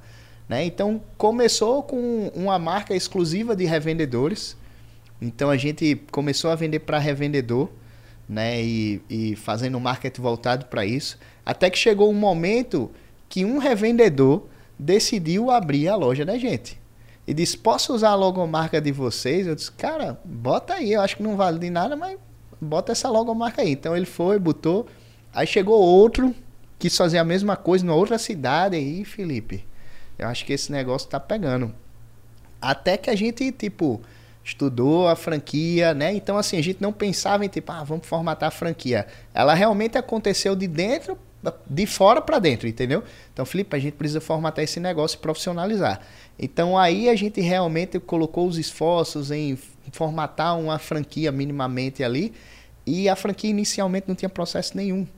Né? 0.48 0.64
Então 0.64 1.02
começou 1.18 1.82
com 1.82 2.32
uma 2.34 2.58
marca 2.58 2.94
exclusiva 2.96 3.54
de 3.54 3.66
revendedores. 3.66 4.56
Então 5.20 5.50
a 5.50 5.56
gente 5.56 5.96
começou 6.10 6.50
a 6.50 6.54
vender 6.54 6.80
para 6.80 6.98
revendedor, 6.98 7.70
né? 8.28 8.62
E, 8.62 9.02
e 9.08 9.36
fazendo 9.36 9.78
um 9.78 9.80
marketing 9.80 10.20
voltado 10.20 10.66
para 10.66 10.84
isso. 10.84 11.18
Até 11.44 11.70
que 11.70 11.78
chegou 11.78 12.10
um 12.10 12.14
momento 12.14 12.90
que 13.28 13.44
um 13.44 13.58
revendedor 13.58 14.44
decidiu 14.78 15.50
abrir 15.50 15.88
a 15.88 15.96
loja 15.96 16.24
da 16.24 16.36
gente. 16.36 16.78
E 17.26 17.34
disse: 17.34 17.56
Posso 17.56 17.94
usar 17.94 18.10
a 18.10 18.14
logomarca 18.14 18.80
de 18.80 18.92
vocês? 18.92 19.46
Eu 19.46 19.54
disse: 19.54 19.72
Cara, 19.72 20.20
bota 20.24 20.74
aí. 20.74 20.92
Eu 20.92 21.00
acho 21.00 21.16
que 21.16 21.22
não 21.22 21.36
vale 21.36 21.58
de 21.58 21.70
nada, 21.70 21.96
mas 21.96 22.18
bota 22.60 22.92
essa 22.92 23.08
logomarca 23.08 23.62
aí. 23.62 23.72
Então 23.72 23.96
ele 23.96 24.06
foi, 24.06 24.38
botou. 24.38 24.86
Aí 25.34 25.46
chegou 25.46 25.78
outro, 25.80 26.34
quis 26.78 26.96
fazer 26.96 27.18
a 27.18 27.24
mesma 27.24 27.56
coisa 27.56 27.84
numa 27.84 27.96
outra 27.96 28.18
cidade. 28.18 28.76
Aí, 28.76 29.04
Felipe, 29.04 29.66
eu 30.18 30.28
acho 30.28 30.44
que 30.44 30.52
esse 30.52 30.70
negócio 30.70 31.08
tá 31.08 31.18
pegando. 31.18 31.74
Até 32.60 32.96
que 32.96 33.10
a 33.10 33.16
gente, 33.16 33.50
tipo, 33.52 34.00
estudou 34.46 35.08
a 35.08 35.16
franquia, 35.16 35.92
né? 35.92 36.14
Então, 36.14 36.38
assim, 36.38 36.56
a 36.56 36.62
gente 36.62 36.80
não 36.80 36.92
pensava 36.92 37.44
em, 37.44 37.48
tipo, 37.48 37.72
ah, 37.72 37.82
vamos 37.82 38.06
formatar 38.06 38.46
a 38.46 38.50
franquia. 38.52 39.04
Ela 39.34 39.54
realmente 39.54 39.98
aconteceu 39.98 40.54
de 40.54 40.68
dentro, 40.68 41.18
de 41.68 41.84
fora 41.84 42.20
para 42.20 42.38
dentro, 42.38 42.68
entendeu? 42.68 43.02
Então, 43.32 43.44
Felipe, 43.44 43.74
a 43.74 43.78
gente 43.80 43.94
precisa 43.94 44.20
formatar 44.20 44.62
esse 44.62 44.78
negócio 44.78 45.16
e 45.16 45.18
profissionalizar. 45.18 46.00
Então, 46.38 46.78
aí 46.78 47.08
a 47.08 47.16
gente 47.16 47.40
realmente 47.40 47.98
colocou 47.98 48.46
os 48.46 48.56
esforços 48.56 49.32
em 49.32 49.58
formatar 49.90 50.56
uma 50.56 50.78
franquia 50.78 51.32
minimamente 51.32 52.04
ali. 52.04 52.32
E 52.86 53.08
a 53.08 53.16
franquia 53.16 53.50
inicialmente 53.50 54.06
não 54.06 54.14
tinha 54.14 54.28
processo 54.28 54.76
nenhum. 54.76 55.08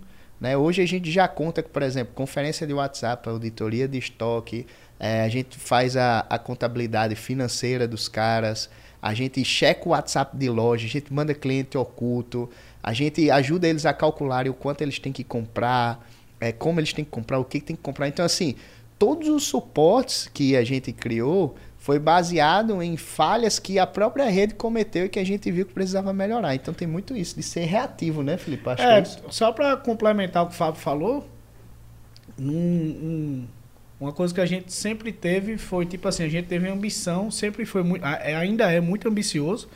Né? 0.41 0.57
Hoje 0.57 0.81
a 0.81 0.87
gente 0.87 1.11
já 1.11 1.29
conta 1.29 1.63
com, 1.63 1.69
por 1.69 1.83
exemplo, 1.83 2.15
conferência 2.15 2.67
de 2.67 2.73
WhatsApp, 2.73 3.29
auditoria 3.29 3.87
de 3.87 3.99
estoque, 3.99 4.67
eh, 4.99 5.23
a 5.23 5.29
gente 5.29 5.59
faz 5.59 5.99
a, 5.99 6.21
a 6.31 6.39
contabilidade 6.39 7.15
financeira 7.15 7.87
dos 7.87 8.09
caras, 8.09 8.71
a 9.01 9.15
gente 9.15 9.45
checa 9.45 9.89
o 9.89 9.93
WhatsApp 9.93 10.37
de 10.37 10.49
loja, 10.49 10.87
a 10.87 10.89
gente 10.89 11.13
manda 11.13 11.33
cliente 11.35 11.79
oculto, 11.79 12.49
a 12.83 12.93
gente 12.93 13.31
ajuda 13.31 13.69
eles 13.69 13.87
a 13.87 13.93
calcularem 13.93 14.51
o 14.51 14.55
quanto 14.55 14.83
eles 14.83 14.99
têm 14.99 15.13
que 15.13 15.23
comprar, 15.25 16.07
eh, 16.41 16.53
como 16.53 16.81
eles 16.81 16.93
têm 16.93 17.05
que 17.05 17.11
comprar, 17.11 17.39
o 17.39 17.45
que 17.45 17.61
tem 17.61 17.77
que 17.77 17.83
comprar. 17.83 18.09
Então, 18.09 18.25
assim, 18.25 18.55
todos 18.99 19.29
os 19.29 19.45
suportes 19.45 20.29
que 20.33 20.57
a 20.57 20.65
gente 20.65 20.93
criou 20.93 21.55
foi 21.79 21.99
baseado 21.99 22.83
em 22.83 22.97
falhas 22.97 23.59
que 23.59 23.79
a 23.79 23.87
própria 23.87 24.29
rede 24.29 24.55
cometeu 24.55 25.07
e 25.07 25.09
que 25.09 25.19
a 25.19 25.25
gente 25.25 25.51
viu 25.51 25.65
que 25.65 25.73
precisava 25.73 26.13
melhorar. 26.13 26.55
Então 26.55 26.75
tem 26.75 26.87
muito 26.89 27.17
isso, 27.17 27.37
de 27.37 27.43
ser 27.43 27.65
reativo, 27.67 28.23
né, 28.23 28.37
Felipe? 28.37 28.69
Acho 28.69 28.83
É, 28.83 28.99
é 28.99 29.05
só 29.31 29.53
para 29.53 29.77
complementar 29.77 30.43
o 30.43 30.47
que 30.49 30.53
o 30.55 30.57
Fábio 30.57 30.81
falou, 30.81 31.27
um- 32.39 32.53
um- 32.53 33.47
uma 34.01 34.13
coisa 34.13 34.33
que 34.35 34.41
a 34.41 34.47
gente 34.47 34.73
sempre 34.73 35.11
teve 35.13 35.59
foi 35.59 35.85
tipo 35.87 36.07
assim, 36.09 36.25
a 36.25 36.29
gente 36.29 36.47
teve 36.47 36.69
ambição, 36.69 37.31
sempre 37.31 37.65
foi 37.65 37.83
muito, 37.83 38.05
é- 38.05 38.35
ainda 38.37 38.71
é 38.73 38.81
muito 38.81 39.09
ambicioso, 39.09 39.69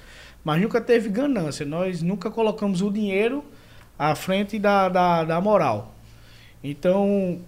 mas 0.45 0.61
nunca 0.61 0.81
teve 0.81 1.09
ganância. 1.09 1.65
Nós 1.67 2.03
nunca 2.03 2.31
colocamos 2.31 2.83
o 2.83 2.91
dinheiro 2.91 3.45
à 3.99 4.15
frente 4.15 4.59
da, 4.59 4.89
da, 4.89 5.25
da 5.25 5.41
moral. 5.41 5.95
Então, 6.63 7.41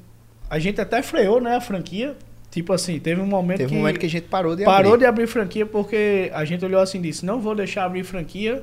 a 0.51 0.59
gente 0.59 0.81
até 0.81 1.03
freou, 1.03 1.41
né, 1.41 1.57
a 1.57 1.61
franquia. 1.61 2.17
Tipo 2.51 2.73
assim, 2.73 3.01
teve 3.01 3.21
um 3.21 3.27
momento 3.27 3.59
Teve 3.59 3.71
que 3.71 3.75
um 3.75 3.81
momento 3.81 3.99
que 3.99 4.07
a 4.07 4.11
gente 4.11 4.29
parou 4.29 4.55
de 4.55 4.65
parou 4.65 4.93
abrir. 4.93 5.01
de 5.01 5.07
abrir 5.07 5.27
franquia 5.27 5.67
porque 5.67 6.31
a 6.33 6.45
gente 6.45 6.65
olhou 6.65 6.81
assim 6.81 6.99
e 6.99 7.03
disse: 7.03 7.27
não 7.27 7.41
vou 7.41 7.53
deixar 7.53 7.85
abrir 7.85 8.05
franquia 8.05 8.63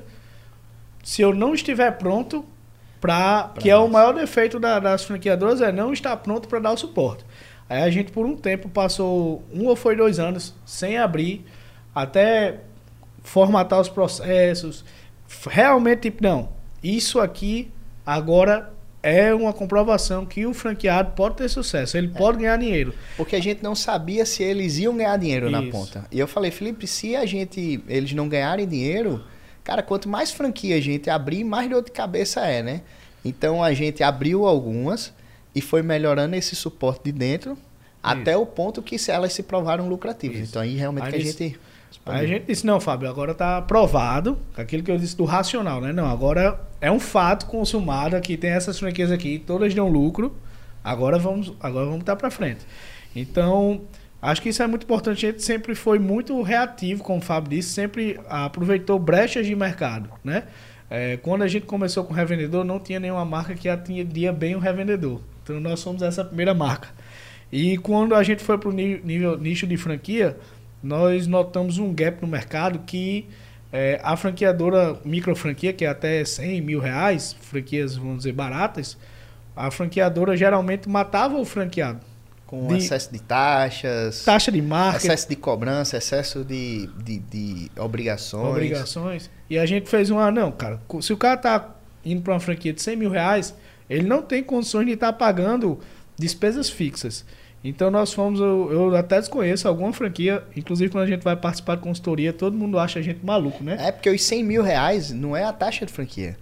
se 1.04 1.22
eu 1.22 1.34
não 1.36 1.54
estiver 1.54 1.92
pronto 1.98 2.46
para 3.02 3.52
que 3.60 3.70
é 3.70 3.76
o 3.76 3.90
maior 3.90 4.14
defeito 4.14 4.60
da- 4.60 4.80
das 4.80 5.04
franqueadoras 5.04 5.60
é 5.60 5.74
não 5.74 5.92
estar 5.92 6.16
pronto 6.18 6.48
para 6.48 6.60
dar 6.60 6.72
o 6.72 6.78
suporte. 6.78 7.26
Aí 7.72 7.84
a 7.84 7.90
gente 7.90 8.12
por 8.12 8.26
um 8.26 8.36
tempo 8.36 8.68
passou 8.68 9.46
um 9.50 9.66
ou 9.66 9.78
foi 9.78 9.96
dois 9.96 10.20
anos 10.20 10.54
sem 10.66 10.98
abrir 10.98 11.46
até 11.96 12.60
formatar 13.24 13.80
os 13.80 13.88
processos. 13.88 14.84
Realmente 15.50 16.02
tipo 16.02 16.22
não, 16.22 16.50
isso 16.84 17.18
aqui 17.18 17.72
agora 18.06 18.74
é 19.02 19.34
uma 19.34 19.54
comprovação 19.54 20.26
que 20.26 20.46
o 20.46 20.54
franqueado 20.54 21.14
pode 21.16 21.38
ter 21.38 21.48
sucesso, 21.48 21.98
ele 21.98 22.10
pode 22.10 22.40
ganhar 22.40 22.58
dinheiro. 22.58 22.94
Porque 23.16 23.38
a 23.38 23.42
gente 23.42 23.64
não 23.64 23.74
sabia 23.74 24.26
se 24.26 24.44
eles 24.44 24.78
iam 24.78 24.98
ganhar 24.98 25.16
dinheiro 25.16 25.50
na 25.50 25.62
Isso. 25.62 25.72
ponta. 25.72 26.06
E 26.12 26.20
eu 26.20 26.28
falei, 26.28 26.52
Felipe, 26.52 26.86
se 26.86 27.16
a 27.16 27.26
gente 27.26 27.82
eles 27.88 28.12
não 28.12 28.28
ganharem 28.28 28.68
dinheiro, 28.68 29.24
cara, 29.64 29.82
quanto 29.82 30.10
mais 30.10 30.30
franquia 30.30 30.76
a 30.76 30.82
gente 30.82 31.10
abrir, 31.10 31.46
mais 31.46 31.70
dor 31.70 31.82
de 31.82 31.92
cabeça 31.92 32.42
é, 32.42 32.62
né? 32.62 32.82
Então 33.24 33.64
a 33.64 33.74
gente 33.74 34.04
abriu 34.04 34.46
algumas 34.46 35.14
e 35.54 35.62
foi 35.62 35.82
melhorando 35.82 36.36
esse 36.36 36.56
suporte 36.56 37.04
de 37.06 37.12
dentro 37.12 37.58
até 38.02 38.36
o 38.36 38.46
ponto 38.46 38.82
que 38.82 38.98
elas 39.10 39.34
se 39.34 39.44
provaram 39.44 39.88
lucrativas. 39.88 40.38
Isso. 40.40 40.50
Então 40.52 40.62
aí 40.62 40.76
realmente 40.76 41.04
Aí 41.06 41.10
que 41.12 41.16
a 41.18 41.20
eles- 41.20 41.38
gente. 41.38 41.60
Aí 42.06 42.26
a 42.26 42.28
gente 42.28 42.46
disse, 42.48 42.66
não, 42.66 42.80
Fábio, 42.80 43.08
agora 43.10 43.34
tá 43.36 43.62
provado, 43.62 44.38
aquilo 44.58 44.82
que 44.82 44.90
eu 44.90 44.98
disse 44.98 45.16
do 45.16 45.26
racional, 45.26 45.80
né? 45.82 45.92
Não, 45.94 46.08
agora 46.08 46.60
é 46.80 46.90
um 46.90 47.00
fato 47.00 47.46
consumado 47.46 48.20
que 48.22 48.38
tem 48.38 48.50
essas 48.50 48.80
franquias 48.80 49.12
aqui, 49.12 49.38
todas 49.46 49.76
dão 49.76 49.88
lucro, 49.90 50.34
agora 50.84 51.20
vamos 51.20 51.54
agora 51.60 51.86
vamos 51.86 52.00
estar 52.00 52.16
para 52.16 52.32
frente. 52.32 52.62
Então, 53.16 53.82
acho 54.22 54.42
que 54.42 54.50
isso 54.50 54.64
é 54.64 54.68
muito 54.68 54.84
importante, 54.84 55.26
a 55.26 55.30
gente 55.32 55.44
sempre 55.44 55.76
foi 55.76 56.00
muito 56.00 56.42
reativo, 56.42 57.04
como 57.04 57.20
o 57.20 57.22
Fábio 57.22 57.52
disse, 57.52 57.70
sempre 57.74 58.20
aproveitou 58.28 58.98
brechas 58.98 59.46
de 59.46 59.54
mercado, 59.56 60.10
né? 60.24 60.46
É, 60.90 61.18
quando 61.18 61.44
a 61.44 61.48
gente 61.48 61.66
começou 61.66 62.04
com 62.04 62.14
o 62.14 62.16
revendedor, 62.16 62.64
não 62.66 62.80
tinha 62.80 63.00
nenhuma 63.00 63.24
marca 63.26 63.54
que 63.54 63.70
atendia 63.70 64.34
bem 64.34 64.56
o 64.56 64.60
revendedor. 64.60 65.22
Então, 65.44 65.60
nós 65.60 65.80
somos 65.80 66.02
essa 66.02 66.24
primeira 66.24 66.54
marca. 66.54 66.90
E 67.52 67.78
quando 67.78 68.16
a 68.16 68.24
gente 68.24 68.44
foi 68.44 68.58
para 68.58 68.70
o 68.70 68.72
nível 68.72 69.38
nicho 69.38 69.68
de 69.68 69.76
franquia, 69.78 70.38
nós 70.82 71.28
notamos 71.28 71.78
um 71.78 71.94
gap 71.94 72.22
no 72.22 72.28
mercado 72.28 72.80
que 72.80 73.28
é, 73.74 74.00
a 74.04 74.16
franqueadora 74.18 74.98
micro 75.06 75.36
franquia, 75.36 75.74
que 75.74 75.86
é 75.86 75.90
até 75.90 76.24
100 76.24 76.62
mil 76.62 76.80
reais, 76.80 77.36
franquias, 77.42 77.96
vamos 77.96 78.18
dizer, 78.20 78.34
baratas, 78.34 78.98
a 79.56 79.70
franqueadora 79.70 80.36
geralmente 80.36 80.88
matava 80.90 81.38
o 81.38 81.46
franqueado. 81.46 82.00
Com 82.48 82.68
De- 82.68 82.78
excesso 82.78 83.12
de 83.14 83.20
taxas, 83.22 84.26
Taxa 84.26 84.52
de 84.52 84.62
marketing, 84.62 85.08
excesso 85.08 85.30
de 85.30 85.36
cobrança, 85.38 85.98
excesso 85.98 86.44
de, 86.44 86.88
de, 87.02 87.20
de 87.20 87.72
obrigações. 87.78 88.50
obrigações. 88.50 89.30
E 89.50 89.58
a 89.58 89.66
gente 89.66 89.90
fez 89.90 90.10
um, 90.10 90.20
ah, 90.20 90.32
não, 90.32 90.52
cara, 90.52 90.82
se 91.02 91.14
o 91.14 91.18
cara 91.18 91.38
tá 91.38 91.70
indo 92.04 92.22
para 92.22 92.34
uma 92.34 92.40
franquia 92.42 92.74
de 92.74 92.82
100 92.82 92.96
mil 92.98 93.10
reais, 93.10 93.56
ele 93.92 94.08
não 94.08 94.22
tem 94.22 94.42
condições 94.44 94.86
de 94.86 94.94
estar 94.94 95.14
pagando 95.14 95.80
despesas 96.18 96.70
fixas. 96.70 97.26
Então 97.64 97.92
nós 97.92 98.12
fomos, 98.12 98.40
eu, 98.40 98.70
eu 98.72 98.96
até 98.96 99.20
desconheço 99.20 99.68
alguma 99.68 99.94
franquia, 99.94 100.44
inclusive 100.56 100.90
quando 100.92 101.04
a 101.04 101.08
gente 101.08 101.22
vai 101.24 101.36
participar 101.36 101.76
de 101.76 101.82
consultoria, 101.84 102.34
todo 102.34 102.58
mundo 102.58 102.80
acha 102.80 102.98
a 102.98 103.02
gente 103.04 103.24
maluco, 103.24 103.64
né? 103.64 103.78
É 103.80 103.92
porque 103.92 104.10
os 104.10 104.24
100 104.24 104.44
mil 104.44 104.64
reais 104.64 105.12
não 105.12 105.38
é 105.38 105.44
a 105.44 105.54
taxa 105.54 105.86
de 105.86 105.92
franquia. 105.94 106.36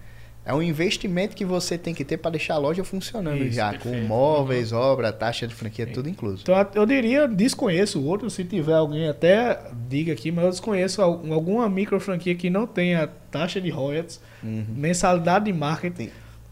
É 0.46 0.54
um 0.54 0.64
investimento 0.64 1.36
que 1.36 1.44
você 1.46 1.78
tem 1.78 1.94
que 1.94 2.04
ter 2.06 2.18
para 2.18 2.32
deixar 2.32 2.56
a 2.56 2.58
loja 2.58 2.84
funcionando 2.84 3.44
Isso, 3.44 3.52
já, 3.58 3.72
perfeito. 3.72 4.00
com 4.02 4.08
móveis, 4.08 4.72
obra, 4.72 5.12
taxa 5.12 5.46
de 5.46 5.54
franquia, 5.54 5.86
tudo 5.86 6.08
incluso. 6.10 6.42
Então 6.44 6.56
eu 6.74 6.86
diria, 6.86 7.28
desconheço 7.28 8.00
o 8.00 8.06
outro, 8.06 8.30
se 8.30 8.44
tiver 8.46 8.74
alguém 8.74 9.08
até 9.10 9.60
diga 9.90 10.14
aqui, 10.14 10.32
mas 10.32 10.46
eu 10.46 10.50
desconheço 10.52 11.02
al- 11.02 11.22
alguma 11.34 11.70
micro 11.70 12.00
franquia 12.00 12.34
que 12.34 12.50
não 12.50 12.66
tenha 12.66 13.08
taxa 13.30 13.60
de 13.60 13.70
royalties, 13.70 14.22
Uhum. 14.42 14.64
mensalidade 14.70 15.46
de 15.46 15.54
marketing. 15.54 16.10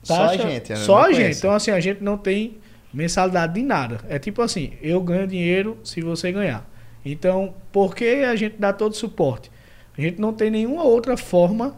Tem- 0.07 0.15
Só 0.15 0.23
a 0.23 0.27
taxa- 0.29 0.49
gente. 0.49 0.71
eu 0.71 0.77
Só 0.77 0.97
a 1.03 1.07
gente. 1.07 1.15
conheço. 1.21 1.39
Então 1.39 1.51
assim, 1.53 1.71
a 1.71 1.79
gente 1.79 2.03
não 2.03 2.17
tem 2.17 2.57
mensalidade 2.93 3.53
de 3.53 3.61
nada. 3.61 3.99
É 4.09 4.17
tipo 4.17 4.41
assim, 4.41 4.73
eu 4.81 5.01
ganho 5.01 5.27
dinheiro 5.27 5.77
se 5.83 6.01
você 6.01 6.31
ganhar. 6.31 6.67
Então, 7.05 7.53
por 7.71 7.95
que 7.95 8.23
a 8.23 8.35
gente 8.35 8.55
dá 8.59 8.73
todo 8.73 8.91
o 8.91 8.95
suporte? 8.95 9.49
A 9.97 10.01
gente 10.01 10.19
não 10.19 10.33
tem 10.33 10.49
nenhuma 10.49 10.83
outra 10.83 11.15
forma 11.17 11.75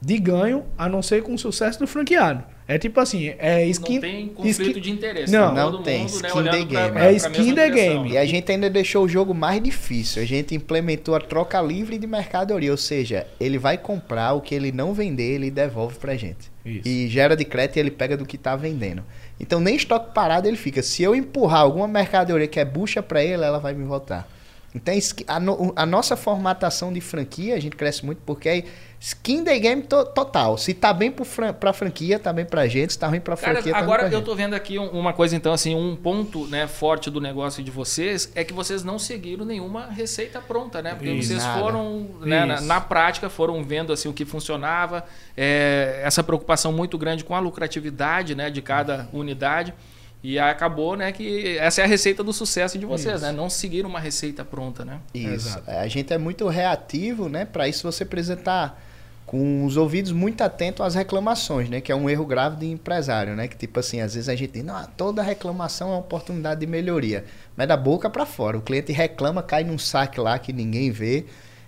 de 0.00 0.18
ganho 0.18 0.64
a 0.76 0.88
não 0.88 1.02
ser 1.02 1.22
com 1.22 1.34
o 1.34 1.38
sucesso 1.38 1.78
do 1.78 1.86
franqueado. 1.86 2.44
É 2.68 2.78
tipo 2.78 2.98
assim, 2.98 3.32
é 3.38 3.64
skin, 3.66 3.94
não 3.94 4.00
tem 4.00 4.26
conflito 4.28 4.60
skin- 4.70 4.80
de 4.80 4.90
interesse. 4.90 5.32
Não, 5.32 5.54
não 5.54 5.82
tem. 5.84 6.00
mundo, 6.00 6.10
né, 6.20 6.28
Skin 6.28 6.38
olhando 6.38 6.50
the 6.50 6.64
game. 6.64 6.72
pra- 6.74 6.84
É 6.84 6.90
pra 6.90 7.12
skin 7.12 7.54
the 7.54 7.70
direção. 7.70 8.02
game. 8.02 8.10
E 8.14 8.18
a 8.18 8.26
gente 8.26 8.50
ainda 8.52 8.68
deixou 8.68 9.04
o 9.04 9.08
jogo 9.08 9.32
mais 9.32 9.62
difícil. 9.62 10.20
A 10.20 10.26
gente 10.26 10.52
implementou 10.52 11.14
a 11.14 11.20
troca 11.20 11.60
livre 11.62 11.96
de 11.96 12.06
mercadoria, 12.08 12.72
ou 12.72 12.76
seja, 12.76 13.24
ele 13.38 13.56
vai 13.56 13.78
comprar 13.78 14.32
o 14.32 14.40
que 14.40 14.52
ele 14.52 14.72
não 14.72 14.92
vender, 14.92 15.34
ele 15.34 15.48
devolve 15.50 15.96
pra 15.98 16.16
gente. 16.16 16.50
Isso. 16.64 16.88
E 16.88 17.06
gera 17.06 17.36
de 17.36 17.44
crédito 17.44 17.76
e 17.76 17.80
ele 17.80 17.90
pega 17.92 18.16
do 18.16 18.26
que 18.26 18.36
tá 18.36 18.56
vendendo. 18.56 19.04
Então 19.38 19.60
nem 19.60 19.76
estoque 19.76 20.12
parado 20.12 20.48
ele 20.48 20.56
fica. 20.56 20.82
Se 20.82 21.04
eu 21.04 21.14
empurrar 21.14 21.60
alguma 21.60 21.86
mercadoria 21.86 22.48
que 22.48 22.58
é 22.58 22.64
bucha 22.64 23.00
pra 23.00 23.22
ele, 23.22 23.44
ela 23.44 23.60
vai 23.60 23.74
me 23.74 23.84
voltar. 23.84 24.28
Então 24.74 24.92
esqui- 24.92 25.24
a, 25.28 25.38
no- 25.38 25.72
a 25.76 25.86
nossa 25.86 26.16
formatação 26.16 26.92
de 26.92 27.00
franquia, 27.00 27.54
a 27.54 27.60
gente 27.60 27.76
cresce 27.76 28.04
muito 28.04 28.18
porque 28.26 28.48
é 28.48 28.64
skin 29.06 29.44
the 29.44 29.56
game 29.60 29.82
to- 29.82 30.04
total. 30.06 30.58
Se 30.58 30.74
tá 30.74 30.92
bem 30.92 31.12
pro 31.12 31.24
fran 31.24 31.52
pra 31.52 31.72
franquia, 31.72 32.18
tá 32.18 32.32
bem 32.32 32.44
pra 32.44 32.66
gente. 32.66 32.92
Se 32.94 32.98
tá 32.98 33.06
ruim 33.06 33.20
pra 33.20 33.36
Cara, 33.36 33.52
franquia, 33.54 33.72
tá 33.72 33.78
agora 33.78 34.02
ruim 34.02 34.08
pra 34.10 34.16
eu 34.16 34.20
gente. 34.20 34.26
tô 34.26 34.34
vendo 34.34 34.54
aqui 34.54 34.80
um- 34.80 34.88
uma 34.90 35.12
coisa, 35.12 35.36
então, 35.36 35.52
assim, 35.52 35.76
um 35.76 35.94
ponto 35.94 36.44
né, 36.48 36.66
forte 36.66 37.08
do 37.08 37.20
negócio 37.20 37.62
de 37.62 37.70
vocês 37.70 38.32
é 38.34 38.42
que 38.42 38.52
vocês 38.52 38.82
não 38.82 38.98
seguiram 38.98 39.44
nenhuma 39.44 39.86
receita 39.86 40.40
pronta, 40.40 40.82
né? 40.82 40.90
Porque 40.96 41.10
Isso. 41.12 41.28
vocês 41.28 41.44
Nada. 41.44 41.60
foram, 41.60 42.08
né, 42.20 42.44
na, 42.44 42.60
na 42.60 42.80
prática, 42.80 43.28
foram 43.30 43.62
vendo 43.62 43.92
assim 43.92 44.08
o 44.08 44.12
que 44.12 44.24
funcionava, 44.24 45.04
é, 45.36 46.00
essa 46.02 46.24
preocupação 46.24 46.72
muito 46.72 46.98
grande 46.98 47.22
com 47.22 47.34
a 47.36 47.38
lucratividade 47.38 48.34
né, 48.34 48.50
de 48.50 48.60
cada 48.60 49.08
unidade. 49.12 49.72
E 50.20 50.36
acabou, 50.36 50.96
né, 50.96 51.12
que 51.12 51.56
essa 51.58 51.82
é 51.82 51.84
a 51.84 51.86
receita 51.86 52.24
do 52.24 52.32
sucesso 52.32 52.76
de 52.76 52.84
vocês, 52.86 53.16
Isso. 53.16 53.24
né? 53.24 53.30
Não 53.30 53.48
seguiram 53.48 53.88
uma 53.88 54.00
receita 54.00 54.44
pronta, 54.44 54.84
né? 54.84 54.98
Isso. 55.14 55.28
Exato. 55.50 55.70
A 55.70 55.86
gente 55.86 56.12
é 56.12 56.18
muito 56.18 56.48
reativo, 56.48 57.28
né? 57.28 57.44
Para 57.44 57.68
isso 57.68 57.84
você 57.88 58.04
precisa 58.04 58.34
estar 58.34 58.82
com 59.26 59.64
os 59.64 59.76
ouvidos 59.76 60.12
muito 60.12 60.40
atentos 60.42 60.86
às 60.86 60.94
reclamações, 60.94 61.68
né? 61.68 61.80
Que 61.80 61.90
é 61.90 61.96
um 61.96 62.08
erro 62.08 62.24
grave 62.24 62.56
de 62.56 62.66
empresário, 62.66 63.34
né? 63.34 63.48
Que 63.48 63.56
tipo 63.56 63.80
assim, 63.80 64.00
às 64.00 64.14
vezes 64.14 64.28
a 64.28 64.36
gente 64.36 64.62
não, 64.62 64.86
toda 64.96 65.20
reclamação 65.20 65.88
é 65.88 65.90
uma 65.92 65.98
oportunidade 65.98 66.60
de 66.60 66.66
melhoria. 66.66 67.24
Mas 67.56 67.66
da 67.66 67.76
boca 67.76 68.08
para 68.08 68.24
fora. 68.24 68.56
O 68.56 68.62
cliente 68.62 68.92
reclama, 68.92 69.42
cai 69.42 69.64
num 69.64 69.78
saque 69.78 70.20
lá 70.20 70.38
que 70.38 70.52
ninguém 70.52 70.92
vê. 70.92 71.26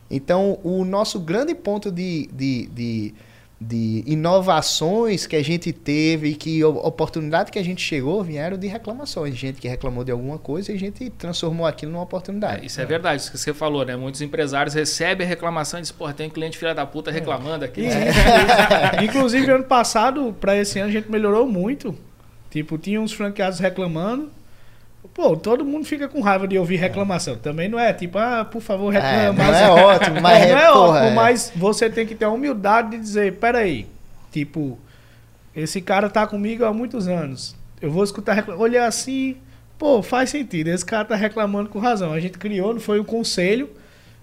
Então, 0.08 0.58
o 0.62 0.84
nosso 0.84 1.18
grande 1.18 1.54
ponto 1.54 1.90
de, 1.90 2.28
de, 2.32 2.66
de, 2.66 3.14
de 3.60 4.04
inovações 4.06 5.26
que 5.26 5.34
a 5.34 5.42
gente 5.42 5.72
teve 5.72 6.28
e 6.28 6.34
que 6.36 6.62
oportunidade 6.62 7.50
que 7.50 7.58
a 7.58 7.62
gente 7.62 7.82
chegou 7.82 8.22
vieram 8.22 8.56
de 8.56 8.68
reclamações. 8.68 9.34
Gente 9.36 9.60
que 9.60 9.66
reclamou 9.66 10.04
de 10.04 10.12
alguma 10.12 10.38
coisa 10.38 10.70
e 10.70 10.76
a 10.76 10.78
gente 10.78 11.10
transformou 11.10 11.66
aquilo 11.66 11.90
numa 11.90 12.04
oportunidade. 12.04 12.62
É, 12.62 12.66
isso 12.66 12.80
é 12.80 12.86
verdade, 12.86 13.20
isso 13.20 13.32
que 13.32 13.38
você 13.38 13.52
falou, 13.52 13.84
né? 13.84 13.96
Muitos 13.96 14.22
empresários 14.22 14.74
recebem 14.74 15.26
a 15.26 15.28
reclamação 15.28 15.80
e 15.80 15.82
dizem, 15.82 15.96
pô, 15.96 16.12
tem 16.12 16.30
cliente 16.30 16.56
filha 16.56 16.72
da 16.72 16.86
puta 16.86 17.10
reclamando 17.10 17.64
aqui. 17.64 17.82
Né? 17.82 18.12
Inclusive, 19.02 19.50
ano 19.50 19.64
passado, 19.64 20.34
para 20.40 20.56
esse 20.56 20.78
ano, 20.78 20.88
a 20.88 20.92
gente 20.92 21.10
melhorou 21.10 21.48
muito. 21.48 21.96
Tipo, 22.50 22.78
tinha 22.78 23.00
uns 23.00 23.12
franqueados 23.12 23.58
reclamando. 23.58 24.30
Pô, 25.18 25.36
todo 25.36 25.64
mundo 25.64 25.84
fica 25.84 26.06
com 26.06 26.20
raiva 26.20 26.46
de 26.46 26.56
ouvir 26.56 26.76
reclamação. 26.76 27.34
Também 27.36 27.68
não 27.68 27.76
é 27.76 27.92
tipo, 27.92 28.16
ah, 28.18 28.44
por 28.44 28.62
favor, 28.62 28.94
É, 28.94 29.00
reclama. 29.00 29.50
não 29.50 29.58
é 29.58 29.68
ótimo, 29.68 30.20
mas 30.20 30.38
não 30.48 30.56
é, 30.56 30.62
é 30.62 30.66
porra, 30.68 30.80
ótimo, 30.80 31.06
é. 31.06 31.14
mas 31.14 31.52
você 31.56 31.90
tem 31.90 32.06
que 32.06 32.14
ter 32.14 32.24
a 32.24 32.30
humildade 32.30 32.90
de 32.92 32.98
dizer, 32.98 33.34
peraí, 33.34 33.88
tipo, 34.30 34.78
esse 35.56 35.80
cara 35.80 36.08
tá 36.08 36.24
comigo 36.24 36.64
há 36.64 36.72
muitos 36.72 37.08
anos. 37.08 37.56
Eu 37.82 37.90
vou 37.90 38.04
escutar 38.04 38.32
reclamar. 38.34 38.62
Olhar 38.62 38.86
assim, 38.86 39.36
pô, 39.76 40.04
faz 40.04 40.30
sentido. 40.30 40.68
Esse 40.68 40.86
cara 40.86 41.04
tá 41.04 41.16
reclamando 41.16 41.68
com 41.68 41.80
razão. 41.80 42.12
A 42.12 42.20
gente 42.20 42.38
criou, 42.38 42.72
não 42.72 42.80
foi 42.80 43.00
um 43.00 43.04
conselho 43.04 43.68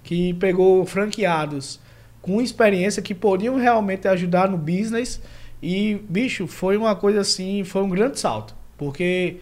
que 0.02 0.34
pegou 0.36 0.86
franqueados 0.86 1.78
com 2.22 2.42
experiência 2.42 3.02
que 3.02 3.14
podiam 3.14 3.58
realmente 3.58 4.08
ajudar 4.08 4.48
no 4.50 4.58
business. 4.58 5.22
E, 5.62 5.96
bicho, 6.08 6.48
foi 6.48 6.78
uma 6.78 6.96
coisa 6.96 7.20
assim, 7.20 7.66
foi 7.66 7.84
um 7.84 7.90
grande 7.90 8.18
salto. 8.18 8.56
Porque 8.78 9.42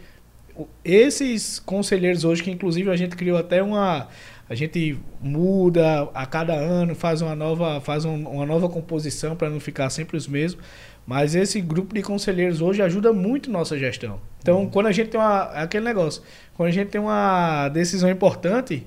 esses 0.83 1.59
conselheiros 1.59 2.23
hoje, 2.23 2.43
que 2.43 2.51
inclusive 2.51 2.89
a 2.89 2.95
gente 2.95 3.15
criou 3.15 3.37
até 3.37 3.61
uma. 3.63 4.07
A 4.49 4.55
gente 4.55 4.99
muda 5.21 6.09
a 6.13 6.25
cada 6.25 6.53
ano, 6.53 6.93
faz 6.93 7.21
uma 7.21 7.35
nova, 7.35 7.79
faz 7.81 8.05
um- 8.05 8.27
uma 8.27 8.45
nova 8.45 8.67
composição 8.69 9.35
para 9.35 9.49
não 9.49 9.59
ficar 9.59 9.89
sempre 9.89 10.17
os 10.17 10.27
mesmos. 10.27 10.63
Mas 11.07 11.33
esse 11.35 11.59
grupo 11.59 11.93
de 11.93 12.01
conselheiros 12.01 12.61
hoje 12.61 12.81
ajuda 12.81 13.11
muito 13.11 13.49
nossa 13.51 13.77
gestão. 13.77 14.19
Então, 14.39 14.67
quando 14.69 14.87
a 14.87 14.91
gente 14.91 15.09
tem 15.09 15.19
uma. 15.19 15.51
é 15.55 15.61
aquele 15.63 15.83
negócio. 15.85 16.21
Quando 16.55 16.69
a 16.69 16.71
gente 16.71 16.89
tem 16.89 17.01
uma 17.01 17.67
decisão 17.69 18.09
importante, 18.09 18.85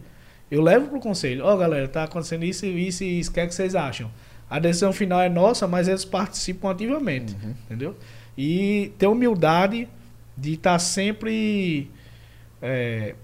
eu 0.50 0.62
levo 0.62 0.88
pro 0.88 1.00
conselho. 1.00 1.44
Ó, 1.44 1.56
galera, 1.56 1.88
tá 1.88 2.04
acontecendo 2.04 2.44
isso 2.44 2.64
e 2.64 2.88
isso 2.88 3.04
e 3.04 3.18
isso. 3.20 3.30
O 3.30 3.34
que 3.34 3.40
é 3.40 3.46
que 3.46 3.54
vocês 3.54 3.74
acham? 3.74 4.10
A 4.48 4.58
decisão 4.58 4.92
final 4.92 5.20
é 5.20 5.28
nossa, 5.28 5.66
mas 5.66 5.88
eles 5.88 6.04
participam 6.04 6.70
ativamente. 6.70 7.34
Entendeu? 7.64 7.96
E 8.38 8.92
ter 8.98 9.08
humildade 9.08 9.88
de 10.36 10.54
estar 10.54 10.78
sempre. 10.78 11.90
é, 12.60 13.14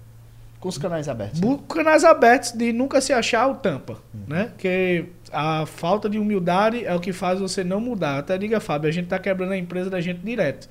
Com 0.59 0.69
os 0.69 0.77
canais 0.77 1.07
abertos. 1.09 1.39
Bu- 1.39 1.57
canais 1.59 2.03
abertos 2.03 2.51
de 2.53 2.71
nunca 2.71 3.01
se 3.01 3.11
achar 3.13 3.47
o 3.47 3.55
tampa, 3.55 3.97
né? 4.27 4.51
Que 4.57 5.05
a 5.31 5.65
falta 5.65 6.09
de 6.09 6.17
humildade 6.17 6.85
é 6.85 6.93
o 6.95 6.99
que 6.99 7.11
faz 7.11 7.39
você 7.39 7.63
não 7.63 7.79
mudar. 7.81 8.17
Até 8.19 8.37
diga, 8.37 8.59
Fábio, 8.59 8.87
a 8.89 8.91
gente 8.91 9.07
tá 9.07 9.19
quebrando 9.19 9.51
a 9.51 9.57
empresa 9.57 9.89
da 9.89 9.99
gente 9.99 10.19
direto. 10.21 10.69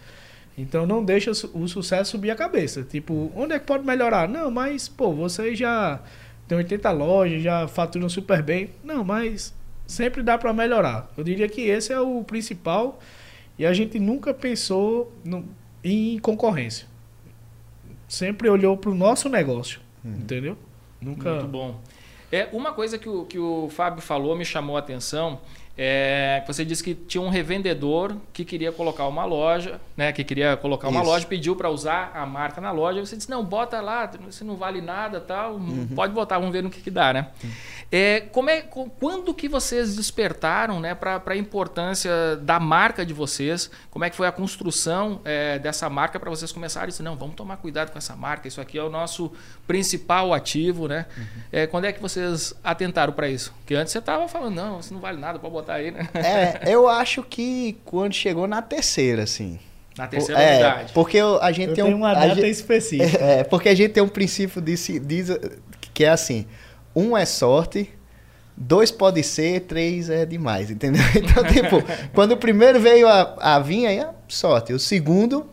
Então 0.57 0.87
não 0.87 1.05
deixa 1.05 1.31
o 1.31 1.35
su- 1.35 1.50
o 1.55 1.66
sucesso 1.68 2.12
subir 2.12 2.31
a 2.31 2.35
cabeça. 2.37 2.83
Tipo, 2.83 3.31
onde 3.37 3.55
é 3.55 3.59
que 3.59 3.66
pode 3.66 3.85
melhorar? 3.87 4.28
Não, 4.28 4.50
mas, 4.50 4.88
pô, 4.88 5.12
vocês 5.12 5.59
já 5.59 6.00
tem 6.48 6.57
80 6.59 6.90
lojas, 6.90 7.42
já 7.42 7.66
faturam 7.68 8.09
super 8.09 8.42
bem. 8.42 8.70
Não, 8.85 9.02
mas 9.05 9.55
sempre 9.87 10.22
dá 10.22 10.37
para 10.38 10.52
melhorar. 10.52 11.11
Eu 11.16 11.24
diria 11.24 11.48
que 11.48 11.62
esse 11.62 11.92
é 11.92 12.00
o 12.00 12.22
principal 12.24 12.98
e 13.59 13.64
a 13.66 13.72
gente 13.72 13.98
nunca 13.98 14.33
pensou 14.35 15.12
no- 15.24 15.44
em 15.83 16.18
concorrência. 16.18 16.87
Sempre 18.09 18.49
olhou 18.49 18.77
para 18.77 18.90
o 18.90 18.95
nosso 18.95 19.29
negócio, 19.29 19.81
entendeu? 20.05 20.57
Nunca. 21.01 21.35
Muito 21.35 21.49
bom. 21.49 21.81
É, 22.31 22.49
uma 22.53 22.73
coisa 22.73 22.99
que 22.99 23.09
o, 23.09 23.25
que 23.25 23.38
o 23.38 23.68
Fábio 23.68 24.01
falou 24.01 24.37
me 24.37 24.45
chamou 24.45 24.77
a 24.77 24.81
atenção 24.81 25.40
É, 25.76 26.42
você 26.46 26.64
disse 26.64 26.85
que 26.85 26.94
tinha 26.94 27.22
um 27.22 27.30
revendedor 27.30 28.16
que 28.32 28.44
queria 28.44 28.70
colocar 28.70 29.06
uma 29.06 29.24
loja, 29.24 29.80
né? 29.96 30.12
Que 30.12 30.22
queria 30.22 30.56
colocar 30.56 30.88
uma 30.88 31.00
Isso. 31.00 31.11
loja, 31.11 31.26
pediu 31.26 31.56
para 31.56 31.70
usar 31.70 32.12
a 32.14 32.26
marca 32.26 32.61
na 32.61 32.70
loja. 32.70 33.00
Você 33.00 33.16
disse 33.16 33.30
não, 33.30 33.42
bota 33.42 33.80
lá, 33.80 34.11
isso 34.28 34.44
não 34.44 34.56
vale 34.56 34.82
nada, 34.82 35.20
tal. 35.20 35.54
Uhum. 35.54 35.88
Pode 35.94 36.12
botar, 36.12 36.38
vamos 36.38 36.52
ver 36.52 36.62
no 36.62 36.70
que, 36.70 36.80
que 36.80 36.90
dá, 36.90 37.12
né? 37.12 37.28
É, 37.94 38.20
como 38.32 38.48
é, 38.48 38.62
quando 38.62 39.35
que 39.35 39.46
vocês 39.48 39.96
despertaram, 39.96 40.80
né, 40.80 40.94
para 40.94 41.20
a 41.26 41.37
importância 41.37 42.11
da 42.40 42.58
marca 42.58 43.04
de 43.04 43.12
vocês? 43.12 43.70
Como 43.90 44.02
é 44.02 44.08
que 44.08 44.16
foi 44.16 44.26
a 44.26 44.32
construção 44.32 45.20
é, 45.26 45.58
dessa 45.58 45.90
marca 45.90 46.18
para 46.18 46.30
vocês 46.30 46.50
começarem 46.50 46.87
a 46.87 46.90
dizer, 46.90 47.02
não, 47.02 47.16
vamos 47.16 47.35
tomar 47.35 47.58
cuidado 47.58 47.92
com 47.92 47.98
essa 47.98 48.16
marca. 48.16 48.48
Isso 48.48 48.62
aqui 48.62 48.78
é 48.78 48.82
o 48.82 48.88
nosso 48.88 49.30
principal 49.66 50.32
ativo, 50.32 50.88
né? 50.88 51.04
É, 51.52 51.66
quando 51.66 51.85
é 51.85 51.92
que 51.92 52.00
vocês 52.00 52.54
atentaram 52.64 53.12
para 53.12 53.28
isso? 53.28 53.52
Porque 53.58 53.74
antes 53.74 53.92
você 53.92 53.98
estava 53.98 54.26
falando, 54.26 54.54
não, 54.54 54.80
isso 54.80 54.94
não 54.94 55.00
vale 55.00 55.20
nada, 55.20 55.38
pode 55.38 55.52
botar 55.52 55.71
aí, 55.74 55.90
né? 55.90 56.08
É, 56.14 56.72
eu 56.72 56.88
acho 56.88 57.22
que 57.22 57.76
quando 57.85 58.12
chegou 58.14 58.46
na 58.46 58.61
terceira, 58.62 59.22
assim. 59.22 59.58
Na 59.96 60.06
terceira 60.06 60.40
é, 60.42 60.52
unidade. 60.54 60.92
Porque 60.92 61.18
a 61.18 61.52
gente 61.52 61.68
Eu 61.70 61.74
tem 61.74 61.85
tenho 61.85 61.96
um. 61.96 62.00
uma 62.00 62.14
data 62.14 62.35
gente- 62.35 62.48
específica. 62.50 63.18
É, 63.22 63.44
porque 63.44 63.68
a 63.68 63.74
gente 63.74 63.92
tem 63.92 64.02
um 64.02 64.08
princípio 64.08 64.61
de, 64.61 64.74
diz, 65.00 65.28
que 65.92 66.04
é 66.04 66.08
assim: 66.08 66.46
um 66.96 67.16
é 67.16 67.24
sorte, 67.26 67.90
dois 68.56 68.90
pode 68.90 69.22
ser, 69.22 69.61
três 69.61 70.08
é 70.08 70.24
demais, 70.24 70.70
entendeu? 70.70 71.02
Então, 71.14 71.44
tipo, 71.44 71.82
quando 72.14 72.32
o 72.32 72.37
primeiro 72.37 72.80
veio 72.80 73.06
a, 73.06 73.37
a 73.38 73.58
vinha, 73.58 73.90
aí 73.90 73.98
é 73.98 74.08
sorte. 74.28 74.72
O 74.72 74.78
segundo, 74.78 75.46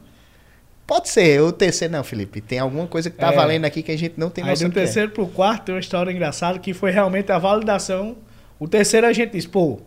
pode 0.87 1.09
ser. 1.09 1.41
O 1.41 1.51
terceiro, 1.51 1.91
não, 1.93 2.03
Felipe, 2.03 2.39
tem 2.39 2.59
alguma 2.59 2.87
coisa 2.87 3.09
que 3.09 3.17
tá 3.17 3.33
É. 3.33 3.35
valendo 3.35 3.65
aqui 3.65 3.83
que 3.83 3.91
a 3.91 3.97
gente 3.97 4.13
não 4.17 4.29
tem 4.29 4.43
Aí 4.45 4.51
noção 4.51 4.69
do 4.69 4.73
do 4.73 4.79
é. 4.79 4.83
terceiro 4.83 5.11
pro 5.11 5.27
quarto 5.27 5.65
tem 5.65 5.75
uma 5.75 5.81
história 5.81 6.11
engraçada 6.11 6.57
que 6.59 6.73
foi 6.73 6.91
realmente 6.91 7.29
a 7.31 7.37
validação. 7.37 8.15
O 8.57 8.67
terceiro 8.69 9.05
a 9.07 9.11
gente 9.13 9.31
disse, 9.33 9.47
pô, 9.49 9.79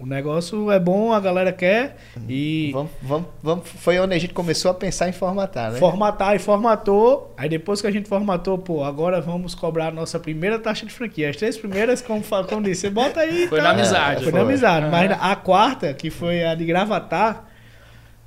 o 0.00 0.06
negócio 0.06 0.70
é 0.70 0.78
bom, 0.78 1.12
a 1.12 1.18
galera 1.18 1.52
quer 1.52 1.96
e 2.28 2.70
Vamos, 2.72 2.92
vamos, 3.02 3.28
vamos, 3.42 3.68
foi 3.68 3.98
onde 3.98 4.14
a 4.14 4.18
gente 4.18 4.32
começou 4.32 4.70
a 4.70 4.74
pensar 4.74 5.08
em 5.08 5.12
formatar, 5.12 5.72
né? 5.72 5.78
formatar 5.80 6.36
e 6.36 6.38
formatou. 6.38 7.34
Aí 7.36 7.48
depois 7.48 7.80
que 7.80 7.86
a 7.86 7.90
gente 7.90 8.08
formatou, 8.08 8.56
pô, 8.56 8.84
agora 8.84 9.20
vamos 9.20 9.56
cobrar 9.56 9.88
a 9.88 9.90
nossa 9.90 10.20
primeira 10.20 10.56
taxa 10.58 10.86
de 10.86 10.92
franquia. 10.92 11.30
As 11.30 11.36
três 11.36 11.58
primeiras, 11.58 12.00
como, 12.00 12.22
como 12.48 12.62
disse, 12.62 12.82
você 12.82 12.90
bota 12.90 13.20
aí. 13.20 13.48
Foi 13.48 13.58
tá? 13.58 13.64
na 13.64 13.70
amizade. 13.70 14.22
Foi 14.22 14.32
na 14.32 14.40
amizade. 14.42 14.86
Mas 14.88 15.10
a 15.10 15.34
quarta, 15.34 15.92
que 15.92 16.10
foi 16.10 16.44
a 16.44 16.54
de 16.54 16.64
Gravatar, 16.64 17.44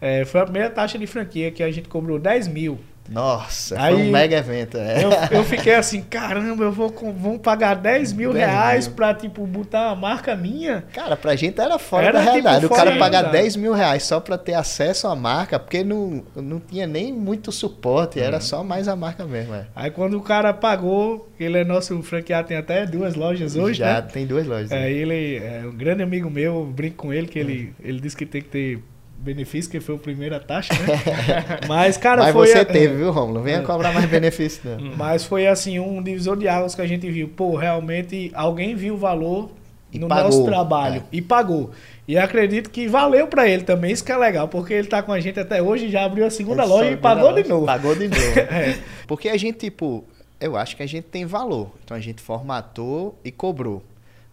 é, 0.02 0.26
foi 0.26 0.42
a 0.42 0.44
primeira 0.44 0.70
taxa 0.70 0.98
de 0.98 1.08
franquia 1.08 1.52
que 1.52 1.64
a 1.64 1.72
gente 1.72 1.88
cobrou 1.88 2.20
10 2.20 2.50
mil. 2.50 2.80
Nossa, 3.10 3.82
Aí- 3.82 3.94
foi 3.94 4.04
um 4.04 4.12
mega 4.12 4.38
evento. 4.38 4.78
É. 4.78 5.04
Eu, 5.04 5.40
eu 5.40 5.44
fiquei 5.44 5.76
assim, 5.76 6.02
caramba, 6.02 6.64
eu 6.64 6.72
vou 6.72 6.90
vão 7.18 7.38
pagar 7.38 7.76
10 7.76 8.14
mil 8.14 8.32
10 8.34 8.46
reais 8.46 8.88
pra, 8.88 9.14
tipo, 9.14 9.46
botar 9.46 9.88
uma 9.88 9.96
marca 9.96 10.36
minha. 10.36 10.84
Cara, 10.94 11.16
pra 11.18 11.36
gente 11.36 11.60
era 11.60 11.78
fora 11.78 12.06
Era, 12.08 12.14
da 12.14 12.20
tipo, 12.20 12.32
realidade. 12.32 12.66
o 12.66 12.70
fora 12.70 12.84
cara 12.86 12.98
pagar 12.98 13.20
realidade. 13.20 13.44
10 13.44 13.56
mil 13.58 13.74
reais 13.74 14.04
só 14.04 14.20
pra 14.20 14.38
ter 14.38 14.54
acesso 14.54 15.08
à 15.08 15.16
marca, 15.16 15.60
porque 15.60 15.84
não, 15.84 16.24
não 16.36 16.60
tinha 16.60 16.88
nem 16.88 17.12
muito 17.12 17.52
suporte, 17.52 18.20
era 18.20 18.40
só 18.40 18.64
mais 18.64 18.88
a 18.88 18.96
marca 18.96 19.26
mesmo. 19.26 19.54
É. 19.56 19.66
Aí 19.76 19.92
quando 19.92 20.18
o 20.18 20.22
cara 20.22 20.54
pagou, 20.54 21.30
ele 21.40 21.58
é 21.58 21.64
nosso 21.64 22.02
franqueado, 22.04 22.48
tem 22.48 22.58
até 22.58 22.86
duas 22.86 23.16
lojas 23.16 23.56
hoje, 23.56 23.80
Já 23.80 23.96
né? 23.96 24.02
tem 24.02 24.26
duas 24.26 24.46
lojas. 24.48 24.72
É, 24.72 24.80
né? 24.82 24.92
ele 24.92 25.38
é 25.38 25.64
um 25.66 25.76
grande 25.76 26.04
amigo 26.04 26.30
meu, 26.30 26.56
eu 26.60 26.66
brinco 26.66 26.98
com 26.98 27.14
ele, 27.14 27.28
que 27.28 27.40
ele, 27.40 27.74
ele 27.84 28.00
disse 28.00 28.16
que 28.16 28.26
tem 28.26 28.42
que 28.42 28.48
ter 28.50 28.84
benefício, 29.22 29.70
que 29.70 29.80
foi 29.80 29.96
o 29.96 29.98
primeiro 30.00 30.36
a 30.36 30.40
taxa, 30.40 30.74
né? 30.74 30.80
Mas, 31.68 31.96
cara, 31.98 32.24
Mas 32.24 32.34
foi. 32.34 32.48
você 32.48 32.60
a- 32.60 32.66
teve, 32.66 32.96
viu, 32.96 33.12
Romulo? 33.12 33.42
Venha 33.42 33.60
É. 33.60 33.62
cobrar 33.62 33.94
mais 33.94 34.06
benefício, 34.10 34.62
não. 34.64 34.92
Mas 34.98 35.24
foi 35.26 35.48
assim, 35.48 35.80
um 35.80 36.02
divisor 36.02 36.36
de 36.38 36.48
águas 36.48 36.74
que 36.76 36.82
a 36.82 36.88
gente 36.88 37.10
viu. 37.10 37.28
Pô, 37.30 37.56
realmente 37.56 38.32
alguém 38.34 38.76
viu 38.76 38.96
o 38.96 38.98
valor 38.98 39.52
E 39.94 40.00
no 40.00 40.08
pagou. 40.08 40.24
nosso 40.26 40.44
trabalho 40.46 41.04
e 41.12 41.22
pagou. 41.22 41.72
E 42.08 42.18
acredito 42.18 42.70
que 42.70 42.88
valeu 42.88 43.28
pra 43.28 43.48
ele 43.48 43.64
também, 43.64 43.92
isso 43.92 44.04
que 44.04 44.12
é 44.12 44.18
legal, 44.18 44.48
porque 44.48 44.74
ele 44.74 44.88
tá 44.88 45.02
com 45.02 45.14
a 45.14 45.20
gente 45.20 45.40
até 45.40 45.62
hoje, 45.62 45.90
já 45.90 46.04
abriu 46.04 46.26
a 46.26 46.30
segunda 46.30 46.64
Ele 46.64 46.72
loja 46.72 46.92
e 46.92 46.98
pagou 46.98 47.32
na 47.32 47.42
de 47.42 47.42
loja. 47.44 47.50
novo. 47.54 47.66
Pagou 47.66 47.96
de 47.96 48.08
novo. 48.08 48.22
É. 48.52 48.78
Porque 49.08 49.30
a 49.30 49.38
gente, 49.38 49.60
tipo, 49.60 50.04
eu 50.40 50.58
acho 50.58 50.76
que 50.76 50.84
a 50.84 50.88
gente 50.88 51.06
tem 51.06 51.26
valor. 51.26 51.70
Então 51.86 51.96
a 51.96 52.00
gente 52.00 52.22
formatou 52.22 53.18
e 53.24 53.32
cobrou. 53.32 53.82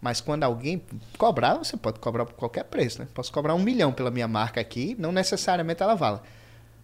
Mas 0.01 0.21
quando 0.21 0.45
alguém 0.45 0.81
cobrar, 1.17 1.55
você 1.57 1.77
pode 1.77 1.99
cobrar 1.99 2.25
por 2.25 2.35
qualquer 2.35 2.65
preço, 2.65 3.01
né? 3.01 3.09
Posso 3.13 3.33
cobrar 3.33 3.55
um 3.55 3.59
milhão 3.59 3.93
pela 3.93 4.11
minha 4.11 4.29
marca 4.29 4.61
aqui, 4.61 4.95
não 4.99 5.11
necessariamente 5.11 5.83
ela 5.83 5.95
vale. 5.95 6.21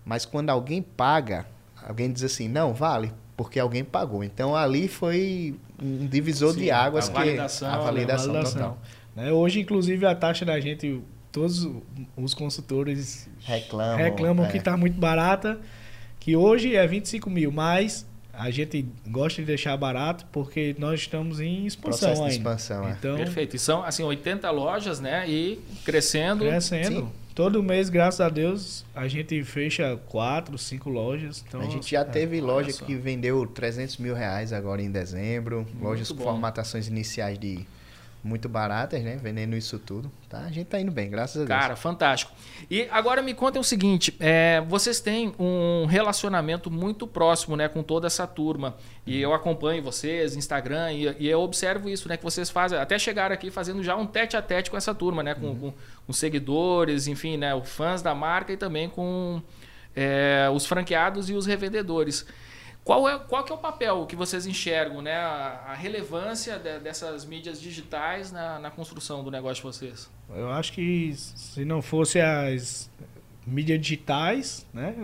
Mas 0.04 0.24
quando 0.24 0.50
alguém 0.50 0.82
paga, 0.82 1.46
alguém 1.86 2.12
diz 2.12 2.24
assim, 2.24 2.48
não, 2.48 2.74
vale, 2.74 3.12
porque 3.36 3.58
alguém 3.60 3.84
pagou. 3.84 4.24
Então 4.24 4.54
ali 4.54 4.88
foi 4.88 5.54
um 5.80 6.06
divisor 6.06 6.52
Sim, 6.54 6.60
de 6.60 6.70
águas 6.70 7.08
a 7.08 7.12
que 7.12 7.18
validação, 7.18 7.68
a 7.72 7.78
validação, 7.78 8.32
Validação. 8.32 8.60
total. 8.60 8.78
Né, 9.14 9.32
Hoje, 9.32 9.60
inclusive, 9.60 10.04
a 10.06 10.14
taxa 10.14 10.44
da 10.44 10.58
gente, 10.58 11.00
todos 11.30 11.68
os 12.16 12.34
consultores 12.34 13.28
Reclamam. 13.42 13.96
reclamam 13.96 14.46
é. 14.46 14.50
que 14.50 14.58
está 14.58 14.76
muito 14.76 14.98
barata, 14.98 15.60
que 16.18 16.34
hoje 16.34 16.74
é 16.74 16.84
25 16.86 17.30
mil, 17.30 17.52
mas 17.52 18.06
a 18.38 18.50
gente 18.50 18.86
gosta 19.06 19.40
de 19.40 19.46
deixar 19.46 19.76
barato 19.76 20.26
porque 20.32 20.74
nós 20.78 21.00
estamos 21.00 21.40
em 21.40 21.66
expansão 21.66 22.08
processo 22.08 22.22
ainda. 22.22 22.34
expansão, 22.34 22.88
é. 22.88 22.92
Então, 22.92 23.16
Perfeito. 23.16 23.56
E 23.56 23.58
são, 23.58 23.82
assim, 23.82 24.02
80 24.02 24.50
lojas, 24.50 25.00
né? 25.00 25.28
E 25.28 25.60
crescendo. 25.84 26.44
crescendo. 26.44 27.00
Sim. 27.00 27.08
Todo 27.34 27.60
mês, 27.64 27.88
graças 27.88 28.20
a 28.20 28.28
Deus, 28.28 28.84
a 28.94 29.08
gente 29.08 29.42
fecha 29.42 29.98
quatro, 30.06 30.56
cinco 30.56 30.88
lojas. 30.88 31.44
Então, 31.46 31.60
a 31.60 31.64
gente 31.64 31.90
já 31.90 32.04
teve 32.04 32.40
olha 32.40 32.46
loja 32.46 32.72
que 32.72 32.94
vendeu 32.94 33.44
300 33.44 33.96
mil 33.96 34.14
reais 34.14 34.52
agora 34.52 34.80
em 34.80 34.90
dezembro. 34.90 35.66
lojas 35.80 36.08
com 36.12 36.18
bom. 36.18 36.24
formatações 36.24 36.86
iniciais 36.86 37.36
de 37.36 37.66
muito 38.24 38.48
baratas, 38.48 39.02
né? 39.02 39.18
Vendendo 39.22 39.54
isso 39.54 39.78
tudo. 39.78 40.10
Tá? 40.30 40.38
A 40.38 40.50
gente 40.50 40.66
tá 40.66 40.80
indo 40.80 40.90
bem, 40.90 41.10
graças 41.10 41.36
a 41.36 41.44
Deus. 41.44 41.48
Cara, 41.48 41.76
fantástico. 41.76 42.32
E 42.70 42.88
agora 42.90 43.20
me 43.20 43.34
contem 43.34 43.60
o 43.60 43.64
seguinte: 43.64 44.16
é, 44.18 44.62
vocês 44.66 44.98
têm 44.98 45.34
um 45.38 45.84
relacionamento 45.84 46.70
muito 46.70 47.06
próximo 47.06 47.54
né, 47.54 47.68
com 47.68 47.82
toda 47.82 48.06
essa 48.06 48.26
turma. 48.26 48.76
E 49.06 49.20
eu 49.20 49.34
acompanho 49.34 49.82
vocês, 49.82 50.34
Instagram, 50.34 50.90
e, 50.92 51.16
e 51.18 51.28
eu 51.28 51.40
observo 51.40 51.86
isso, 51.86 52.08
né? 52.08 52.16
Que 52.16 52.24
vocês 52.24 52.48
fazem, 52.48 52.78
até 52.78 52.98
chegaram 52.98 53.34
aqui 53.34 53.50
fazendo 53.50 53.82
já 53.82 53.94
um 53.94 54.06
tete 54.06 54.38
a 54.38 54.42
tete 54.42 54.70
com 54.70 54.76
essa 54.78 54.94
turma, 54.94 55.22
né? 55.22 55.34
Com, 55.34 55.54
com, 55.54 55.74
com 56.06 56.12
seguidores, 56.14 57.06
enfim, 57.06 57.36
né? 57.36 57.54
Os 57.54 57.68
fãs 57.68 58.00
da 58.00 58.14
marca 58.14 58.54
e 58.54 58.56
também 58.56 58.88
com 58.88 59.42
é, 59.94 60.48
os 60.50 60.64
franqueados 60.64 61.28
e 61.28 61.34
os 61.34 61.44
revendedores. 61.44 62.26
Qual 62.84 63.08
é, 63.08 63.18
qual 63.18 63.42
que 63.42 63.50
é 63.50 63.54
o 63.54 63.58
papel 63.58 64.04
que 64.06 64.14
vocês 64.14 64.46
enxergam, 64.46 65.00
né? 65.00 65.14
A, 65.14 65.64
a 65.68 65.74
relevância 65.74 66.58
de- 66.58 66.80
dessas 66.80 67.24
mídias 67.24 67.58
digitais 67.60 68.30
na, 68.30 68.58
na 68.58 68.70
construção 68.70 69.24
do 69.24 69.30
negócio 69.30 69.56
de 69.56 69.62
vocês? 69.62 70.10
eu 70.34 70.50
acho 70.50 70.72
que 70.72 71.12
se 71.16 71.64
não 71.64 71.80
fosse 71.80 72.20
as 72.20 72.90
mídias 73.46 73.80
digitais, 73.80 74.66
né? 74.72 74.94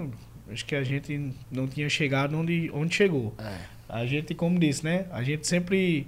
Acho 0.51 0.64
que 0.66 0.75
a 0.75 0.83
gente 0.83 1.33
não 1.51 1.66
tinha 1.66 1.88
chegado 1.88 2.37
onde, 2.37 2.71
onde 2.75 2.95
chegou. 2.95 3.35
É. 3.38 3.57
A 3.88 4.05
gente, 4.05 4.35
como 4.35 4.59
disse, 4.59 4.85
né? 4.85 5.07
A 5.11 5.23
gente 5.23 5.47
sempre. 5.47 6.07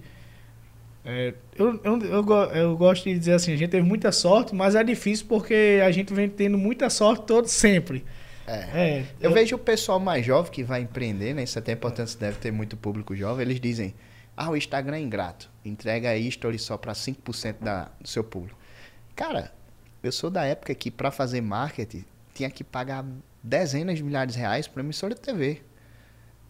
é, 1.04 1.32
eu, 1.56 1.80
eu, 1.84 1.98
eu, 2.00 2.24
eu 2.54 2.76
gosto 2.76 3.04
de 3.04 3.18
dizer 3.18 3.32
assim, 3.34 3.52
a 3.52 3.56
gente 3.56 3.70
teve 3.70 3.86
muita 3.86 4.12
sorte, 4.12 4.54
mas 4.54 4.74
é 4.74 4.84
difícil 4.84 5.26
porque 5.28 5.80
a 5.84 5.90
gente 5.90 6.12
vem 6.12 6.28
tendo 6.28 6.58
muita 6.58 6.90
sorte 6.90 7.24
todo 7.24 7.46
sempre. 7.48 8.04
É. 8.46 8.54
É, 8.54 9.06
Eu 9.20 9.32
vejo 9.32 9.56
o 9.56 9.58
pessoal 9.58 10.00
mais 10.00 10.24
jovem 10.24 10.50
que 10.50 10.64
vai 10.64 10.80
empreender, 10.80 11.34
né? 11.34 11.44
Isso 11.44 11.58
até 11.58 11.72
é 11.72 11.74
importante, 11.74 12.16
deve 12.16 12.38
ter 12.38 12.50
muito 12.50 12.76
público 12.76 13.14
jovem. 13.14 13.46
Eles 13.46 13.60
dizem: 13.60 13.94
Ah, 14.36 14.50
o 14.50 14.56
Instagram 14.56 14.96
é 14.96 15.00
ingrato. 15.00 15.50
Entrega 15.64 16.10
a 16.10 16.16
history 16.16 16.58
só 16.58 16.76
para 16.76 16.92
5% 16.92 17.56
da, 17.60 17.90
do 18.00 18.08
seu 18.08 18.24
público. 18.24 18.58
Cara, 19.14 19.52
eu 20.02 20.10
sou 20.10 20.30
da 20.30 20.44
época 20.44 20.74
que 20.74 20.90
para 20.90 21.10
fazer 21.10 21.40
marketing 21.40 22.04
tinha 22.34 22.50
que 22.50 22.64
pagar 22.64 23.04
dezenas 23.42 23.96
de 23.96 24.02
milhares 24.02 24.34
de 24.34 24.40
reais 24.40 24.66
para 24.66 24.82
emissora 24.82 25.14
de 25.14 25.20
TV. 25.20 25.62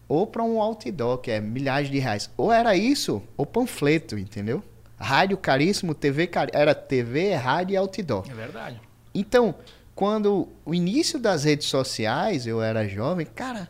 Ou 0.09 0.27
para 0.27 0.43
um 0.43 0.61
outdoor, 0.61 1.19
que 1.19 1.31
é 1.31 1.41
milhares 1.41 1.91
de 1.91 1.99
reais. 1.99 2.31
Ou 2.37 2.53
era 2.53 2.77
isso, 2.77 3.23
ou 3.37 3.47
panfleto, 3.47 4.19
entendeu? 4.19 4.63
Rádio 4.99 5.37
caríssimo, 5.37 5.95
TV 5.95 6.27
caríssimo. 6.27 6.61
Era 6.61 6.75
TV, 6.75 7.35
rádio 7.35 7.75
e 7.75 7.77
outdoor. 7.77 8.25
É 8.31 8.35
verdade. 8.35 8.81
Então, 9.15 9.55
quando 9.95 10.49
o 10.65 10.75
início 10.75 11.19
das 11.19 11.45
redes 11.45 11.67
sociais, 11.67 12.47
eu 12.47 12.63
era 12.63 12.89
jovem, 12.89 13.27
cara, 13.27 13.69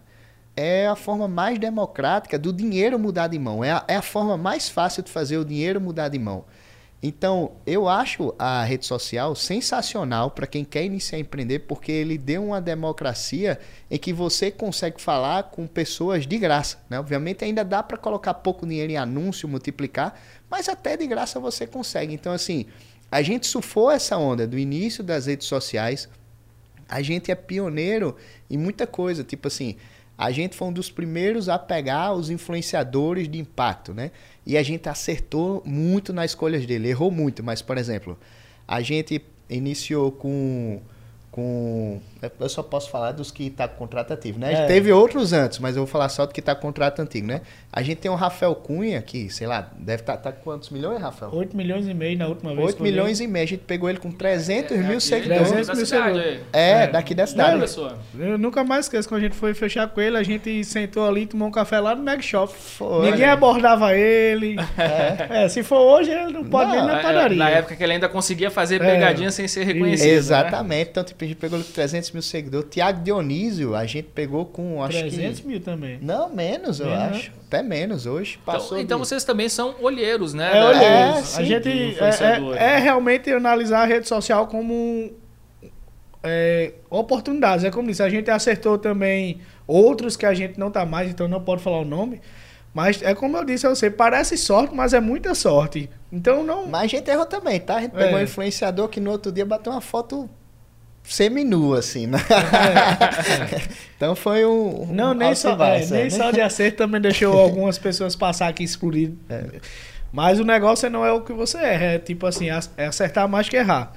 é 0.57 0.87
a 0.87 0.95
forma 0.95 1.27
mais 1.27 1.59
democrática 1.59 2.39
do 2.39 2.53
dinheiro 2.53 2.99
mudar 2.99 3.29
de 3.29 3.39
mão. 3.39 3.65
É 3.65 3.73
a, 3.73 3.85
é 3.89 3.97
a 3.97 4.03
forma 4.03 4.37
mais 4.37 4.69
fácil 4.69 5.03
de 5.03 5.11
fazer 5.11 5.39
o 5.39 5.45
dinheiro 5.45 5.81
mudar 5.81 6.09
de 6.09 6.19
mão. 6.19 6.45
Então, 7.03 7.53
eu 7.67 7.89
acho 7.89 8.33
a 8.39 8.63
rede 8.63 8.87
social 8.87 9.35
sensacional 9.35 10.31
para 10.31 10.47
quem 10.47 10.65
quer 10.65 10.85
iniciar 10.85 11.19
a 11.19 11.21
empreender, 11.21 11.61
porque 11.61 11.91
ele 11.91 12.17
deu 12.17 12.45
uma 12.45 12.61
democracia 12.61 13.59
em 13.91 13.99
que 13.99 14.13
você 14.13 14.53
consegue 14.53 15.03
falar 15.03 15.45
com 15.45 15.67
pessoas 15.67 16.29
de 16.29 16.39
graça. 16.39 16.79
Né? 16.89 17.01
Obviamente, 17.01 17.45
ainda 17.45 17.65
dá 17.65 17.83
para 17.83 17.99
colocar 17.99 18.35
pouco 18.35 18.65
dinheiro 18.65 18.93
em 18.93 18.97
anúncio, 18.97 19.49
multiplicar, 19.49 20.17
mas 20.49 20.69
até 20.69 20.97
de 20.97 21.05
graça 21.09 21.41
você 21.41 21.67
consegue. 21.67 22.15
Então, 22.15 22.33
assim, 22.33 22.67
a 23.12 23.20
gente 23.20 23.46
surfou 23.46 23.90
essa 23.90 24.16
onda 24.16 24.46
do 24.46 24.59
início 24.59 25.05
das 25.05 25.27
redes 25.27 25.46
sociais. 25.46 26.09
A 26.88 27.03
gente 27.03 27.31
é 27.31 27.35
pioneiro 27.35 28.16
em 28.48 28.57
muita 28.57 28.87
coisa. 28.87 29.22
Tipo 29.22 29.48
assim, 29.48 29.77
a 30.16 30.31
gente 30.31 30.57
foi 30.57 30.68
um 30.68 30.72
dos 30.72 30.90
primeiros 30.90 31.46
a 31.46 31.59
pegar 31.59 32.14
os 32.14 32.31
influenciadores 32.31 33.29
de 33.29 33.38
impacto, 33.38 33.92
né? 33.92 34.12
E 34.46 34.57
a 34.57 34.62
gente 34.62 34.88
acertou 34.88 35.62
muito 35.66 36.11
nas 36.11 36.31
escolhas 36.31 36.64
dele. 36.64 36.88
Errou 36.88 37.11
muito, 37.11 37.44
mas, 37.44 37.61
por 37.61 37.77
exemplo, 37.77 38.18
A 38.66 38.81
gente 38.81 39.22
iniciou 39.51 40.11
com 40.11 40.81
com. 41.33 41.99
Eu 42.38 42.49
só 42.49 42.62
posso 42.62 42.90
falar 42.90 43.12
dos 43.12 43.31
que 43.31 43.49
tá 43.49 43.66
com 43.66 43.79
contrato 43.79 44.12
ativo, 44.12 44.38
né? 44.38 44.53
É. 44.53 44.66
Teve 44.66 44.92
outros 44.92 45.33
antes, 45.33 45.59
mas 45.59 45.75
eu 45.75 45.83
vou 45.83 45.90
falar 45.90 46.09
só 46.11 46.27
do 46.27 46.33
que 46.33 46.42
tá 46.42 46.55
com 46.55 46.61
contrato 46.61 47.01
antigo, 47.01 47.27
né? 47.27 47.40
A 47.73 47.83
gente 47.83 47.99
tem 47.99 48.11
o 48.11 48.14
Rafael 48.14 48.55
Cunha, 48.55 49.01
que, 49.01 49.31
sei 49.31 49.47
lá, 49.47 49.71
deve 49.79 50.03
estar 50.03 50.18
tá, 50.18 50.31
tá 50.31 50.33
com 50.33 50.42
quantos 50.42 50.68
milhões, 50.68 51.01
Rafael? 51.01 51.35
8 51.35 51.57
milhões 51.57 51.88
e 51.88 51.95
meio 51.95 52.18
na 52.18 52.29
última 52.29 52.55
vez. 52.55 52.66
8 52.68 52.83
milhões 52.83 53.18
e 53.18 53.27
meio. 53.27 53.45
A 53.45 53.49
gente 53.49 53.62
pegou 53.62 53.88
ele 53.88 53.99
com 53.99 54.12
300 54.12 54.73
é, 54.73 54.77
mil 54.83 55.01
seguidores. 55.01 55.49
300 55.49 55.77
mil 55.77 55.87
seguidores. 55.87 56.40
É, 56.53 56.71
é, 56.71 56.87
daqui 56.87 57.14
da 57.14 57.27
cidade. 57.27 57.64
Eu 58.18 58.37
nunca 58.37 58.62
mais 58.62 58.85
esqueço 58.85 59.09
quando 59.09 59.21
a 59.21 59.25
gente 59.25 59.35
foi 59.35 59.55
fechar 59.55 59.88
com 59.88 60.01
ele, 60.03 60.18
a 60.18 60.23
gente 60.23 60.62
sentou 60.64 61.09
ali, 61.09 61.25
tomou 61.25 61.49
um 61.49 61.51
café 61.51 61.81
lá 61.81 61.95
no 61.97 62.03
Mag 62.03 62.23
Shop. 62.23 62.53
Foi, 62.53 63.11
Ninguém 63.11 63.27
abordava 63.27 63.97
ele. 63.97 64.57
É. 64.79 65.45
é. 65.45 65.49
se 65.49 65.62
for 65.62 65.79
hoje, 65.79 66.11
ele 66.11 66.33
não 66.33 66.45
pode 66.45 66.71
não, 66.71 66.77
nem 66.77 66.87
na 66.87 66.99
é, 66.99 67.03
padaria. 67.03 67.38
Na 67.38 67.49
época 67.49 67.75
que 67.75 67.83
ele 67.83 67.95
ainda 67.95 68.09
conseguia 68.09 68.51
fazer 68.51 68.81
pegadinha 68.81 69.31
sem 69.31 69.49
ser 69.49 69.64
reconhecido. 69.64 70.09
Né? 70.09 70.12
Exatamente. 70.12 70.85
Né? 70.85 70.90
Então, 70.90 71.05
tipo, 71.05 71.22
gente 71.29 71.37
pegou 71.37 71.59
ele 71.59 71.67
com 71.67 71.73
300 71.73 72.11
mil 72.13 72.23
seguidores. 72.23 72.69
Tiago 72.71 73.03
Dionísio, 73.03 73.75
a 73.75 73.85
gente 73.87 74.09
pegou 74.09 74.47
com, 74.47 74.83
acho 74.83 74.99
300 74.99 75.41
que... 75.41 75.47
mil 75.47 75.61
também. 75.61 75.99
Não, 76.01 76.29
menos, 76.29 76.81
eu 76.81 76.87
menos. 76.87 77.17
acho. 77.17 77.33
Até 77.47 77.63
menos 77.63 78.07
hoje. 78.07 78.39
Então, 78.41 78.55
passou 78.55 78.79
então, 78.79 78.85
então 78.85 79.01
de... 79.01 79.09
vocês 79.09 79.25
também 79.25 79.49
são 79.49 79.75
olheiros, 79.81 80.35
né? 80.35 80.57
É, 80.57 80.65
olheiros. 80.65 81.39
É, 81.39 81.41
a 81.41 81.45
gente 81.45 81.69
é, 81.69 82.59
é, 82.59 82.75
é, 82.75 82.79
realmente 82.79 83.31
analisar 83.31 83.83
a 83.83 83.85
rede 83.85 84.09
social 84.09 84.47
como 84.47 85.13
é, 86.23 86.73
oportunidades. 86.89 87.65
É 87.65 87.71
como 87.71 87.89
disse, 87.89 88.03
a 88.03 88.09
gente 88.09 88.31
acertou 88.31 88.79
também 88.79 89.41
outros 89.67 90.17
que 90.17 90.27
a 90.27 90.35
gente 90.35 90.59
não 90.59 90.71
tá 90.71 90.87
mais, 90.87 91.11
então 91.11 91.29
não 91.29 91.41
pode 91.41 91.63
falar 91.63 91.81
o 91.81 91.85
nome. 91.85 92.21
Mas 92.75 93.03
é 93.03 93.15
como 93.15 93.37
eu 93.37 93.45
disse 93.45 93.67
a 93.67 93.71
você, 93.71 93.91
parece 93.91 94.37
sorte, 94.39 94.75
mas 94.75 94.95
é 94.95 95.01
muita 95.01 95.35
sorte. 95.35 95.91
Então 96.11 96.43
não. 96.43 96.67
Mas 96.67 96.85
a 96.85 96.87
gente 96.87 97.11
errou 97.11 97.27
também, 97.27 97.61
tá? 97.61 97.77
A 97.77 97.81
gente 97.83 97.93
pegou 97.93 98.19
é. 98.19 98.23
um 98.23 98.25
influenciador 98.25 98.89
que 98.89 98.99
no 98.99 99.11
outro 99.11 99.31
dia 99.31 99.45
bateu 99.45 99.73
uma 99.73 99.81
foto 99.81 100.29
seminu, 101.05 101.75
assim, 101.75 102.07
né? 102.07 102.19
É. 102.31 103.62
então 103.97 104.15
foi 104.15 104.45
um. 104.45 104.87
Não, 104.93 105.15
nem, 105.15 105.35
só, 105.35 105.53
é, 105.65 105.87
nem 105.87 106.05
né? 106.05 106.11
só 106.11 106.31
de 106.31 106.41
acerto 106.41 106.79
também 106.79 107.01
deixou 107.01 107.37
algumas 107.38 107.79
pessoas 107.79 108.17
passar 108.17 108.49
aqui 108.49 108.62
excluído. 108.62 109.19
É. 109.29 109.61
Mas 110.12 110.38
o 110.38 110.45
negócio 110.45 110.88
não 110.91 111.05
é 111.05 111.12
o 111.12 111.23
que 111.23 111.33
você 111.33 111.59
é, 111.59 111.95
é 111.95 111.99
tipo 111.99 112.27
assim, 112.27 112.49
é 112.77 112.87
acertar 112.87 113.29
mais 113.29 113.49
que 113.49 113.57
errar. 113.57 113.93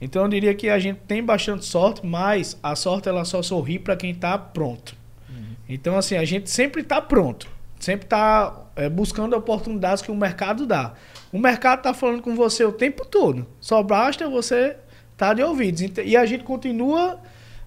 Então 0.00 0.22
eu 0.22 0.28
diria 0.28 0.54
que 0.54 0.68
a 0.68 0.78
gente 0.78 1.00
tem 1.06 1.22
bastante 1.22 1.64
sorte, 1.64 2.04
mas 2.04 2.58
a 2.62 2.76
sorte 2.76 3.08
ela 3.08 3.24
só 3.24 3.42
sorri 3.42 3.78
para 3.78 3.96
quem 3.96 4.10
está 4.10 4.36
pronto. 4.36 4.94
Uhum. 5.28 5.54
Então 5.68 5.96
assim, 5.96 6.16
a 6.16 6.24
gente 6.24 6.50
sempre 6.50 6.82
está 6.82 7.00
pronto, 7.00 7.48
sempre 7.80 8.04
está 8.04 8.64
é, 8.76 8.88
buscando 8.88 9.34
oportunidades 9.34 10.02
que 10.02 10.10
o 10.10 10.14
mercado 10.14 10.66
dá. 10.66 10.92
O 11.32 11.38
mercado 11.38 11.78
está 11.78 11.94
falando 11.94 12.22
com 12.22 12.34
você 12.34 12.64
o 12.64 12.72
tempo 12.72 13.04
todo. 13.06 13.46
Só 13.60 13.82
basta 13.82 14.28
você 14.28 14.76
tá 15.16 15.34
de 15.34 15.42
ouvidos. 15.42 15.82
E 16.04 16.16
a 16.16 16.26
gente 16.26 16.44
continua 16.44 17.20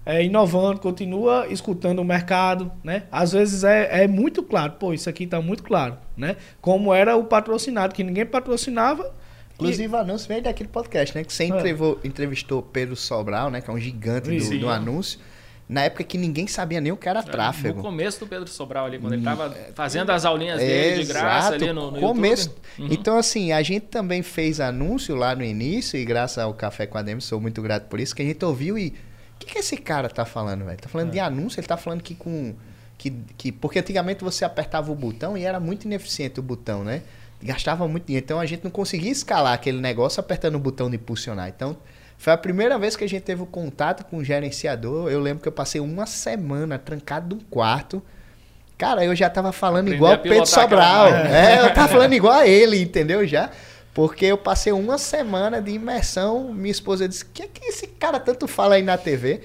é, 0.04 0.24
inovando, 0.24 0.80
continua 0.80 1.46
escutando 1.48 1.98
o 1.98 2.04
mercado, 2.04 2.72
né? 2.82 3.04
Às 3.12 3.32
vezes 3.32 3.64
é, 3.64 4.04
é 4.04 4.08
muito 4.08 4.42
claro, 4.42 4.72
pô, 4.72 4.94
isso 4.94 5.08
aqui 5.08 5.24
está 5.24 5.40
muito 5.40 5.62
claro, 5.62 5.98
né? 6.16 6.36
Como 6.60 6.94
era 6.94 7.16
o 7.16 7.24
patrocinado, 7.24 7.94
que 7.94 8.02
ninguém 8.02 8.24
patrocinava. 8.24 9.14
Inclusive, 9.54 9.84
e... 9.84 9.88
o 9.88 9.96
anúncio 9.96 10.28
veio 10.28 10.42
daquele 10.42 10.68
podcast, 10.68 11.14
né? 11.14 11.24
Que 11.24 11.32
você 11.32 11.44
é. 11.44 12.06
entrevistou 12.06 12.62
Pedro 12.62 12.96
Sobral, 12.96 13.50
né? 13.50 13.60
Que 13.60 13.70
é 13.70 13.72
um 13.72 13.78
gigante 13.78 14.30
do, 14.30 14.58
do 14.60 14.68
anúncio 14.68 15.18
na 15.68 15.82
época 15.82 16.02
que 16.02 16.16
ninguém 16.16 16.46
sabia 16.46 16.80
nem 16.80 16.90
o 16.90 16.96
que 16.96 17.08
era 17.08 17.22
tráfego. 17.22 17.76
No 17.76 17.82
começo 17.82 18.20
do 18.20 18.26
Pedro 18.26 18.48
Sobral 18.48 18.86
ali, 18.86 18.98
quando 18.98 19.12
ele 19.12 19.20
estava 19.20 19.54
fazendo 19.74 20.10
as 20.10 20.24
aulinhas 20.24 20.58
dele 20.58 21.02
de 21.02 21.12
graça 21.12 21.54
ali 21.54 21.72
no, 21.72 21.90
no 21.90 22.00
começo. 22.00 22.54
Uhum. 22.78 22.88
Então, 22.90 23.18
assim, 23.18 23.52
a 23.52 23.62
gente 23.62 23.86
também 23.86 24.22
fez 24.22 24.60
anúncio 24.60 25.14
lá 25.14 25.34
no 25.36 25.44
início, 25.44 25.98
e 25.98 26.04
graças 26.06 26.38
ao 26.38 26.54
Café 26.54 26.86
com 26.86 26.96
a 26.96 27.02
Demi, 27.02 27.20
sou 27.20 27.38
muito 27.38 27.60
grato 27.60 27.86
por 27.88 28.00
isso, 28.00 28.16
que 28.16 28.22
a 28.22 28.24
gente 28.24 28.42
ouviu 28.44 28.78
e... 28.78 28.88
O 28.88 29.38
que, 29.38 29.52
que 29.52 29.58
esse 29.58 29.76
cara 29.76 30.08
tá 30.08 30.24
falando, 30.24 30.64
velho? 30.64 30.78
Tá 30.78 30.88
falando 30.88 31.10
é. 31.10 31.12
de 31.12 31.20
anúncio, 31.20 31.60
ele 31.60 31.66
tá 31.66 31.76
falando 31.76 32.02
que 32.02 32.14
com... 32.14 32.54
Que, 32.96 33.10
que, 33.36 33.52
porque 33.52 33.78
antigamente 33.78 34.24
você 34.24 34.44
apertava 34.44 34.90
o 34.90 34.94
botão 34.94 35.38
e 35.38 35.44
era 35.44 35.60
muito 35.60 35.84
ineficiente 35.84 36.40
o 36.40 36.42
botão, 36.42 36.82
né? 36.82 37.02
Gastava 37.40 37.86
muito 37.86 38.06
dinheiro. 38.06 38.24
Então 38.24 38.40
a 38.40 38.46
gente 38.46 38.64
não 38.64 38.72
conseguia 38.72 39.12
escalar 39.12 39.52
aquele 39.52 39.80
negócio 39.80 40.18
apertando 40.18 40.56
o 40.56 40.58
botão 40.58 40.90
de 40.90 40.96
impulsionar. 40.96 41.48
Então 41.48 41.76
foi 42.18 42.32
a 42.32 42.36
primeira 42.36 42.76
vez 42.76 42.96
que 42.96 43.04
a 43.04 43.08
gente 43.08 43.22
teve 43.22 43.42
o 43.42 43.46
contato 43.46 44.04
com 44.04 44.18
o 44.18 44.24
gerenciador. 44.24 45.08
Eu 45.08 45.20
lembro 45.20 45.40
que 45.40 45.48
eu 45.48 45.52
passei 45.52 45.80
uma 45.80 46.04
semana 46.04 46.76
trancado 46.76 47.36
num 47.36 47.40
quarto. 47.42 48.02
Cara, 48.76 49.04
eu 49.04 49.14
já 49.14 49.30
tava 49.30 49.52
falando 49.52 49.86
Aprender 49.86 49.96
igual 49.96 50.14
o 50.14 50.18
Pedro 50.18 50.46
Sobral. 50.46 51.06
É, 51.08 51.60
eu 51.60 51.72
tava 51.72 51.86
falando 51.86 52.12
igual 52.12 52.34
a 52.34 52.46
ele, 52.46 52.82
entendeu? 52.82 53.24
Já. 53.24 53.50
Porque 53.94 54.26
eu 54.26 54.36
passei 54.36 54.72
uma 54.72 54.98
semana 54.98 55.62
de 55.62 55.70
imersão. 55.70 56.52
Minha 56.52 56.72
esposa 56.72 57.08
disse: 57.08 57.22
O 57.22 57.28
que 57.32 57.42
é 57.42 57.46
que 57.46 57.64
esse 57.66 57.86
cara 57.86 58.18
tanto 58.18 58.48
fala 58.48 58.74
aí 58.74 58.82
na 58.82 58.98
TV? 58.98 59.40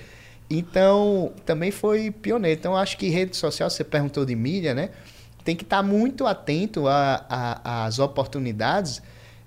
Então, 0.50 1.32
também 1.46 1.70
foi 1.70 2.10
pioneiro. 2.10 2.60
Então, 2.60 2.76
acho 2.76 2.98
que 2.98 3.08
rede 3.10 3.38
social, 3.38 3.70
você 3.70 3.84
perguntou 3.84 4.26
de 4.26 4.36
mídia, 4.36 4.74
né? 4.74 4.90
Tem 5.44 5.56
que 5.56 5.64
estar 5.64 5.78
tá 5.78 5.84
muito 5.84 6.26
atento 6.26 6.86
às 6.88 8.00
oportunidades 8.00 9.02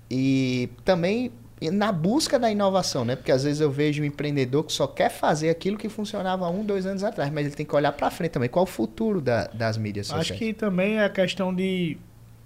e 0.09 0.69
também 0.85 1.31
na 1.61 1.91
busca 1.91 2.37
da 2.37 2.51
inovação, 2.51 3.03
né? 3.03 3.15
Porque 3.15 3.31
às 3.31 3.43
vezes 3.43 3.59
eu 3.59 3.71
vejo 3.71 4.03
um 4.03 4.05
empreendedor 4.05 4.63
que 4.63 4.71
só 4.71 4.85
quer 4.85 5.09
fazer 5.09 5.49
aquilo 5.49 5.77
que 5.77 5.89
funcionava 5.89 6.47
um, 6.49 6.63
dois 6.63 6.85
anos 6.85 7.03
atrás, 7.03 7.31
mas 7.31 7.47
ele 7.47 7.55
tem 7.55 7.65
que 7.65 7.75
olhar 7.75 7.91
para 7.91 8.11
frente 8.11 8.31
também. 8.31 8.49
Qual 8.49 8.63
o 8.63 8.67
futuro 8.67 9.19
da, 9.19 9.47
das 9.47 9.77
mídias 9.77 10.07
sociais? 10.07 10.31
Acho 10.31 10.39
que 10.39 10.53
também 10.53 10.97
é 10.97 11.05
a 11.05 11.09
questão 11.09 11.53
de 11.53 11.97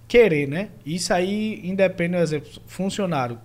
querer, 0.08 0.48
né? 0.48 0.70
Isso 0.86 1.14
aí 1.14 1.60
independe, 1.64 2.16
por 2.16 2.24
exemplo, 2.24 2.50
funcionário. 2.66 3.38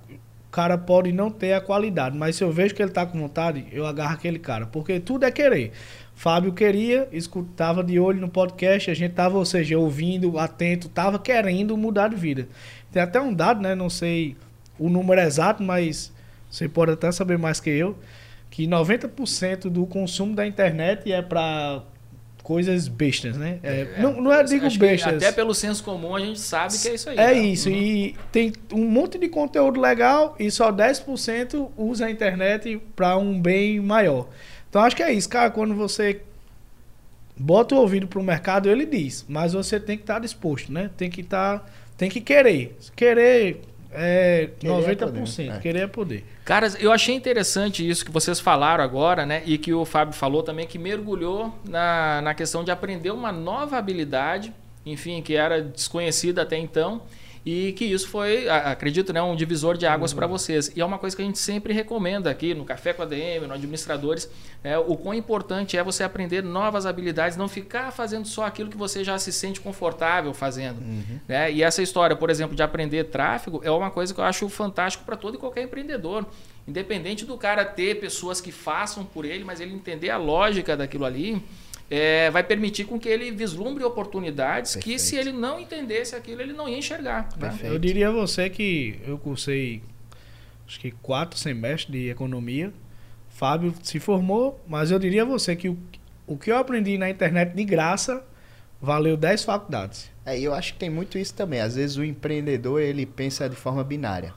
O 0.49 0.51
cara 0.51 0.79
pode 0.79 1.13
não 1.13 1.31
ter 1.31 1.53
a 1.53 1.61
qualidade, 1.61 2.17
mas 2.17 2.37
se 2.37 2.45
eu 2.45 2.53
vejo 2.53 2.75
que 2.75 2.81
ele 2.81 2.91
está 2.91 3.05
com 3.05 3.19
vontade, 3.19 3.67
eu 3.73 3.85
agarro 3.85 4.15
aquele 4.15 4.39
cara, 4.39 4.67
porque 4.67 5.01
tudo 5.01 5.25
é 5.25 5.31
querer. 5.31 5.73
Fábio 6.15 6.53
queria, 6.53 7.09
escutava 7.13 7.85
de 7.85 8.01
olho 8.01 8.21
no 8.21 8.29
podcast, 8.29 8.91
a 8.91 8.95
gente 8.95 9.13
tava, 9.13 9.37
ou 9.37 9.45
seja, 9.45 9.79
ouvindo, 9.79 10.39
atento, 10.39 10.89
tava 10.89 11.19
querendo 11.19 11.77
mudar 11.77 12.09
de 12.09 12.17
vida. 12.17 12.49
Tem 12.91 13.03
até 13.03 13.21
um 13.21 13.35
dado, 13.35 13.61
né? 13.61 13.75
Não 13.75 13.91
sei 13.91 14.35
o 14.79 14.89
número 14.89 15.21
exato, 15.21 15.63
mas 15.63 16.13
você 16.51 16.69
pode 16.69 16.93
até 16.93 17.11
saber 17.13 17.39
mais 17.39 17.61
que 17.61 17.71
eu, 17.71 17.97
que 18.51 18.67
90% 18.67 19.69
do 19.69 19.87
consumo 19.87 20.35
da 20.35 20.47
internet 20.47 21.11
é 21.13 21.21
para 21.21 21.83
coisas 22.47 22.87
bestas, 22.87 23.37
né? 23.37 23.59
É, 23.61 23.81
é, 23.81 24.01
não, 24.01 24.21
não 24.21 24.33
é 24.33 24.45
digo 24.45 24.69
bestas. 24.79 25.17
Até 25.17 25.33
pelo 25.33 25.53
senso 25.53 25.83
comum 25.83 26.15
a 26.15 26.21
gente 26.21 26.39
sabe 26.39 26.79
que 26.79 26.89
é 26.89 26.95
isso 26.95 27.11
aí. 27.11 27.19
É 27.19 27.27
tá? 27.27 27.33
isso. 27.33 27.69
Uhum. 27.69 27.75
E 27.75 28.17
tem 28.31 28.53
um 28.73 28.89
monte 28.89 29.19
de 29.19 29.29
conteúdo 29.29 29.81
legal 29.81 30.37
e 30.39 30.49
só 30.49 30.71
10% 30.71 31.71
usa 31.77 32.07
a 32.07 32.11
internet 32.11 32.81
para 32.95 33.19
um 33.19 33.41
bem 33.41 33.81
maior. 33.81 34.29
Então 34.71 34.81
acho 34.81 34.95
que 34.95 35.03
é 35.03 35.13
isso, 35.13 35.29
cara. 35.29 35.51
Quando 35.51 35.75
você 35.75 36.23
bota 37.37 37.75
o 37.75 37.79
ouvido 37.79 38.07
pro 38.07 38.23
mercado, 38.23 38.71
ele 38.71 38.87
diz. 38.87 39.25
Mas 39.29 39.53
você 39.53 39.81
tem 39.81 39.97
que 39.97 40.05
estar 40.05 40.15
tá 40.15 40.21
disposto, 40.21 40.73
né? 40.73 40.89
Tem 40.97 41.11
que 41.11 41.23
estar. 41.23 41.59
Tá, 41.59 41.67
tem 41.97 42.09
que 42.09 42.21
querer. 42.21 42.77
Querer 42.95 43.61
é, 43.97 44.51
querer 44.59 44.73
90%. 44.73 44.93
É 44.93 44.97
poder, 44.97 45.49
né? 45.49 45.59
Querer 45.61 45.79
é 45.81 45.87
poder. 45.87 46.25
Caras, 46.45 46.77
eu 46.79 46.93
achei 46.93 47.15
interessante 47.15 47.89
isso 47.89 48.05
que 48.05 48.11
vocês 48.11 48.39
falaram 48.39 48.85
agora, 48.85 49.25
né? 49.25 49.43
E 49.47 49.57
que 49.57 49.73
o 49.73 49.85
Fábio 49.85 50.15
falou 50.15 50.43
também, 50.43 50.67
que 50.67 50.79
mergulhou 50.79 51.53
na, 51.67 52.21
na 52.21 52.35
questão 52.35 52.63
de 52.63 52.71
aprender 52.71 53.11
uma 53.11 53.33
nova 53.33 53.79
habilidade, 53.79 54.53
enfim, 54.85 55.23
que 55.23 55.35
era 55.35 55.63
desconhecida 55.63 56.43
até 56.43 56.59
então 56.59 57.03
e 57.47 57.73
que 57.75 57.85
isso 57.85 58.09
foi, 58.09 58.49
acredito, 58.49 59.13
né, 59.13 59.23
um 59.23 59.37
divisor 59.37 59.77
de 59.77 59.87
águas 59.87 60.11
uhum. 60.11 60.17
para 60.17 60.27
vocês. 60.27 60.73
E 60.75 60.81
é 60.81 60.85
uma 60.85 60.99
coisa 60.99 61.15
que 61.15 61.23
a 61.23 61.25
gente 61.25 61.39
sempre 61.39 61.73
recomenda 61.73 62.29
aqui 62.29 62.53
no 62.53 62.65
Café 62.65 62.93
com 62.93 63.03
a 63.03 63.05
DM, 63.05 63.47
no 63.47 63.55
Administradores, 63.55 64.29
é, 64.65 64.77
o 64.77 64.97
quão 64.97 65.15
importante 65.15 65.77
é 65.77 65.85
você 65.85 66.03
aprender 66.03 66.43
novas 66.43 66.87
habilidades, 66.87 67.37
não 67.37 67.47
ficar 67.47 67.93
fazendo 67.93 68.27
só 68.27 68.45
aquilo 68.45 68.69
que 68.69 68.77
você 68.77 69.05
já 69.05 69.17
se 69.17 69.33
sente 69.33 69.61
confortável 69.61 70.35
fazendo. 70.35 70.81
Uhum. 70.81 71.21
Né? 71.29 71.53
E 71.53 71.63
essa 71.63 71.81
história, 71.81 72.17
por 72.17 72.31
exemplo, 72.31 72.57
de 72.57 72.65
aprender 72.65 73.05
tráfego 73.05 73.61
é 73.63 73.71
uma 73.71 73.93
coisa 73.93 74.13
que 74.13 74.19
eu 74.19 74.25
acho 74.25 74.49
fantástico 74.49 75.05
para 75.05 75.15
todo 75.15 75.37
e 75.37 75.39
qualquer 75.39 75.63
empreendedor. 75.63 76.27
Independente 76.67 77.25
do 77.25 77.37
cara 77.37 77.65
ter 77.65 78.01
pessoas 78.01 78.41
que 78.41 78.51
façam 78.51 79.05
por 79.05 79.25
ele, 79.25 79.45
mas 79.45 79.61
ele 79.61 79.73
entender 79.73 80.11
a 80.11 80.17
lógica 80.17 80.77
daquilo 80.77 81.05
ali, 81.05 81.41
é, 81.91 82.31
vai 82.31 82.43
permitir 82.43 82.85
com 82.85 82.99
que 82.99 83.09
ele 83.09 83.31
vislumbre 83.31 83.85
oportunidades 83.85 84.75
Perfeito. 84.75 84.95
que 84.95 84.99
se 84.99 85.17
ele 85.17 85.33
não 85.33 85.61
entendesse 85.61 86.17
aquilo, 86.17 86.43
ele 86.43 86.53
não 86.53 86.69
ia 86.69 86.79
enxergar. 86.79 87.29
Né? 87.37 87.59
Eu 87.63 87.79
diria 87.79 88.09
a 88.09 88.13
você 88.13 88.51
que 88.51 88.99
eu 89.07 89.19
cursei 89.19 89.83
acho 90.67 90.81
que 90.81 90.91
quatro 90.91 91.39
semestres 91.39 91.93
de 91.93 92.11
economia. 92.11 92.73
Fábio 93.29 93.75
se 93.83 94.01
formou, 94.01 94.61
mas 94.67 94.91
eu 94.91 94.99
diria 94.99 95.23
a 95.23 95.25
você 95.25 95.55
que 95.55 95.69
o, 95.69 95.79
o 96.27 96.37
que 96.37 96.51
eu 96.51 96.57
aprendi 96.57 96.99
na 96.99 97.09
internet 97.09 97.55
de 97.55 97.65
graça 97.65 98.25
valeu 98.81 99.17
10 99.17 99.45
faculdades. 99.45 100.11
É, 100.25 100.39
eu 100.39 100.53
acho 100.53 100.73
que 100.73 100.79
tem 100.79 100.91
muito 100.91 101.19
isso 101.19 101.35
também. 101.35 101.61
Às 101.61 101.77
vezes 101.77 101.97
o 101.97 102.05
empreendedor 102.05 102.81
ele 102.81 103.07
pensa 103.07 103.49
de 103.49 103.55
forma 103.55 103.85
binária. 103.85 104.35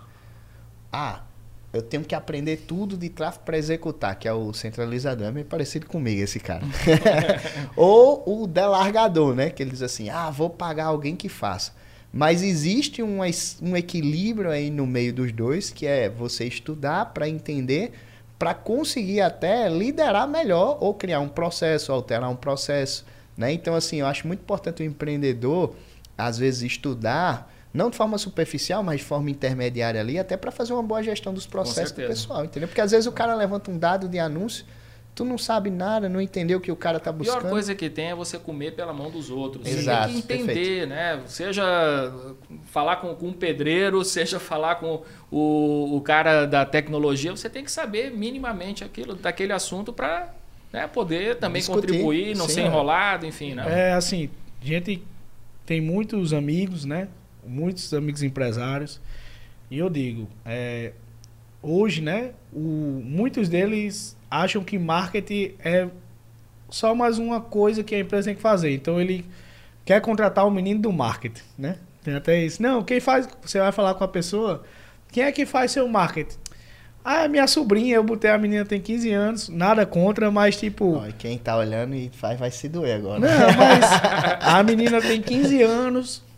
Ah, 0.91 1.23
eu 1.71 1.81
tenho 1.81 2.03
que 2.03 2.15
aprender 2.15 2.57
tudo 2.67 2.97
de 2.97 3.09
tráfego 3.09 3.45
para 3.45 3.57
executar, 3.57 4.17
que 4.17 4.27
é 4.27 4.33
o 4.33 4.51
centralizador. 4.53 5.27
É 5.27 5.31
meio 5.31 5.45
parecido 5.45 5.85
comigo 5.85 6.21
esse 6.21 6.39
cara. 6.39 6.63
Ou 7.77 8.43
o 8.43 8.47
delargador, 8.47 9.35
né? 9.35 9.49
Que 9.49 9.61
ele 9.61 9.71
diz 9.71 9.83
assim: 9.83 10.09
ah, 10.09 10.29
vou 10.31 10.49
pagar 10.49 10.85
alguém 10.85 11.15
que 11.15 11.29
faça. 11.29 11.73
Mas 12.11 12.41
existe 12.41 13.03
um, 13.03 13.19
um 13.61 13.77
equilíbrio 13.77 14.49
aí 14.49 14.71
no 14.71 14.87
meio 14.87 15.13
dos 15.13 15.31
dois, 15.31 15.69
que 15.69 15.85
é 15.85 16.09
você 16.09 16.45
estudar 16.45 17.13
para 17.13 17.29
entender, 17.29 17.91
para 18.39 18.55
conseguir 18.55 19.21
até 19.21 19.69
liderar 19.69 20.27
melhor 20.27 20.77
ou 20.81 20.95
criar 20.95 21.19
um 21.19 21.29
processo, 21.29 21.91
alterar 21.91 22.29
um 22.31 22.35
processo. 22.35 23.05
Né? 23.37 23.53
Então, 23.53 23.75
assim, 23.75 23.97
eu 23.97 24.07
acho 24.07 24.25
muito 24.25 24.39
importante 24.39 24.81
o 24.81 24.85
empreendedor, 24.85 25.75
às 26.17 26.39
vezes, 26.39 26.63
estudar, 26.63 27.53
não 27.73 27.89
de 27.89 27.97
forma 27.97 28.17
superficial, 28.17 28.83
mas 28.83 28.99
de 28.99 29.05
forma 29.05 29.29
intermediária 29.29 30.01
ali, 30.01 30.17
até 30.17 30.35
para 30.35 30.51
fazer 30.51 30.73
uma 30.73 30.83
boa 30.83 31.03
gestão 31.03 31.33
dos 31.33 31.45
processos 31.45 31.91
do 31.91 32.07
pessoal, 32.07 32.45
entendeu? 32.45 32.67
Porque 32.67 32.81
às 32.81 32.91
vezes 32.91 33.05
o 33.05 33.11
cara 33.11 33.35
levanta 33.35 33.69
um 33.69 33.77
dado 33.77 34.07
de 34.07 34.19
anúncio 34.19 34.65
tu 35.19 35.25
não 35.25 35.37
sabe 35.37 35.69
nada, 35.69 36.07
não 36.07 36.21
entendeu 36.21 36.59
o 36.59 36.61
que 36.61 36.71
o 36.71 36.77
cara 36.77 36.97
tá 36.97 37.11
buscando. 37.11 37.39
A 37.39 37.41
pior 37.41 37.49
coisa 37.49 37.75
que 37.75 37.89
tem 37.89 38.05
é 38.11 38.15
você 38.15 38.39
comer 38.39 38.71
pela 38.71 38.93
mão 38.93 39.11
dos 39.11 39.29
outros. 39.29 39.67
Exato, 39.67 40.13
você 40.13 40.21
tem 40.21 40.37
que 40.37 40.43
entender, 40.43 40.53
perfeito. 40.53 40.87
né? 40.87 41.21
Seja 41.25 42.13
falar 42.67 42.95
com, 42.97 43.13
com 43.13 43.27
um 43.27 43.33
pedreiro, 43.33 44.01
seja 44.05 44.39
falar 44.39 44.75
com 44.75 45.03
o, 45.29 45.97
o 45.97 45.99
cara 45.99 46.45
da 46.45 46.65
tecnologia, 46.65 47.31
você 47.31 47.49
tem 47.49 47.65
que 47.65 47.71
saber 47.71 48.11
minimamente 48.11 48.81
aquilo 48.85 49.13
daquele 49.13 49.51
assunto 49.51 49.91
para 49.91 50.33
né, 50.71 50.87
poder 50.87 51.35
também 51.35 51.59
Discutir, 51.59 51.87
contribuir, 51.87 52.37
não 52.37 52.47
sim, 52.47 52.53
ser 52.53 52.61
é. 52.61 52.65
enrolado, 52.67 53.25
enfim, 53.25 53.55
né? 53.55 53.89
É 53.89 53.93
assim, 53.93 54.29
a 54.61 54.65
gente 54.65 55.03
tem 55.65 55.81
muitos 55.81 56.31
amigos, 56.31 56.85
né? 56.85 57.09
Muitos 57.49 57.93
amigos 57.93 58.21
empresários. 58.21 59.01
E 59.71 59.77
eu 59.79 59.89
digo, 59.89 60.27
é, 60.45 60.93
hoje, 61.61 62.01
né? 62.01 62.31
O, 62.53 63.01
muitos 63.03 63.49
deles 63.49 64.15
acham 64.29 64.63
que 64.63 64.77
marketing 64.77 65.53
é 65.59 65.87
só 66.69 66.93
mais 66.93 67.17
uma 67.17 67.41
coisa 67.41 67.83
que 67.83 67.95
a 67.95 67.99
empresa 67.99 68.25
tem 68.25 68.35
que 68.35 68.41
fazer. 68.41 68.71
Então 68.73 69.01
ele 69.01 69.25
quer 69.83 69.99
contratar 70.01 70.45
o 70.45 70.51
menino 70.51 70.79
do 70.79 70.93
marketing, 70.93 71.41
né? 71.57 71.77
Tem 72.03 72.13
até 72.13 72.43
isso. 72.43 72.61
Não, 72.61 72.83
quem 72.83 72.99
faz. 72.99 73.27
Você 73.41 73.59
vai 73.59 73.71
falar 73.71 73.95
com 73.95 74.03
a 74.03 74.07
pessoa. 74.07 74.63
Quem 75.11 75.23
é 75.23 75.31
que 75.31 75.45
faz 75.45 75.71
seu 75.71 75.87
marketing? 75.87 76.37
Ah, 77.03 77.23
é 77.23 77.27
minha 77.27 77.47
sobrinha, 77.47 77.95
eu 77.95 78.03
botei 78.03 78.29
a 78.29 78.37
menina 78.37 78.65
tem 78.65 78.79
15 78.79 79.11
anos, 79.11 79.49
nada 79.49 79.85
contra, 79.85 80.29
mas 80.29 80.57
tipo. 80.57 81.01
quem 81.17 81.37
tá 81.37 81.57
olhando 81.57 81.95
e 81.95 82.09
faz 82.13 82.37
vai 82.37 82.51
se 82.51 82.67
doer 82.67 82.97
agora. 82.97 83.19
Não, 83.19 83.27
mas 83.57 83.85
a 84.43 84.61
menina 84.63 85.01
tem 85.01 85.21
15 85.21 85.63
anos. 85.63 86.28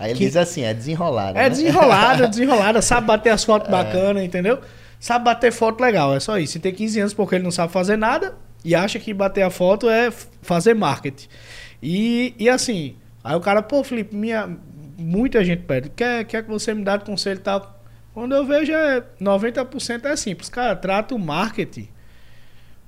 Aí 0.00 0.10
ele 0.10 0.18
que... 0.18 0.24
diz 0.24 0.36
assim, 0.36 0.62
é 0.62 0.74
desenrolada. 0.74 1.38
É 1.38 1.44
né? 1.44 1.50
desenrolada, 1.50 2.26
desenrolada, 2.26 2.82
sabe 2.82 3.06
bater 3.08 3.30
as 3.30 3.44
fotos 3.44 3.68
é. 3.68 3.70
bacanas, 3.70 4.24
entendeu? 4.24 4.58
sabe 5.00 5.24
bater 5.24 5.50
foto 5.50 5.80
legal, 5.80 6.14
é 6.14 6.20
só 6.20 6.38
isso. 6.38 6.58
E 6.58 6.60
tem 6.60 6.72
15 6.72 7.00
anos 7.00 7.14
porque 7.14 7.34
ele 7.34 7.44
não 7.44 7.50
sabe 7.50 7.72
fazer 7.72 7.96
nada 7.96 8.36
e 8.62 8.74
acha 8.74 8.98
que 8.98 9.14
bater 9.14 9.42
a 9.42 9.50
foto 9.50 9.88
é 9.88 10.10
fazer 10.42 10.74
marketing. 10.74 11.26
E, 11.82 12.34
e 12.38 12.48
assim, 12.48 12.96
aí 13.24 13.34
o 13.34 13.40
cara, 13.40 13.62
pô, 13.62 13.82
Felipe, 13.82 14.14
minha, 14.14 14.48
muita 14.98 15.42
gente 15.42 15.62
pede, 15.62 15.88
quer, 15.88 16.24
quer 16.26 16.44
que 16.44 16.50
você 16.50 16.74
me 16.74 16.84
dê 16.84 16.98
conselho 16.98 17.38
e 17.38 17.42
tal. 17.42 17.80
Quando 18.12 18.34
eu 18.34 18.44
vejo, 18.44 18.72
é 18.72 19.02
90% 19.20 20.04
é 20.04 20.16
simples. 20.16 20.50
Cara, 20.50 20.76
trata 20.76 21.14
o 21.14 21.18
marketing 21.18 21.88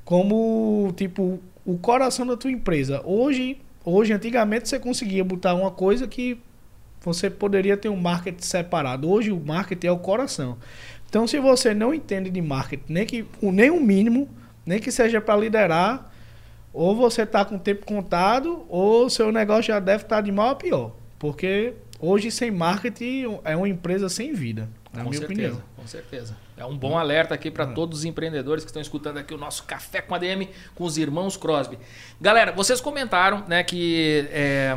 como, 0.05 0.93
tipo, 0.97 1.41
o 1.65 1.79
coração 1.79 2.27
da 2.27 2.37
tua 2.37 2.51
empresa. 2.51 3.01
Hoje, 3.05 3.59
hoje 3.85 4.13
antigamente, 4.13 4.69
você 4.69 4.79
conseguia 4.79 5.25
botar 5.25 5.55
uma 5.55 5.71
coisa 5.71 6.07
que 6.07 6.39
você 7.05 7.29
poderia 7.29 7.77
ter 7.77 7.89
um 7.89 7.97
marketing 7.97 8.43
separado. 8.43 9.11
Hoje, 9.11 9.33
o 9.33 9.41
marketing 9.41 9.87
é 9.87 9.93
o 9.93 9.99
coração. 9.99 10.57
Então, 11.09 11.27
se 11.27 11.39
você 11.39 11.75
não 11.75 11.93
entende 11.93 12.31
de 12.31 12.41
marketing, 12.41 12.85
nem, 12.89 13.07
que, 13.07 13.27
nem 13.43 13.71
o 13.71 13.81
mínimo, 13.81 14.29
nem 14.65 14.79
que 14.79 14.91
seja 14.91 15.21
para 15.21 15.39
liderar, 15.39 16.11
ou 16.73 16.97
você 16.97 17.23
está 17.23 17.45
com 17.45 17.57
o 17.57 17.59
tempo 17.59 17.85
contado, 17.85 18.65
ou 18.69 19.11
seu 19.11 19.31
negócio 19.31 19.65
já 19.65 19.79
deve 19.79 20.05
estar 20.05 20.17
tá 20.17 20.23
de 20.23 20.33
mal 20.33 20.51
a 20.51 20.55
pior. 20.55 20.93
Porque 21.19 21.75
hoje, 22.01 22.31
sem 22.31 22.51
marketing, 22.51 23.39
é 23.45 23.55
uma 23.55 23.69
empresa 23.69 24.09
sem 24.09 24.33
vida, 24.33 24.69
na 24.93 25.05
com 25.05 25.11
minha 25.11 25.21
certeza, 25.21 25.49
opinião. 25.49 25.63
Com 25.77 25.87
certeza. 25.87 26.37
É 26.63 26.65
um 26.65 26.79
bom 26.79 26.97
alerta 26.97 27.35
aqui 27.35 27.51
para 27.51 27.67
todos 27.67 27.99
os 27.99 28.05
empreendedores 28.05 28.63
que 28.63 28.71
estão 28.71 28.81
escutando 28.81 29.17
aqui 29.17 29.35
o 29.35 29.37
nosso 29.37 29.65
Café 29.65 30.01
com 30.01 30.15
ADM 30.15 30.47
com 30.77 30.85
os 30.85 30.97
irmãos 30.97 31.37
Crosby. 31.37 31.77
Galera, 32.21 32.53
vocês 32.53 32.81
comentaram 32.81 33.45
né, 33.49 33.65
que 33.65 34.29
é, 34.31 34.73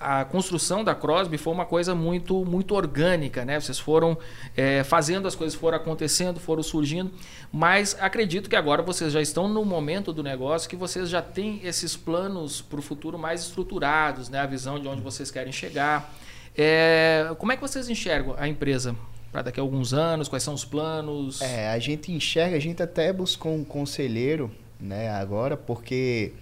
a 0.00 0.24
construção 0.24 0.82
da 0.82 0.96
Crosby 0.96 1.38
foi 1.38 1.52
uma 1.52 1.64
coisa 1.64 1.94
muito, 1.94 2.44
muito 2.44 2.74
orgânica, 2.74 3.44
né? 3.44 3.60
Vocês 3.60 3.78
foram 3.78 4.18
é, 4.56 4.82
fazendo 4.82 5.28
as 5.28 5.36
coisas, 5.36 5.56
foram 5.56 5.76
acontecendo, 5.76 6.40
foram 6.40 6.60
surgindo, 6.60 7.12
mas 7.52 7.96
acredito 8.00 8.50
que 8.50 8.56
agora 8.56 8.82
vocês 8.82 9.12
já 9.12 9.22
estão 9.22 9.46
no 9.46 9.64
momento 9.64 10.12
do 10.12 10.24
negócio 10.24 10.68
que 10.68 10.74
vocês 10.74 11.08
já 11.08 11.22
têm 11.22 11.60
esses 11.62 11.96
planos 11.96 12.60
para 12.60 12.80
o 12.80 12.82
futuro 12.82 13.16
mais 13.16 13.42
estruturados, 13.42 14.28
né? 14.28 14.40
A 14.40 14.46
visão 14.46 14.76
de 14.80 14.88
onde 14.88 15.02
vocês 15.02 15.30
querem 15.30 15.52
chegar. 15.52 16.12
É, 16.56 17.32
como 17.38 17.52
é 17.52 17.54
que 17.54 17.62
vocês 17.62 17.88
enxergam 17.88 18.34
a 18.36 18.48
empresa 18.48 18.96
para 19.30 19.42
daqui 19.42 19.60
a 19.60 19.62
alguns 19.62 19.92
anos? 19.92 20.28
Quais 20.28 20.42
são 20.42 20.54
os 20.54 20.64
planos? 20.64 21.40
É, 21.40 21.68
a 21.70 21.78
gente 21.78 22.12
enxerga, 22.12 22.56
a 22.56 22.60
gente 22.60 22.82
até 22.82 23.12
buscou 23.12 23.54
um 23.54 23.64
conselheiro, 23.64 24.50
né, 24.80 25.10
agora, 25.10 25.56
porque 25.56 26.32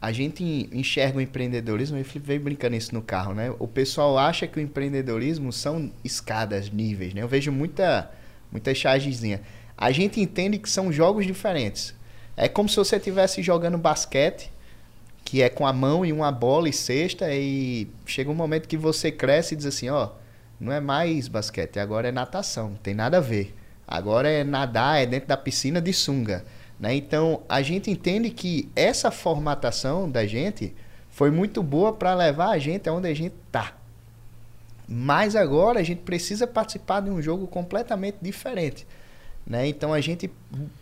a 0.00 0.12
gente 0.12 0.68
enxerga 0.72 1.18
o 1.18 1.20
empreendedorismo, 1.20 1.98
e 1.98 2.04
Felipe 2.04 2.26
veio 2.26 2.40
brincando 2.40 2.76
isso 2.76 2.94
no 2.94 3.02
carro, 3.02 3.34
né? 3.34 3.52
O 3.58 3.66
pessoal 3.66 4.16
acha 4.16 4.46
que 4.46 4.58
o 4.58 4.62
empreendedorismo 4.62 5.52
são 5.52 5.92
escadas, 6.04 6.70
níveis, 6.70 7.12
né? 7.12 7.22
Eu 7.22 7.28
vejo 7.28 7.50
muita, 7.50 8.10
muita 8.50 8.72
chargezinha. 8.74 9.42
A 9.76 9.90
gente 9.90 10.20
entende 10.20 10.58
que 10.58 10.70
são 10.70 10.92
jogos 10.92 11.26
diferentes. 11.26 11.94
É 12.36 12.48
como 12.48 12.68
se 12.68 12.76
você 12.76 12.96
estivesse 12.96 13.42
jogando 13.42 13.76
basquete, 13.76 14.52
que 15.24 15.42
é 15.42 15.48
com 15.48 15.66
a 15.66 15.72
mão 15.72 16.06
e 16.06 16.12
uma 16.12 16.30
bola 16.30 16.68
e 16.68 16.72
cesta, 16.72 17.34
e 17.34 17.88
chega 18.06 18.30
um 18.30 18.34
momento 18.34 18.68
que 18.68 18.76
você 18.76 19.10
cresce 19.10 19.54
e 19.54 19.56
diz 19.56 19.66
assim, 19.66 19.88
ó, 19.88 20.10
não 20.60 20.72
é 20.72 20.80
mais 20.80 21.28
basquete, 21.28 21.78
agora 21.78 22.08
é 22.08 22.12
natação, 22.12 22.70
não 22.70 22.76
tem 22.76 22.94
nada 22.94 23.18
a 23.18 23.20
ver. 23.20 23.54
Agora 23.86 24.28
é 24.28 24.44
nadar, 24.44 25.00
é 25.00 25.06
dentro 25.06 25.28
da 25.28 25.36
piscina 25.36 25.80
de 25.80 25.92
sunga. 25.92 26.44
Né? 26.78 26.94
Então, 26.94 27.42
a 27.48 27.62
gente 27.62 27.90
entende 27.90 28.30
que 28.30 28.68
essa 28.76 29.10
formatação 29.10 30.10
da 30.10 30.26
gente 30.26 30.74
foi 31.08 31.30
muito 31.30 31.62
boa 31.62 31.92
para 31.92 32.14
levar 32.14 32.50
a 32.50 32.58
gente 32.58 32.88
aonde 32.88 33.08
a 33.08 33.14
gente 33.14 33.34
está. 33.46 33.72
Mas 34.86 35.34
agora 35.34 35.80
a 35.80 35.82
gente 35.82 36.02
precisa 36.02 36.46
participar 36.46 37.00
de 37.00 37.10
um 37.10 37.20
jogo 37.20 37.46
completamente 37.46 38.18
diferente. 38.22 38.86
Né? 39.46 39.66
Então 39.66 39.92
a 39.92 40.00
gente 40.00 40.30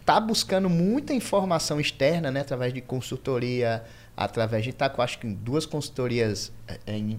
está 0.01 0.21
buscando 0.21 0.69
muita 0.69 1.15
informação 1.15 1.81
externa, 1.81 2.31
né? 2.31 2.41
através 2.41 2.73
de 2.73 2.81
consultoria, 2.81 3.85
através 4.17 4.65
de 4.65 4.71
estar 4.71 4.89
com 4.89 5.03
acho 5.03 5.19
que 5.19 5.27
duas 5.27 5.67
consultorias 5.67 6.53
é, 6.87 6.97
em 6.97 7.19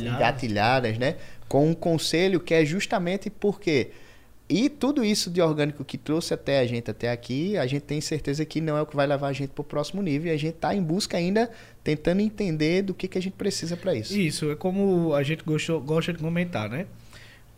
engatilhadas, 0.00 0.96
né? 0.96 1.16
com 1.48 1.68
um 1.68 1.74
conselho 1.74 2.40
que 2.40 2.54
é 2.54 2.64
justamente 2.64 3.28
porque 3.30 3.90
e 4.48 4.68
tudo 4.68 5.04
isso 5.04 5.28
de 5.28 5.42
orgânico 5.42 5.84
que 5.84 5.98
trouxe 5.98 6.32
até 6.32 6.60
a 6.60 6.66
gente 6.66 6.88
até 6.88 7.10
aqui, 7.10 7.58
a 7.58 7.66
gente 7.66 7.82
tem 7.82 8.00
certeza 8.00 8.44
que 8.44 8.60
não 8.60 8.76
é 8.76 8.82
o 8.82 8.86
que 8.86 8.94
vai 8.94 9.06
levar 9.06 9.28
a 9.28 9.32
gente 9.32 9.50
para 9.50 9.62
o 9.62 9.64
próximo 9.64 10.00
nível. 10.00 10.30
E 10.30 10.34
a 10.34 10.38
gente 10.38 10.54
está 10.54 10.72
em 10.72 10.80
busca 10.80 11.16
ainda, 11.16 11.50
tentando 11.82 12.20
entender 12.20 12.82
do 12.82 12.94
que, 12.94 13.08
que 13.08 13.18
a 13.18 13.20
gente 13.20 13.32
precisa 13.32 13.76
para 13.76 13.92
isso. 13.92 14.16
Isso, 14.16 14.52
é 14.52 14.54
como 14.54 15.12
a 15.14 15.22
gente 15.24 15.42
gostou, 15.42 15.80
gosta 15.80 16.12
de 16.12 16.20
comentar, 16.20 16.70
né? 16.70 16.86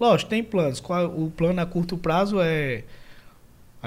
Lógico, 0.00 0.30
tem 0.30 0.42
planos. 0.42 0.82
O 1.14 1.30
plano 1.30 1.60
a 1.60 1.66
curto 1.66 1.98
prazo 1.98 2.40
é 2.40 2.84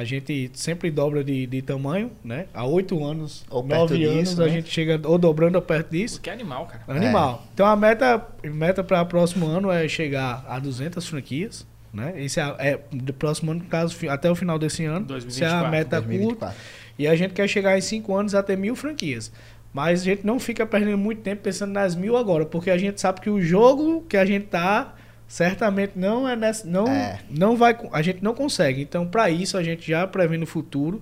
a 0.02 0.04
gente 0.04 0.50
sempre 0.54 0.90
dobra 0.90 1.24
de, 1.24 1.46
de 1.46 1.62
tamanho, 1.62 2.12
né? 2.24 2.48
Há 2.54 2.66
oito 2.66 3.04
anos, 3.06 3.46
ou 3.50 3.64
nove 3.64 4.04
anos, 4.04 4.36
né? 4.36 4.46
a 4.46 4.50
gente 4.50 4.70
chega 4.70 5.00
ou 5.08 5.18
dobrando 5.18 5.56
ou 5.56 5.62
perto 5.62 5.92
disso. 5.92 6.20
Que 6.20 6.30
é 6.30 6.34
animal, 6.34 6.66
cara. 6.66 6.84
Animal. 6.88 7.44
É. 7.44 7.50
Então 7.54 7.66
a 7.68 7.76
meta, 7.76 8.28
meta 8.44 8.84
para 8.84 9.02
o 9.02 9.06
próximo 9.06 9.46
ano 9.46 9.72
é 9.72 9.88
chegar 9.88 10.44
a 10.48 10.58
200 10.60 11.08
franquias. 11.08 11.68
Né? 11.94 12.14
Esse 12.18 12.40
é, 12.40 12.56
é 12.60 12.80
do 12.92 13.14
próximo 13.14 13.52
ano, 13.52 13.62
caso, 13.66 13.96
até 14.10 14.32
o 14.32 14.36
final 14.36 14.58
desse 14.58 14.84
ano. 14.86 15.06
2024, 15.06 15.46
Essa 15.46 15.64
é 15.64 15.68
a 15.68 15.72
meta 15.72 16.02
curta. 16.02 16.56
E 16.98 17.08
a 17.08 17.16
gente 17.16 17.34
quer 17.34 17.48
chegar 17.48 17.78
em 17.78 17.82
cinco 17.82 18.16
anos 18.16 18.34
a 18.34 18.42
ter 18.42 18.58
mil 18.58 18.76
franquias. 18.76 19.32
Mas 19.72 20.02
a 20.02 20.04
gente 20.04 20.26
não 20.26 20.40
fica 20.40 20.66
perdendo 20.66 20.98
muito 20.98 21.22
tempo 21.22 21.44
pensando 21.44 21.72
nas 21.72 21.96
mil 21.96 22.18
agora, 22.18 22.46
porque 22.46 22.72
a 22.72 22.78
gente 22.78 23.00
sabe 23.00 23.22
que 23.22 23.30
o 23.30 23.42
jogo 23.42 24.02
que 24.10 24.18
a 24.18 24.26
gente 24.26 24.48
tá 24.48 24.96
certamente 25.32 25.94
não 25.96 26.28
é 26.28 26.36
nessa, 26.36 26.68
não 26.68 26.86
é. 26.86 27.22
não 27.30 27.56
vai 27.56 27.74
a 27.94 28.02
gente 28.02 28.22
não 28.22 28.34
consegue. 28.34 28.82
Então, 28.82 29.08
para 29.08 29.30
isso 29.30 29.58
a 29.58 29.64
gente 29.64 29.88
já 29.88 30.06
prevendo 30.06 30.44
o 30.44 30.46
futuro, 30.46 31.02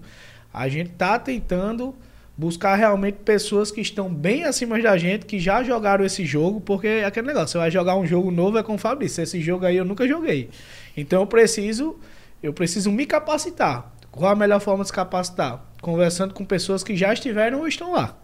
a 0.53 0.69
gente 0.69 0.91
tá 0.91 1.17
tentando 1.17 1.95
buscar 2.38 2.75
realmente 2.75 3.17
pessoas 3.25 3.71
que 3.71 3.82
estão 3.82 4.07
bem 4.07 4.43
acima 4.43 4.80
da 4.80 4.95
gente, 4.99 5.25
que 5.25 5.39
já 5.39 5.63
jogaram 5.63 6.05
esse 6.05 6.23
jogo, 6.25 6.61
porque 6.61 6.86
é 6.86 7.05
aquele 7.05 7.25
negócio, 7.25 7.49
você 7.49 7.57
vai 7.57 7.71
jogar 7.71 7.95
um 7.95 8.05
jogo 8.05 8.30
novo 8.30 8.59
é 8.59 8.61
com 8.61 8.75
o 8.75 8.77
Fabrício, 8.77 9.23
esse 9.23 9.41
jogo 9.41 9.65
aí 9.65 9.77
eu 9.77 9.84
nunca 9.84 10.07
joguei. 10.07 10.51
Então 10.95 11.21
eu 11.21 11.27
preciso, 11.27 11.99
eu 12.43 12.53
preciso 12.53 12.91
me 12.91 13.07
capacitar. 13.07 13.91
Qual 14.11 14.32
a 14.32 14.36
melhor 14.36 14.59
forma 14.59 14.84
de 14.84 14.89
se 14.89 14.93
capacitar? 14.93 15.65
Conversando 15.82 16.36
com 16.36 16.45
pessoas 16.45 16.84
que 16.84 16.95
já 16.95 17.11
estiveram 17.11 17.61
ou 17.61 17.67
estão 17.67 17.93
lá. 17.93 18.15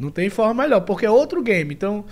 Não 0.00 0.10
tem 0.10 0.30
forma 0.30 0.62
melhor, 0.62 0.80
porque 0.80 1.04
é 1.04 1.10
outro 1.10 1.42
game. 1.42 1.74
Então, 1.74 2.06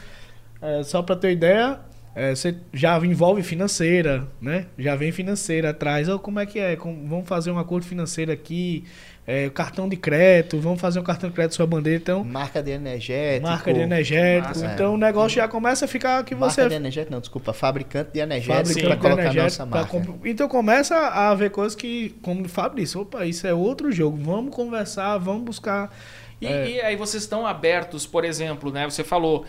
é, 0.60 0.82
só 0.82 1.00
para 1.00 1.16
ter 1.16 1.32
ideia, 1.32 1.80
é, 2.14 2.34
você 2.34 2.56
já 2.72 2.98
envolve 2.98 3.42
financeira, 3.42 4.26
né? 4.40 4.66
Já 4.76 4.96
vem 4.96 5.12
financeira 5.12 5.70
atrás. 5.70 6.08
Oh, 6.08 6.18
como 6.18 6.40
é 6.40 6.46
que 6.46 6.58
é? 6.58 6.74
Como, 6.74 7.06
vamos 7.06 7.28
fazer 7.28 7.50
um 7.50 7.58
acordo 7.58 7.86
financeiro 7.86 8.32
aqui. 8.32 8.84
É, 9.26 9.48
cartão 9.48 9.88
de 9.88 9.96
crédito, 9.96 10.58
vamos 10.58 10.80
fazer 10.80 10.98
um 10.98 11.04
cartão 11.04 11.28
de 11.28 11.36
crédito 11.36 11.54
sua 11.54 11.66
bandeira. 11.66 12.00
Então, 12.00 12.24
marca 12.24 12.60
de 12.60 12.72
energético. 12.72 13.46
Marca 13.46 13.72
de 13.72 13.78
energético. 13.78 14.48
Massa, 14.48 14.72
então 14.74 14.86
é. 14.86 14.88
o 14.88 14.96
negócio 14.96 15.36
já 15.36 15.46
começa 15.46 15.84
a 15.84 15.88
ficar 15.88 16.24
que 16.24 16.34
marca 16.34 16.52
você. 16.52 16.60
Marca 16.62 16.74
de 16.74 16.80
energético, 16.82 17.12
não, 17.12 17.20
desculpa, 17.20 17.52
fabricante 17.52 18.10
de 18.12 18.18
energético 18.18 18.80
para 18.80 18.96
colocar 18.96 19.32
nossa 19.32 19.66
marca. 19.66 19.88
Comp... 19.88 20.26
Então 20.26 20.48
começa 20.48 20.96
a 20.96 21.30
haver 21.30 21.50
coisas 21.50 21.76
que, 21.76 22.16
como 22.22 22.44
o 22.44 22.48
Fábio 22.48 22.82
disse, 22.82 22.98
opa, 22.98 23.24
isso 23.24 23.46
é 23.46 23.54
outro 23.54 23.92
jogo. 23.92 24.16
Vamos 24.16 24.52
conversar, 24.52 25.16
vamos 25.18 25.44
buscar. 25.44 25.94
E, 26.40 26.46
é... 26.46 26.68
e 26.68 26.80
aí 26.80 26.96
vocês 26.96 27.22
estão 27.22 27.46
abertos, 27.46 28.06
por 28.06 28.24
exemplo, 28.24 28.72
né? 28.72 28.90
Você 28.90 29.04
falou. 29.04 29.44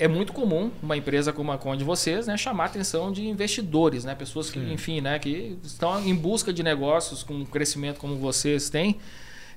É 0.00 0.04
é 0.04 0.08
muito 0.08 0.32
comum 0.32 0.70
uma 0.82 0.96
empresa 0.96 1.30
como 1.30 1.52
a 1.52 1.58
Conde 1.58 1.84
vocês, 1.84 2.26
né, 2.26 2.36
chamar 2.36 2.64
a 2.64 2.66
atenção 2.68 3.12
de 3.12 3.28
investidores, 3.28 4.02
né, 4.02 4.14
pessoas 4.14 4.50
que, 4.50 4.58
Sim. 4.58 4.72
enfim, 4.72 5.00
né, 5.02 5.18
que 5.18 5.58
estão 5.62 6.02
em 6.02 6.14
busca 6.14 6.52
de 6.52 6.62
negócios 6.62 7.22
com 7.22 7.44
crescimento 7.44 7.98
como 7.98 8.16
vocês 8.16 8.70
têm. 8.70 8.96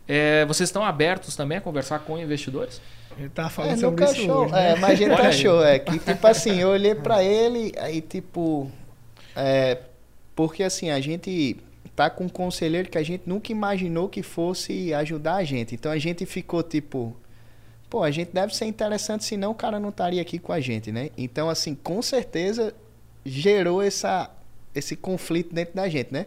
É, 0.06 0.46
vocês 0.46 0.68
estão 0.68 0.84
abertos 0.84 1.36
também 1.36 1.58
a 1.58 1.62
conversar 1.62 2.00
com 2.00 2.20
investidores? 2.20 2.82
Ele 3.18 3.30
tá 3.30 3.50
falando 3.50 3.74
é, 3.74 3.78
sobre 3.78 4.04
isso 4.04 4.14
achou, 4.14 4.44
hoje, 4.44 4.52
né? 4.52 4.72
é, 4.72 4.76
mas 4.76 4.92
a 4.92 4.96
gente 4.96 5.22
achou, 5.22 5.66
é 5.66 5.80
que 5.80 5.98
tipo 5.98 6.28
assim, 6.28 6.60
eu 6.60 6.70
olhei 6.70 6.94
para 6.94 7.24
ele 7.24 7.72
aí 7.78 8.02
tipo 8.02 8.70
é, 9.36 9.78
porque 10.36 10.64
assim, 10.64 10.90
a 10.90 11.00
gente 11.00 11.56
tá 11.96 12.10
com 12.10 12.26
um 12.26 12.30
conselheiro 12.30 12.90
que 12.90 12.98
a 12.98 13.04
gente 13.04 13.24
nunca 13.26 13.52
imaginou 13.52 14.10
que 14.10 14.24
fosse 14.24 14.94
ajudar 14.94 15.36
a 15.36 15.44
gente. 15.44 15.76
Então 15.76 15.92
a 15.92 15.98
gente 15.98 16.26
ficou 16.26 16.64
tipo 16.64 17.16
pô, 17.94 18.02
a 18.02 18.10
gente 18.10 18.32
deve 18.34 18.56
ser 18.56 18.66
interessante, 18.66 19.24
senão 19.24 19.52
o 19.52 19.54
cara 19.54 19.80
não 19.80 19.90
estaria 19.90 20.20
aqui 20.20 20.40
com 20.40 20.52
a 20.52 20.60
gente, 20.60 20.92
né? 20.92 21.12
Então, 21.16 21.48
assim, 21.48 21.76
com 21.76 22.02
certeza 22.02 22.74
gerou 23.24 23.84
essa, 23.84 24.32
esse 24.74 24.96
conflito 24.96 25.54
dentro 25.54 25.76
da 25.76 25.88
gente, 25.88 26.12
né? 26.12 26.26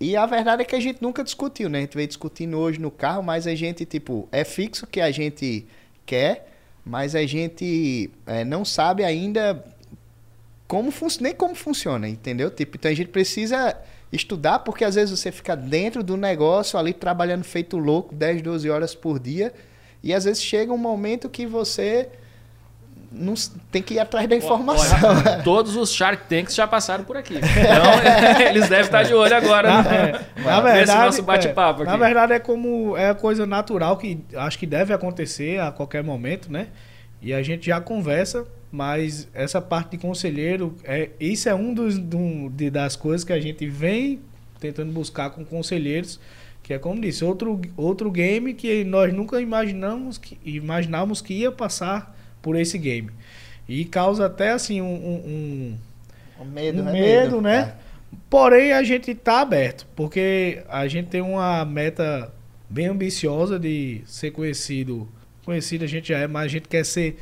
E 0.00 0.16
a 0.16 0.24
verdade 0.24 0.62
é 0.62 0.64
que 0.64 0.74
a 0.74 0.80
gente 0.80 1.02
nunca 1.02 1.22
discutiu, 1.22 1.68
né? 1.68 1.76
A 1.76 1.80
gente 1.82 1.94
veio 1.94 2.08
discutindo 2.08 2.56
hoje 2.56 2.80
no 2.80 2.90
carro, 2.90 3.22
mas 3.22 3.46
a 3.46 3.54
gente, 3.54 3.84
tipo, 3.84 4.26
é 4.32 4.44
fixo 4.44 4.86
que 4.86 4.98
a 4.98 5.10
gente 5.10 5.66
quer, 6.06 6.50
mas 6.82 7.14
a 7.14 7.26
gente 7.26 8.10
é, 8.26 8.42
não 8.42 8.64
sabe 8.64 9.04
ainda 9.04 9.62
como 10.66 10.90
nem 11.20 11.34
como 11.34 11.54
funciona, 11.54 12.08
entendeu? 12.08 12.50
Tipo, 12.50 12.78
então 12.78 12.90
a 12.90 12.94
gente 12.94 13.10
precisa 13.10 13.76
estudar, 14.10 14.60
porque 14.60 14.86
às 14.86 14.94
vezes 14.94 15.20
você 15.20 15.30
fica 15.30 15.54
dentro 15.54 16.02
do 16.02 16.16
negócio 16.16 16.78
ali 16.78 16.94
trabalhando 16.94 17.44
feito 17.44 17.76
louco 17.76 18.14
10, 18.14 18.40
12 18.40 18.70
horas 18.70 18.94
por 18.94 19.18
dia 19.18 19.52
e 20.04 20.12
às 20.12 20.24
vezes 20.24 20.42
chega 20.42 20.70
um 20.70 20.76
momento 20.76 21.30
que 21.30 21.46
você 21.46 22.10
não, 23.10 23.32
tem 23.72 23.80
que 23.80 23.94
ir 23.94 23.98
atrás 23.98 24.28
da 24.28 24.36
informação. 24.36 24.98
Olha, 25.02 25.40
todos 25.42 25.76
os 25.76 25.94
Shark 25.94 26.24
Tanks 26.28 26.54
já 26.54 26.66
passaram 26.66 27.04
por 27.04 27.16
aqui. 27.16 27.36
Então, 27.36 28.44
eles 28.50 28.68
devem 28.68 28.84
estar 28.84 29.02
de 29.02 29.14
olho 29.14 29.34
agora 29.34 29.68
na, 29.68 29.82
né? 29.82 30.26
na 30.36 30.60
verdade, 30.60 31.06
nosso 31.06 31.22
bate-papo 31.22 31.84
é, 31.84 31.86
Na 31.86 31.96
verdade, 31.96 32.34
é 32.34 32.38
como 32.38 32.94
é 32.98 33.08
a 33.08 33.14
coisa 33.14 33.46
natural 33.46 33.96
que 33.96 34.22
acho 34.36 34.58
que 34.58 34.66
deve 34.66 34.92
acontecer 34.92 35.58
a 35.58 35.72
qualquer 35.72 36.04
momento, 36.04 36.52
né? 36.52 36.68
E 37.22 37.32
a 37.32 37.42
gente 37.42 37.66
já 37.68 37.80
conversa, 37.80 38.46
mas 38.70 39.26
essa 39.32 39.58
parte 39.58 39.92
de 39.92 39.98
conselheiro, 39.98 40.76
é, 40.84 41.08
isso 41.18 41.48
é 41.48 41.54
um 41.54 41.72
dos, 41.72 41.96
do, 41.96 42.50
de, 42.50 42.68
das 42.68 42.94
coisas 42.94 43.24
que 43.24 43.32
a 43.32 43.40
gente 43.40 43.66
vem 43.66 44.20
tentando 44.60 44.92
buscar 44.92 45.30
com 45.30 45.42
conselheiros 45.46 46.20
que 46.64 46.72
é 46.72 46.78
como 46.78 46.98
disse, 46.98 47.22
outro, 47.22 47.60
outro 47.76 48.10
game 48.10 48.54
que 48.54 48.82
nós 48.84 49.12
nunca 49.12 49.38
imaginamos 49.38 50.16
que, 50.16 50.38
imaginávamos 50.42 51.20
que 51.20 51.34
ia 51.34 51.52
passar 51.52 52.16
por 52.40 52.56
esse 52.56 52.78
game. 52.78 53.10
E 53.68 53.84
causa 53.84 54.24
até 54.24 54.50
assim 54.50 54.80
um, 54.80 54.86
um, 54.86 55.76
um 56.40 56.44
medo, 56.46 56.80
um 56.80 56.84
medo, 56.84 57.40
né? 57.42 57.56
É. 57.58 57.74
Porém, 58.30 58.72
a 58.72 58.82
gente 58.82 59.10
está 59.10 59.42
aberto, 59.42 59.86
porque 59.94 60.62
a 60.66 60.88
gente 60.88 61.08
tem 61.08 61.20
uma 61.20 61.66
meta 61.66 62.32
bem 62.68 62.86
ambiciosa 62.86 63.58
de 63.58 64.00
ser 64.06 64.30
conhecido. 64.30 65.06
Conhecido 65.44 65.84
a 65.84 65.86
gente 65.86 66.08
já 66.08 66.18
é, 66.18 66.26
mas 66.26 66.46
a 66.46 66.48
gente 66.48 66.66
quer 66.66 66.84
ser 66.86 67.18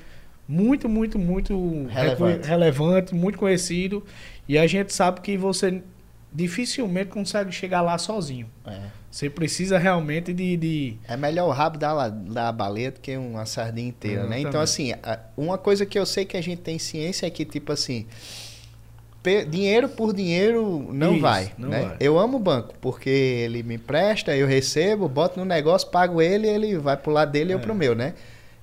muito, 0.46 0.88
muito, 0.88 1.18
muito 1.18 1.86
relevante, 1.88 2.46
relevante 2.46 3.14
muito 3.14 3.38
conhecido. 3.38 4.04
E 4.48 4.56
a 4.56 4.68
gente 4.68 4.92
sabe 4.92 5.20
que 5.20 5.36
você 5.36 5.82
dificilmente 6.32 7.10
consegue 7.10 7.52
chegar 7.52 7.82
lá 7.82 7.98
sozinho. 7.98 8.48
É. 8.66 8.80
Você 9.10 9.28
precisa 9.28 9.78
realmente 9.78 10.32
de, 10.32 10.56
de, 10.56 10.96
É 11.06 11.18
melhor 11.18 11.46
o 11.46 11.50
rabo 11.50 11.76
da, 11.76 12.08
da 12.08 12.50
baleia 12.50 12.90
do 12.90 12.98
que 12.98 13.14
uma 13.14 13.44
sardinha 13.44 13.88
inteira, 13.88 14.24
né? 14.26 14.40
Então, 14.40 14.58
assim, 14.58 14.94
uma 15.36 15.58
coisa 15.58 15.84
que 15.84 15.98
eu 15.98 16.06
sei 16.06 16.24
que 16.24 16.34
a 16.34 16.40
gente 16.40 16.62
tem 16.62 16.78
ciência 16.78 17.26
é 17.26 17.30
que, 17.30 17.44
tipo 17.44 17.70
assim, 17.72 18.06
dinheiro 19.50 19.90
por 19.90 20.14
dinheiro 20.14 20.88
não 20.90 21.12
Isso, 21.12 21.20
vai, 21.20 21.52
não 21.58 21.68
né? 21.68 21.82
Vai. 21.82 21.96
Eu 22.00 22.18
amo 22.18 22.38
o 22.38 22.40
banco, 22.40 22.74
porque 22.80 23.10
ele 23.10 23.62
me 23.62 23.74
empresta, 23.74 24.34
eu 24.34 24.46
recebo, 24.46 25.06
boto 25.08 25.38
no 25.38 25.44
negócio, 25.44 25.88
pago 25.88 26.22
ele, 26.22 26.48
ele 26.48 26.78
vai 26.78 26.96
pro 26.96 27.12
lado 27.12 27.30
dele 27.30 27.50
e 27.50 27.52
é. 27.52 27.56
eu 27.56 27.60
pro 27.60 27.74
meu, 27.74 27.94
né? 27.94 28.14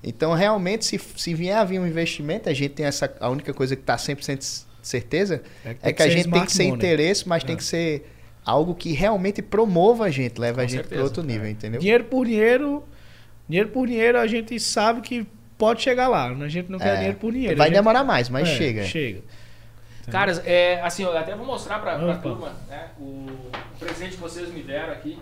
Então, 0.02 0.34
realmente, 0.34 0.84
se, 0.84 0.98
se 0.98 1.32
vier 1.32 1.58
a 1.58 1.62
vir 1.64 1.78
um 1.78 1.86
investimento, 1.86 2.48
a 2.48 2.52
gente 2.52 2.70
tem 2.70 2.86
essa... 2.86 3.14
A 3.20 3.28
única 3.28 3.54
coisa 3.54 3.76
que 3.76 3.82
tá 3.82 3.96
100% 3.96 4.64
certeza 4.82 5.42
é 5.64 5.74
que, 5.74 5.88
é 5.88 5.92
que 5.92 6.02
a 6.02 6.08
gente 6.08 6.30
tem 6.30 6.44
que 6.44 6.52
ser 6.52 6.64
interesse, 6.64 7.28
mas 7.28 7.42
é. 7.42 7.46
tem 7.46 7.56
que 7.56 7.64
ser 7.64 8.10
algo 8.44 8.74
que 8.74 8.92
realmente 8.92 9.42
promova 9.42 10.04
a 10.06 10.10
gente, 10.10 10.40
leva 10.40 10.56
Com 10.56 10.60
a 10.62 10.66
gente 10.66 10.88
para 10.88 11.02
outro 11.02 11.22
nível, 11.22 11.46
é. 11.46 11.50
entendeu? 11.50 11.80
Dinheiro 11.80 12.04
por 12.04 12.26
dinheiro, 12.26 12.84
dinheiro 13.48 13.70
por 13.70 13.86
dinheiro 13.86 14.18
a 14.18 14.26
gente 14.26 14.58
sabe 14.58 15.00
que 15.00 15.26
pode 15.58 15.82
chegar 15.82 16.08
lá, 16.08 16.34
né? 16.34 16.46
a 16.46 16.48
gente 16.48 16.70
não 16.70 16.78
quer 16.78 16.94
é, 16.94 16.96
dinheiro 16.96 17.18
por 17.18 17.32
dinheiro. 17.32 17.56
Vai 17.56 17.68
gente... 17.68 17.76
demorar 17.76 18.02
mais, 18.02 18.28
mas 18.28 18.48
é, 18.48 18.56
chega. 18.56 18.84
Chega. 18.84 19.20
Caras, 20.10 20.42
é, 20.44 20.80
assim, 20.80 21.04
eu 21.04 21.16
até 21.16 21.36
vou 21.36 21.46
mostrar 21.46 21.78
para 21.78 21.94
a 21.94 22.16
turma 22.16 22.52
né, 22.68 22.88
o 22.98 23.26
presente 23.78 24.16
que 24.16 24.20
vocês 24.20 24.52
me 24.52 24.62
deram 24.62 24.92
aqui. 24.92 25.18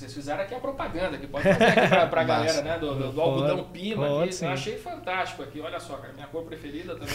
Vocês 0.00 0.14
fizeram 0.14 0.40
aqui 0.40 0.54
a 0.54 0.58
propaganda, 0.58 1.18
que 1.18 1.26
pode 1.26 1.44
fazer 1.44 1.78
aqui 1.78 1.88
pra, 1.88 2.06
pra 2.06 2.24
galera, 2.24 2.62
né? 2.62 2.78
Do, 2.78 2.94
do, 2.94 3.12
do 3.12 3.20
algodão 3.20 3.64
pima 3.64 4.06
pode, 4.06 4.30
aqui. 4.30 4.44
Eu 4.46 4.48
achei 4.48 4.78
fantástico 4.78 5.42
aqui. 5.42 5.60
Olha 5.60 5.78
só, 5.78 5.96
cara, 5.96 6.14
minha 6.14 6.26
cor 6.26 6.42
preferida 6.44 6.94
também. 6.94 7.14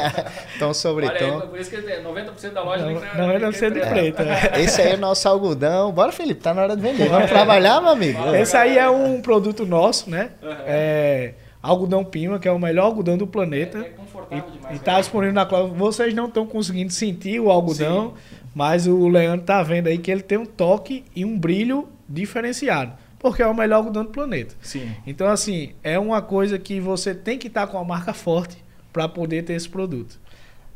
Tom 0.58 0.72
sobre 0.72 1.08
Olha 1.08 1.18
tom. 1.18 1.40
Aí, 1.42 1.48
por 1.48 1.60
isso 1.60 1.68
que 1.68 1.76
90% 1.76 2.52
da 2.52 2.62
loja 2.62 2.86
não, 2.86 2.98
tem 2.98 3.18
Não, 3.18 3.30
é 3.30 3.70
de 3.70 3.80
preto. 3.80 4.22
É. 4.22 4.62
Esse 4.62 4.80
aí 4.80 4.92
é 4.92 4.96
nosso 4.96 5.28
algodão. 5.28 5.92
Bora, 5.92 6.10
Felipe, 6.10 6.40
tá 6.40 6.54
na 6.54 6.62
hora 6.62 6.74
de 6.74 6.80
vender. 6.80 7.06
Vamos 7.10 7.28
trabalhar, 7.28 7.82
meu 7.82 7.90
amigo? 7.90 8.34
Esse 8.34 8.56
aí 8.56 8.78
é 8.78 8.88
um 8.88 9.20
produto 9.20 9.66
nosso, 9.66 10.08
né? 10.08 10.30
Uhum. 10.42 10.56
É 10.64 11.34
algodão 11.62 12.02
pima, 12.02 12.38
que 12.38 12.48
é 12.48 12.50
o 12.50 12.58
melhor 12.58 12.86
algodão 12.86 13.18
do 13.18 13.26
planeta. 13.26 13.76
É, 13.76 13.80
é 13.82 13.84
confortável 13.90 14.44
e, 14.48 14.52
demais. 14.52 14.76
E 14.76 14.78
tá 14.78 14.98
disponível 14.98 15.34
na 15.34 15.44
Cláudia. 15.44 15.76
Vocês 15.76 16.14
não 16.14 16.28
estão 16.28 16.46
conseguindo 16.46 16.92
sentir 16.94 17.38
o 17.40 17.50
algodão, 17.50 18.14
Sim. 18.16 18.36
mas 18.54 18.86
o 18.86 19.06
Leandro 19.06 19.44
tá 19.44 19.62
vendo 19.62 19.88
aí 19.88 19.98
que 19.98 20.10
ele 20.10 20.22
tem 20.22 20.38
um 20.38 20.46
toque 20.46 21.04
e 21.14 21.26
um 21.26 21.38
brilho 21.38 21.91
diferenciado. 22.12 22.92
Porque 23.18 23.40
é 23.40 23.46
o 23.46 23.54
melhor 23.54 23.76
algodão 23.76 24.04
do 24.04 24.10
planeta. 24.10 24.54
Sim. 24.60 24.92
Então, 25.06 25.28
assim, 25.28 25.74
é 25.82 25.98
uma 25.98 26.20
coisa 26.20 26.58
que 26.58 26.80
você 26.80 27.14
tem 27.14 27.38
que 27.38 27.46
estar 27.46 27.68
com 27.68 27.78
a 27.78 27.84
marca 27.84 28.12
forte 28.12 28.62
para 28.92 29.08
poder 29.08 29.44
ter 29.44 29.54
esse 29.54 29.68
produto. 29.68 30.20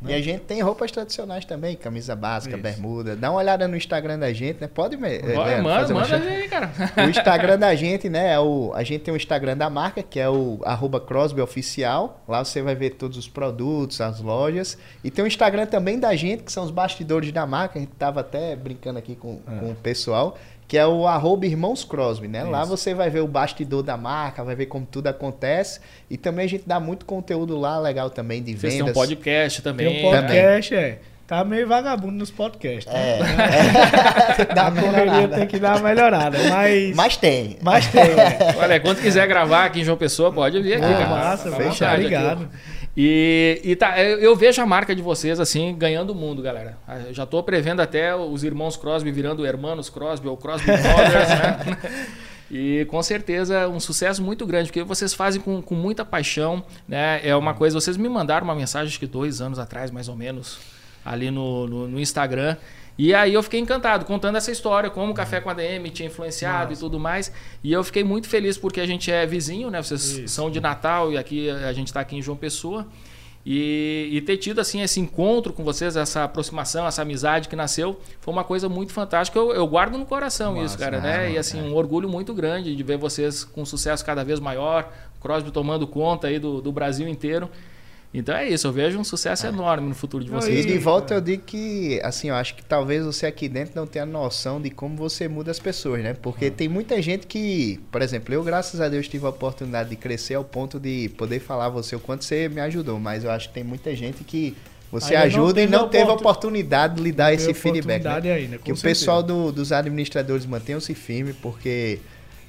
E 0.05 0.13
a 0.13 0.21
gente 0.21 0.41
tem 0.41 0.61
roupas 0.61 0.91
tradicionais 0.91 1.43
também, 1.43 1.75
camisa 1.75 2.15
básica, 2.15 2.55
Isso. 2.55 2.61
bermuda. 2.61 3.15
Dá 3.15 3.31
uma 3.31 3.39
olhada 3.39 3.67
no 3.67 3.75
Instagram 3.75 4.19
da 4.19 4.31
gente, 4.31 4.61
né? 4.61 4.67
Pode 4.67 4.95
me, 4.95 5.19
Bora, 5.19 5.51
é, 5.51 5.61
manda, 5.61 5.93
manda 5.93 6.15
aí, 6.17 6.47
cara. 6.47 6.71
O 6.97 7.09
Instagram 7.09 7.57
da 7.57 7.73
gente, 7.73 8.07
né? 8.07 8.33
É 8.33 8.39
o, 8.39 8.71
a 8.75 8.83
gente 8.83 9.01
tem 9.01 9.13
o 9.13 9.17
Instagram 9.17 9.57
da 9.57 9.71
marca, 9.71 10.03
que 10.03 10.19
é 10.19 10.29
o 10.29 10.59
arroba 10.63 10.99
Crosby 10.99 11.41
Oficial. 11.41 12.21
Lá 12.27 12.45
você 12.45 12.61
vai 12.61 12.75
ver 12.75 12.91
todos 12.91 13.17
os 13.17 13.27
produtos, 13.27 13.99
as 13.99 14.21
lojas. 14.21 14.77
E 15.03 15.09
tem 15.09 15.25
o 15.25 15.27
Instagram 15.27 15.65
também 15.65 15.99
da 15.99 16.15
gente, 16.15 16.43
que 16.43 16.51
são 16.51 16.63
os 16.63 16.71
bastidores 16.71 17.31
da 17.31 17.47
marca. 17.47 17.79
A 17.79 17.81
gente 17.81 17.93
tava 17.93 18.19
até 18.19 18.55
brincando 18.55 18.99
aqui 18.99 19.15
com, 19.15 19.39
é. 19.47 19.59
com 19.59 19.71
o 19.71 19.75
pessoal 19.75 20.37
que 20.67 20.77
é 20.77 20.85
o 20.85 21.07
arroba 21.07 21.45
Irmãos 21.45 21.83
Crosby, 21.83 22.27
né? 22.27 22.41
Isso. 22.41 22.49
Lá 22.49 22.65
você 22.65 22.93
vai 22.93 23.09
ver 23.09 23.21
o 23.21 23.27
bastidor 23.27 23.81
da 23.81 23.95
marca, 23.95 24.43
vai 24.43 24.55
ver 24.55 24.65
como 24.65 24.85
tudo 24.85 25.07
acontece. 25.07 25.79
E 26.09 26.17
também 26.17 26.45
a 26.45 26.49
gente 26.49 26.63
dá 26.67 26.79
muito 26.79 27.05
conteúdo 27.05 27.57
lá 27.57 27.79
legal 27.79 28.09
também 28.09 28.43
de 28.43 28.53
Vocês 28.53 28.73
vendas. 28.73 28.93
Tem 28.93 29.03
um 29.03 29.07
podcast 29.07 29.61
também. 29.61 29.87
Tem 29.87 30.05
um 30.05 30.11
podcast, 30.11 30.75
também. 30.75 30.89
é. 30.89 30.99
Tá 31.25 31.43
meio 31.43 31.67
vagabundo 31.67 32.13
nos 32.13 32.31
podcasts. 32.31 32.91
Né? 32.91 33.19
É. 33.19 34.41
é. 34.41 34.45
Dá 34.53 34.67
a 34.67 35.27
tem 35.27 35.45
que 35.45 35.59
dar 35.59 35.75
uma 35.75 35.89
melhorada. 35.89 36.37
Mas, 36.49 36.95
mas 36.95 37.17
tem. 37.17 37.57
Mas 37.61 37.87
tem. 37.87 38.01
É. 38.01 38.55
Olha, 38.57 38.79
quando 38.79 39.01
quiser 39.01 39.27
gravar 39.27 39.65
aqui 39.65 39.81
em 39.81 39.83
João 39.83 39.97
Pessoa, 39.97 40.31
pode 40.31 40.61
vir 40.61 40.75
aqui. 40.75 40.85
Ah, 40.85 40.97
cara. 40.97 41.09
Massa, 41.09 41.51
fechado. 41.51 41.95
Obrigado. 41.95 42.43
Aqui. 42.43 42.76
E, 42.99 43.61
e 43.63 43.75
tá, 43.75 44.01
eu 44.01 44.35
vejo 44.35 44.59
a 44.59 44.65
marca 44.65 44.95
de 44.95 45.03
vocês 45.03 45.39
assim 45.39 45.75
ganhando 45.77 46.09
o 46.09 46.15
mundo, 46.15 46.41
galera. 46.41 46.79
Eu 47.07 47.13
já 47.13 47.25
estou 47.25 47.43
prevendo 47.43 47.79
até 47.79 48.15
os 48.15 48.43
irmãos 48.43 48.75
Crosby 48.75 49.11
virando 49.11 49.45
hermanos 49.45 49.87
Crosby 49.87 50.27
ou 50.27 50.35
Crosby 50.35 50.65
Brothers, 50.81 51.29
né? 51.29 51.77
E 52.49 52.85
com 52.85 53.03
certeza 53.03 53.67
um 53.67 53.79
sucesso 53.79 54.23
muito 54.23 54.47
grande, 54.47 54.69
porque 54.69 54.81
vocês 54.81 55.13
fazem 55.13 55.39
com, 55.39 55.61
com 55.61 55.75
muita 55.75 56.03
paixão, 56.03 56.63
né? 56.87 57.21
É 57.23 57.35
uma 57.35 57.53
coisa, 57.53 57.79
vocês 57.79 57.97
me 57.97 58.09
mandaram 58.09 58.45
uma 58.45 58.55
mensagem 58.55 58.87
acho 58.87 58.97
que 58.97 59.05
dois 59.05 59.41
anos 59.41 59.59
atrás, 59.59 59.91
mais 59.91 60.09
ou 60.09 60.15
menos, 60.15 60.57
ali 61.05 61.29
no, 61.29 61.67
no, 61.67 61.87
no 61.87 61.99
Instagram. 61.99 62.57
E 62.97 63.13
aí 63.13 63.33
eu 63.33 63.43
fiquei 63.43 63.59
encantado, 63.59 64.05
contando 64.05 64.37
essa 64.37 64.51
história, 64.51 64.89
como 64.89 65.11
o 65.11 65.15
Café 65.15 65.39
com 65.39 65.49
a 65.49 65.53
DM 65.53 65.89
tinha 65.91 66.07
influenciado 66.07 66.69
Nossa. 66.69 66.81
e 66.81 66.83
tudo 66.83 66.99
mais. 66.99 67.31
E 67.63 67.71
eu 67.71 67.83
fiquei 67.83 68.03
muito 68.03 68.27
feliz 68.27 68.57
porque 68.57 68.81
a 68.81 68.87
gente 68.87 69.11
é 69.11 69.25
vizinho, 69.25 69.69
né? 69.69 69.81
Vocês 69.81 70.03
Isso. 70.03 70.27
são 70.27 70.49
de 70.49 70.59
Natal 70.59 71.11
e 71.11 71.17
aqui 71.17 71.49
a 71.49 71.71
gente 71.73 71.87
está 71.87 71.99
aqui 71.99 72.15
em 72.15 72.21
João 72.21 72.37
Pessoa. 72.37 72.87
E, 73.49 74.09
e, 74.11 74.19
ter 74.19 74.35
tido 74.35 74.59
assim 74.59 74.81
esse 74.81 74.99
encontro 74.99 75.53
com 75.53 75.63
vocês, 75.63 75.95
essa 75.95 76.25
aproximação, 76.25 76.85
essa 76.85 77.01
amizade 77.01 77.47
que 77.47 77.55
nasceu, 77.55 77.97
foi 78.19 78.33
uma 78.33 78.43
coisa 78.43 78.67
muito 78.67 78.91
fantástica. 78.91 79.39
Eu, 79.39 79.53
eu 79.53 79.65
guardo 79.65 79.97
no 79.97 80.05
coração 80.05 80.55
Nossa, 80.55 80.65
isso, 80.65 80.77
cara, 80.77 80.99
né? 80.99 81.31
E 81.31 81.37
assim, 81.37 81.57
é. 81.59 81.63
um 81.63 81.73
orgulho 81.73 82.09
muito 82.09 82.33
grande 82.33 82.75
de 82.75 82.83
ver 82.83 82.97
vocês 82.97 83.45
com 83.45 83.63
sucesso 83.63 84.03
cada 84.03 84.21
vez 84.21 84.41
maior, 84.41 84.91
Crosby 85.21 85.49
tomando 85.49 85.87
conta 85.87 86.27
aí 86.27 86.39
do, 86.39 86.59
do 86.59 86.73
Brasil 86.73 87.07
inteiro. 87.07 87.49
Então 88.13 88.35
é 88.35 88.49
isso, 88.49 88.65
eu 88.65 88.71
vejo 88.71 88.97
um 88.97 89.03
sucesso 89.03 89.45
é. 89.45 89.49
enorme 89.49 89.89
no 89.89 89.95
futuro 89.95 90.23
de 90.23 90.29
vocês. 90.29 90.65
E 90.65 90.67
de 90.67 90.77
volta 90.77 91.13
eu 91.13 91.21
digo 91.21 91.43
que, 91.43 91.99
assim, 92.03 92.29
eu 92.29 92.35
acho 92.35 92.55
que 92.55 92.63
talvez 92.63 93.05
você 93.05 93.25
aqui 93.25 93.49
dentro 93.49 93.73
não 93.75 93.85
tenha 93.85 94.05
noção 94.05 94.61
de 94.61 94.69
como 94.69 94.95
você 94.95 95.27
muda 95.27 95.51
as 95.51 95.59
pessoas, 95.59 96.01
né? 96.01 96.13
Porque 96.13 96.45
uhum. 96.45 96.51
tem 96.51 96.69
muita 96.69 97.01
gente 97.01 97.27
que, 97.27 97.79
por 97.91 98.01
exemplo, 98.01 98.33
eu, 98.33 98.43
graças 98.43 98.79
a 98.79 98.87
Deus, 98.87 99.07
tive 99.07 99.25
a 99.25 99.29
oportunidade 99.29 99.89
de 99.89 99.95
crescer 99.95 100.35
ao 100.35 100.43
ponto 100.43 100.79
de 100.79 101.09
poder 101.17 101.39
falar 101.39 101.65
a 101.65 101.69
você 101.69 101.95
o 101.95 101.99
quanto 101.99 102.23
você 102.23 102.47
me 102.47 102.61
ajudou, 102.61 102.99
mas 102.99 103.23
eu 103.23 103.29
acho 103.29 103.49
que 103.49 103.53
tem 103.53 103.63
muita 103.63 103.95
gente 103.95 104.23
que 104.23 104.55
você 104.91 105.15
Aí 105.15 105.27
ajuda 105.27 105.59
não 105.61 105.67
e 105.67 105.67
não 105.67 105.89
teve 105.89 106.09
a 106.09 106.13
oportunidade 106.13 106.95
de 106.95 107.03
lhe 107.03 107.11
dar 107.11 107.33
esse 107.33 107.53
feedback. 107.53 108.03
Né? 108.03 108.31
Ainda, 108.31 108.57
que 108.57 108.71
o 108.71 108.77
pessoal 108.77 109.21
do, 109.21 109.51
dos 109.51 109.71
administradores 109.73 110.45
mantenham-se 110.45 110.93
firme, 110.93 111.33
porque 111.33 111.99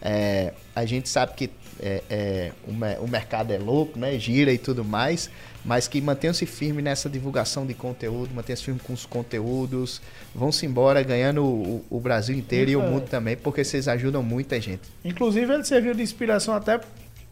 é, 0.01 0.53
a 0.75 0.85
gente 0.85 1.09
sabe 1.09 1.35
que 1.35 1.51
é, 1.81 2.03
é, 2.11 2.53
o, 2.67 3.05
o, 3.05 3.09
mercado 3.09 3.53
é 3.53 3.59
louco, 3.59 3.99
né? 3.99 4.19
Gira 4.19 4.53
e 4.53 4.59
tudo 4.59 4.85
mais, 4.85 5.31
mas 5.65 5.87
que 5.89 6.01
mantenham-se 6.01 6.47
firme 6.47 6.83
nessa 6.83 7.09
divulgação 7.09 7.67
de 7.67 7.75
conteúdo, 7.75 8.35
mantenham-se 8.35 8.65
firme 8.65 8.81
com 8.81 8.93
os 8.93 9.07
conteúdos, 9.07 10.01
vão-se 10.35 10.67
embora 10.67 11.03
ganhando 11.03 11.45
o, 11.45 11.85
o 11.89 12.01
Brasil 12.01 12.37
inteiro 12.37 12.71
e 12.71 12.77
o 12.77 12.83
mundo 12.83 13.07
também, 13.09 13.37
porque 13.37 13.65
vocês 13.65 13.89
ajudam 13.89 14.23
muita 14.23 14.61
gente. 14.61 14.83
Inclusive, 15.05 15.53
ele 15.53 15.65
serviu 15.65 15.95
de 15.95 16.03
inspiração 16.03 16.55
até 16.55 16.81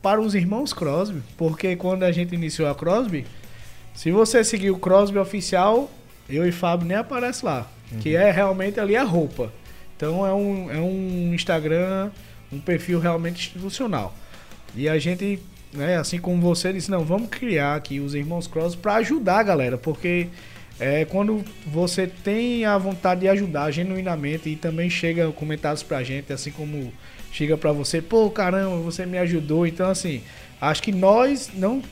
para 0.00 0.20
os 0.20 0.34
irmãos 0.34 0.72
Crosby, 0.72 1.22
porque 1.36 1.74
quando 1.76 2.04
a 2.04 2.12
gente 2.12 2.34
iniciou 2.34 2.68
a 2.68 2.74
Crosby, 2.74 3.26
se 3.94 4.10
você 4.10 4.44
seguir 4.44 4.70
o 4.70 4.78
Crosby 4.78 5.18
oficial, 5.18 5.90
eu 6.28 6.46
e 6.46 6.52
Fábio 6.52 6.86
nem 6.86 6.96
aparece 6.96 7.44
lá, 7.44 7.66
uhum. 7.90 7.98
que 7.98 8.14
é 8.14 8.30
realmente 8.30 8.78
ali 8.78 8.96
a 8.96 9.02
roupa. 9.02 9.52
Então 9.96 10.26
é 10.26 10.32
um, 10.32 10.70
é 10.70 10.78
um 10.78 11.32
Instagram, 11.34 12.10
um 12.52 12.60
perfil 12.60 13.00
realmente 13.00 13.48
institucional. 13.48 14.14
E 14.76 14.88
a 14.88 14.98
gente, 14.98 15.38
né, 15.72 15.96
assim 15.96 16.18
como 16.18 16.40
você 16.40 16.72
disse, 16.72 16.90
não, 16.90 17.04
vamos 17.04 17.28
criar 17.28 17.74
aqui 17.74 17.98
os 17.98 18.14
Irmãos 18.14 18.46
Cross 18.46 18.74
para 18.74 18.96
ajudar 18.96 19.38
a 19.38 19.42
galera, 19.42 19.78
porque 19.78 20.28
é, 20.78 21.04
quando 21.06 21.42
você 21.66 22.06
tem 22.06 22.64
a 22.64 22.76
vontade 22.76 23.22
de 23.22 23.28
ajudar 23.28 23.70
genuinamente 23.70 24.50
e 24.50 24.56
também 24.56 24.90
chega 24.90 25.32
comentários 25.32 25.82
pra 25.82 26.02
gente, 26.02 26.32
assim 26.32 26.50
como 26.50 26.92
chega 27.32 27.56
pra 27.56 27.72
você, 27.72 28.02
pô, 28.02 28.30
caramba, 28.30 28.76
você 28.76 29.06
me 29.06 29.18
ajudou. 29.18 29.66
Então, 29.66 29.88
assim, 29.88 30.22
acho 30.60 30.82
que 30.82 30.92
nós 30.92 31.50
não 31.54 31.82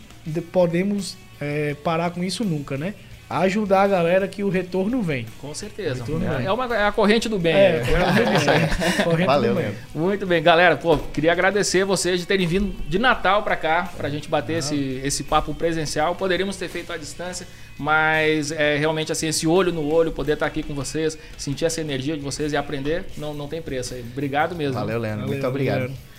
podemos 0.53 1.17
é, 1.41 1.75
parar 1.83 2.11
com 2.11 2.23
isso 2.23 2.45
nunca, 2.45 2.77
né? 2.77 2.95
Ajudar 3.29 3.83
a 3.83 3.89
galera 3.89 4.29
que 4.29 4.45
o 4.45 4.49
retorno 4.49 5.01
vem. 5.03 5.27
Com 5.41 5.55
certeza. 5.55 6.05
É, 6.41 6.45
é, 6.45 6.53
uma, 6.53 6.77
é 6.77 6.87
a 6.87 6.93
corrente 6.93 7.29
do 7.29 7.39
bem. 7.39 7.55
É, 7.55 7.59
é, 7.59 9.01
é. 9.01 9.03
corrente 9.03 9.27
Valeu 9.27 9.55
do 9.55 9.61
bem. 9.61 9.65
Mesmo. 9.73 9.79
Muito 9.95 10.27
bem, 10.27 10.43
galera. 10.43 10.77
Pô, 10.77 10.99
queria 10.99 11.33
agradecer 11.33 11.85
vocês 11.85 12.21
de 12.21 12.27
terem 12.27 12.47
vindo 12.47 12.75
de 12.89 12.99
Natal 12.99 13.43
para 13.43 13.57
cá, 13.57 13.91
para 13.97 14.09
a 14.09 14.11
gente 14.11 14.29
bater 14.29 14.59
esse, 14.59 15.01
esse 15.03 15.25
papo 15.25 15.55
presencial. 15.55 16.15
Poderíamos 16.15 16.57
ter 16.57 16.69
feito 16.69 16.93
à 16.93 16.97
distância, 16.97 17.47
mas 17.79 18.51
é 18.53 18.77
realmente 18.77 19.11
assim, 19.11 19.29
esse 19.29 19.47
olho 19.47 19.73
no 19.73 19.91
olho, 19.93 20.13
poder 20.13 20.35
estar 20.35 20.47
aqui 20.47 20.63
com 20.63 20.75
vocês, 20.75 21.19
sentir 21.37 21.65
essa 21.65 21.81
energia 21.81 22.17
de 22.17 22.23
vocês 22.23 22.53
e 22.53 22.57
aprender, 22.57 23.05
não, 23.17 23.35
não 23.35 23.49
tem 23.49 23.61
preço. 23.61 23.95
Obrigado 23.95 24.55
mesmo. 24.55 24.75
Valeu, 24.75 24.99
Leandro. 24.99 25.27
Muito 25.27 25.47
obrigado. 25.47 25.79
Leandro. 25.79 26.14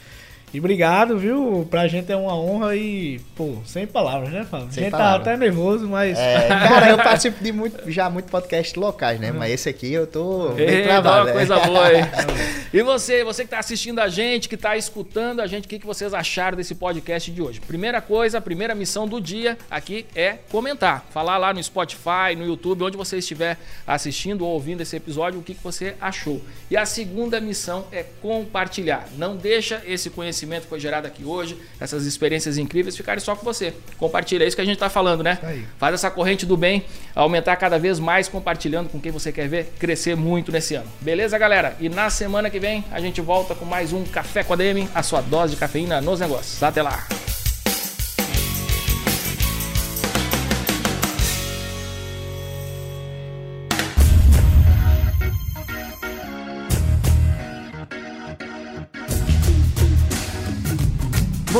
E 0.56 0.60
obrigado, 0.60 1.18
viu? 1.18 1.68
Pra 1.70 1.86
gente 1.86 2.10
é 2.10 2.16
uma 2.16 2.34
honra 2.34 2.78
e, 2.78 3.20
pô, 3.36 3.58
sem 3.66 3.86
palavras, 3.86 4.32
né, 4.32 4.47
Fábio? 4.49 4.70
A 4.70 4.72
gente 4.72 4.89
tá 4.89 4.97
palavras. 4.97 5.26
tá 5.26 5.32
até 5.32 5.38
nervoso, 5.38 5.86
mas. 5.86 6.18
É, 6.18 6.47
cara, 6.47 6.89
eu 6.91 6.97
participo 6.97 7.43
de 7.43 7.51
muito, 7.51 7.91
já 7.91 8.10
muito 8.10 8.32
podcast 8.32 8.80
locais, 8.80 9.20
né? 9.20 9.34
Mas 9.34 9.51
esse 9.51 9.68
aqui 9.68 9.91
eu 9.91 10.08
tô 10.08 10.51
bem 10.51 10.84
travado. 10.84 11.18
uma 11.18 11.26
né? 11.26 11.32
coisa 11.34 11.60
boa 11.60 11.88
aí. 11.88 11.97
e 12.74 12.82
você, 12.84 13.22
você 13.26 13.43
que 13.43 13.49
tá 13.49 13.60
assistindo 13.60 13.99
a 13.99 14.08
gente, 14.08 14.47
que 14.47 14.56
tá 14.56 14.78
escutando 14.78 15.41
a 15.41 15.47
gente, 15.47 15.66
o 15.66 15.68
que, 15.68 15.78
que 15.78 15.86
vocês 15.86 16.14
acharam 16.14 16.56
desse 16.56 16.74
podcast 16.74 17.30
de 17.30 17.41
hoje? 17.41 17.60
Primeira 17.60 17.99
coisa, 17.99 18.38
a 18.38 18.41
primeira 18.41 18.74
missão 18.74 19.06
do 19.06 19.20
dia 19.20 19.58
aqui 19.70 20.06
é 20.16 20.38
comentar. 20.49 21.06
Falar 21.10 21.38
lá 21.38 21.53
no 21.53 21.62
Spotify, 21.62 22.34
no 22.38 22.45
YouTube, 22.45 22.86
onde 22.86 22.95
você 22.95 23.18
estiver 23.18 23.58
assistindo 23.86 24.45
ou 24.45 24.53
ouvindo 24.53 24.80
esse 24.80 24.95
episódio, 24.95 25.38
o 25.38 25.43
que, 25.43 25.53
que 25.53 25.62
você 25.62 25.95
achou. 25.99 26.41
E 26.72 26.78
a 26.78 26.86
segunda 26.86 27.41
missão 27.41 27.88
é 27.91 28.06
compartilhar. 28.22 29.10
Não 29.18 29.36
deixa 29.36 29.84
esse 29.86 30.10
conhecimento 30.10 30.45
conhecimento 30.46 30.64
que 30.64 30.70
foi 30.70 30.80
gerado 30.80 31.08
aqui 31.08 31.26
hoje, 31.26 31.58
essas 31.80 32.06
experiências 32.06 32.58
incríveis 32.58 32.96
ficarem 32.96 33.20
só 33.20 33.36
com 33.36 33.43
você. 33.43 33.74
Compartilha, 33.98 34.43
é 34.43 34.48
isso 34.48 34.56
que 34.56 34.62
a 34.62 34.66
gente 34.66 34.76
está 34.76 34.89
falando, 34.89 35.24
né? 35.24 35.39
Aí. 35.43 35.66
Faz 35.78 35.93
essa 35.96 36.10
corrente 36.10 36.46
do 36.46 36.56
bem 36.56 36.86
aumentar 37.14 37.56
cada 37.58 37.78
vez 37.78 38.00
mais, 38.00 38.30
compartilhando 38.30 38.89
com 38.89 39.00
quem 39.00 39.12
você 39.12 39.32
quer 39.32 39.50
ver 39.50 39.74
crescer 39.80 40.16
muito 40.16 40.52
nesse 40.52 40.76
ano. 40.76 40.88
Beleza, 41.02 41.38
galera? 41.38 41.76
E 41.80 41.89
na 41.89 42.10
semana 42.10 42.50
que 42.50 42.60
vem 42.60 42.86
a 42.91 43.00
gente 43.00 43.20
volta 43.20 43.56
com 43.56 43.66
mais 43.66 43.91
um 43.91 44.04
Café 44.06 44.43
com 44.43 44.54
a 44.54 44.56
DM, 44.56 44.88
a 44.93 45.02
sua 45.02 45.22
dose 45.22 45.54
de 45.54 45.60
cafeína 45.60 46.00
nos 46.00 46.20
negócios. 46.20 46.62
Até 46.62 46.82
lá! 46.82 47.06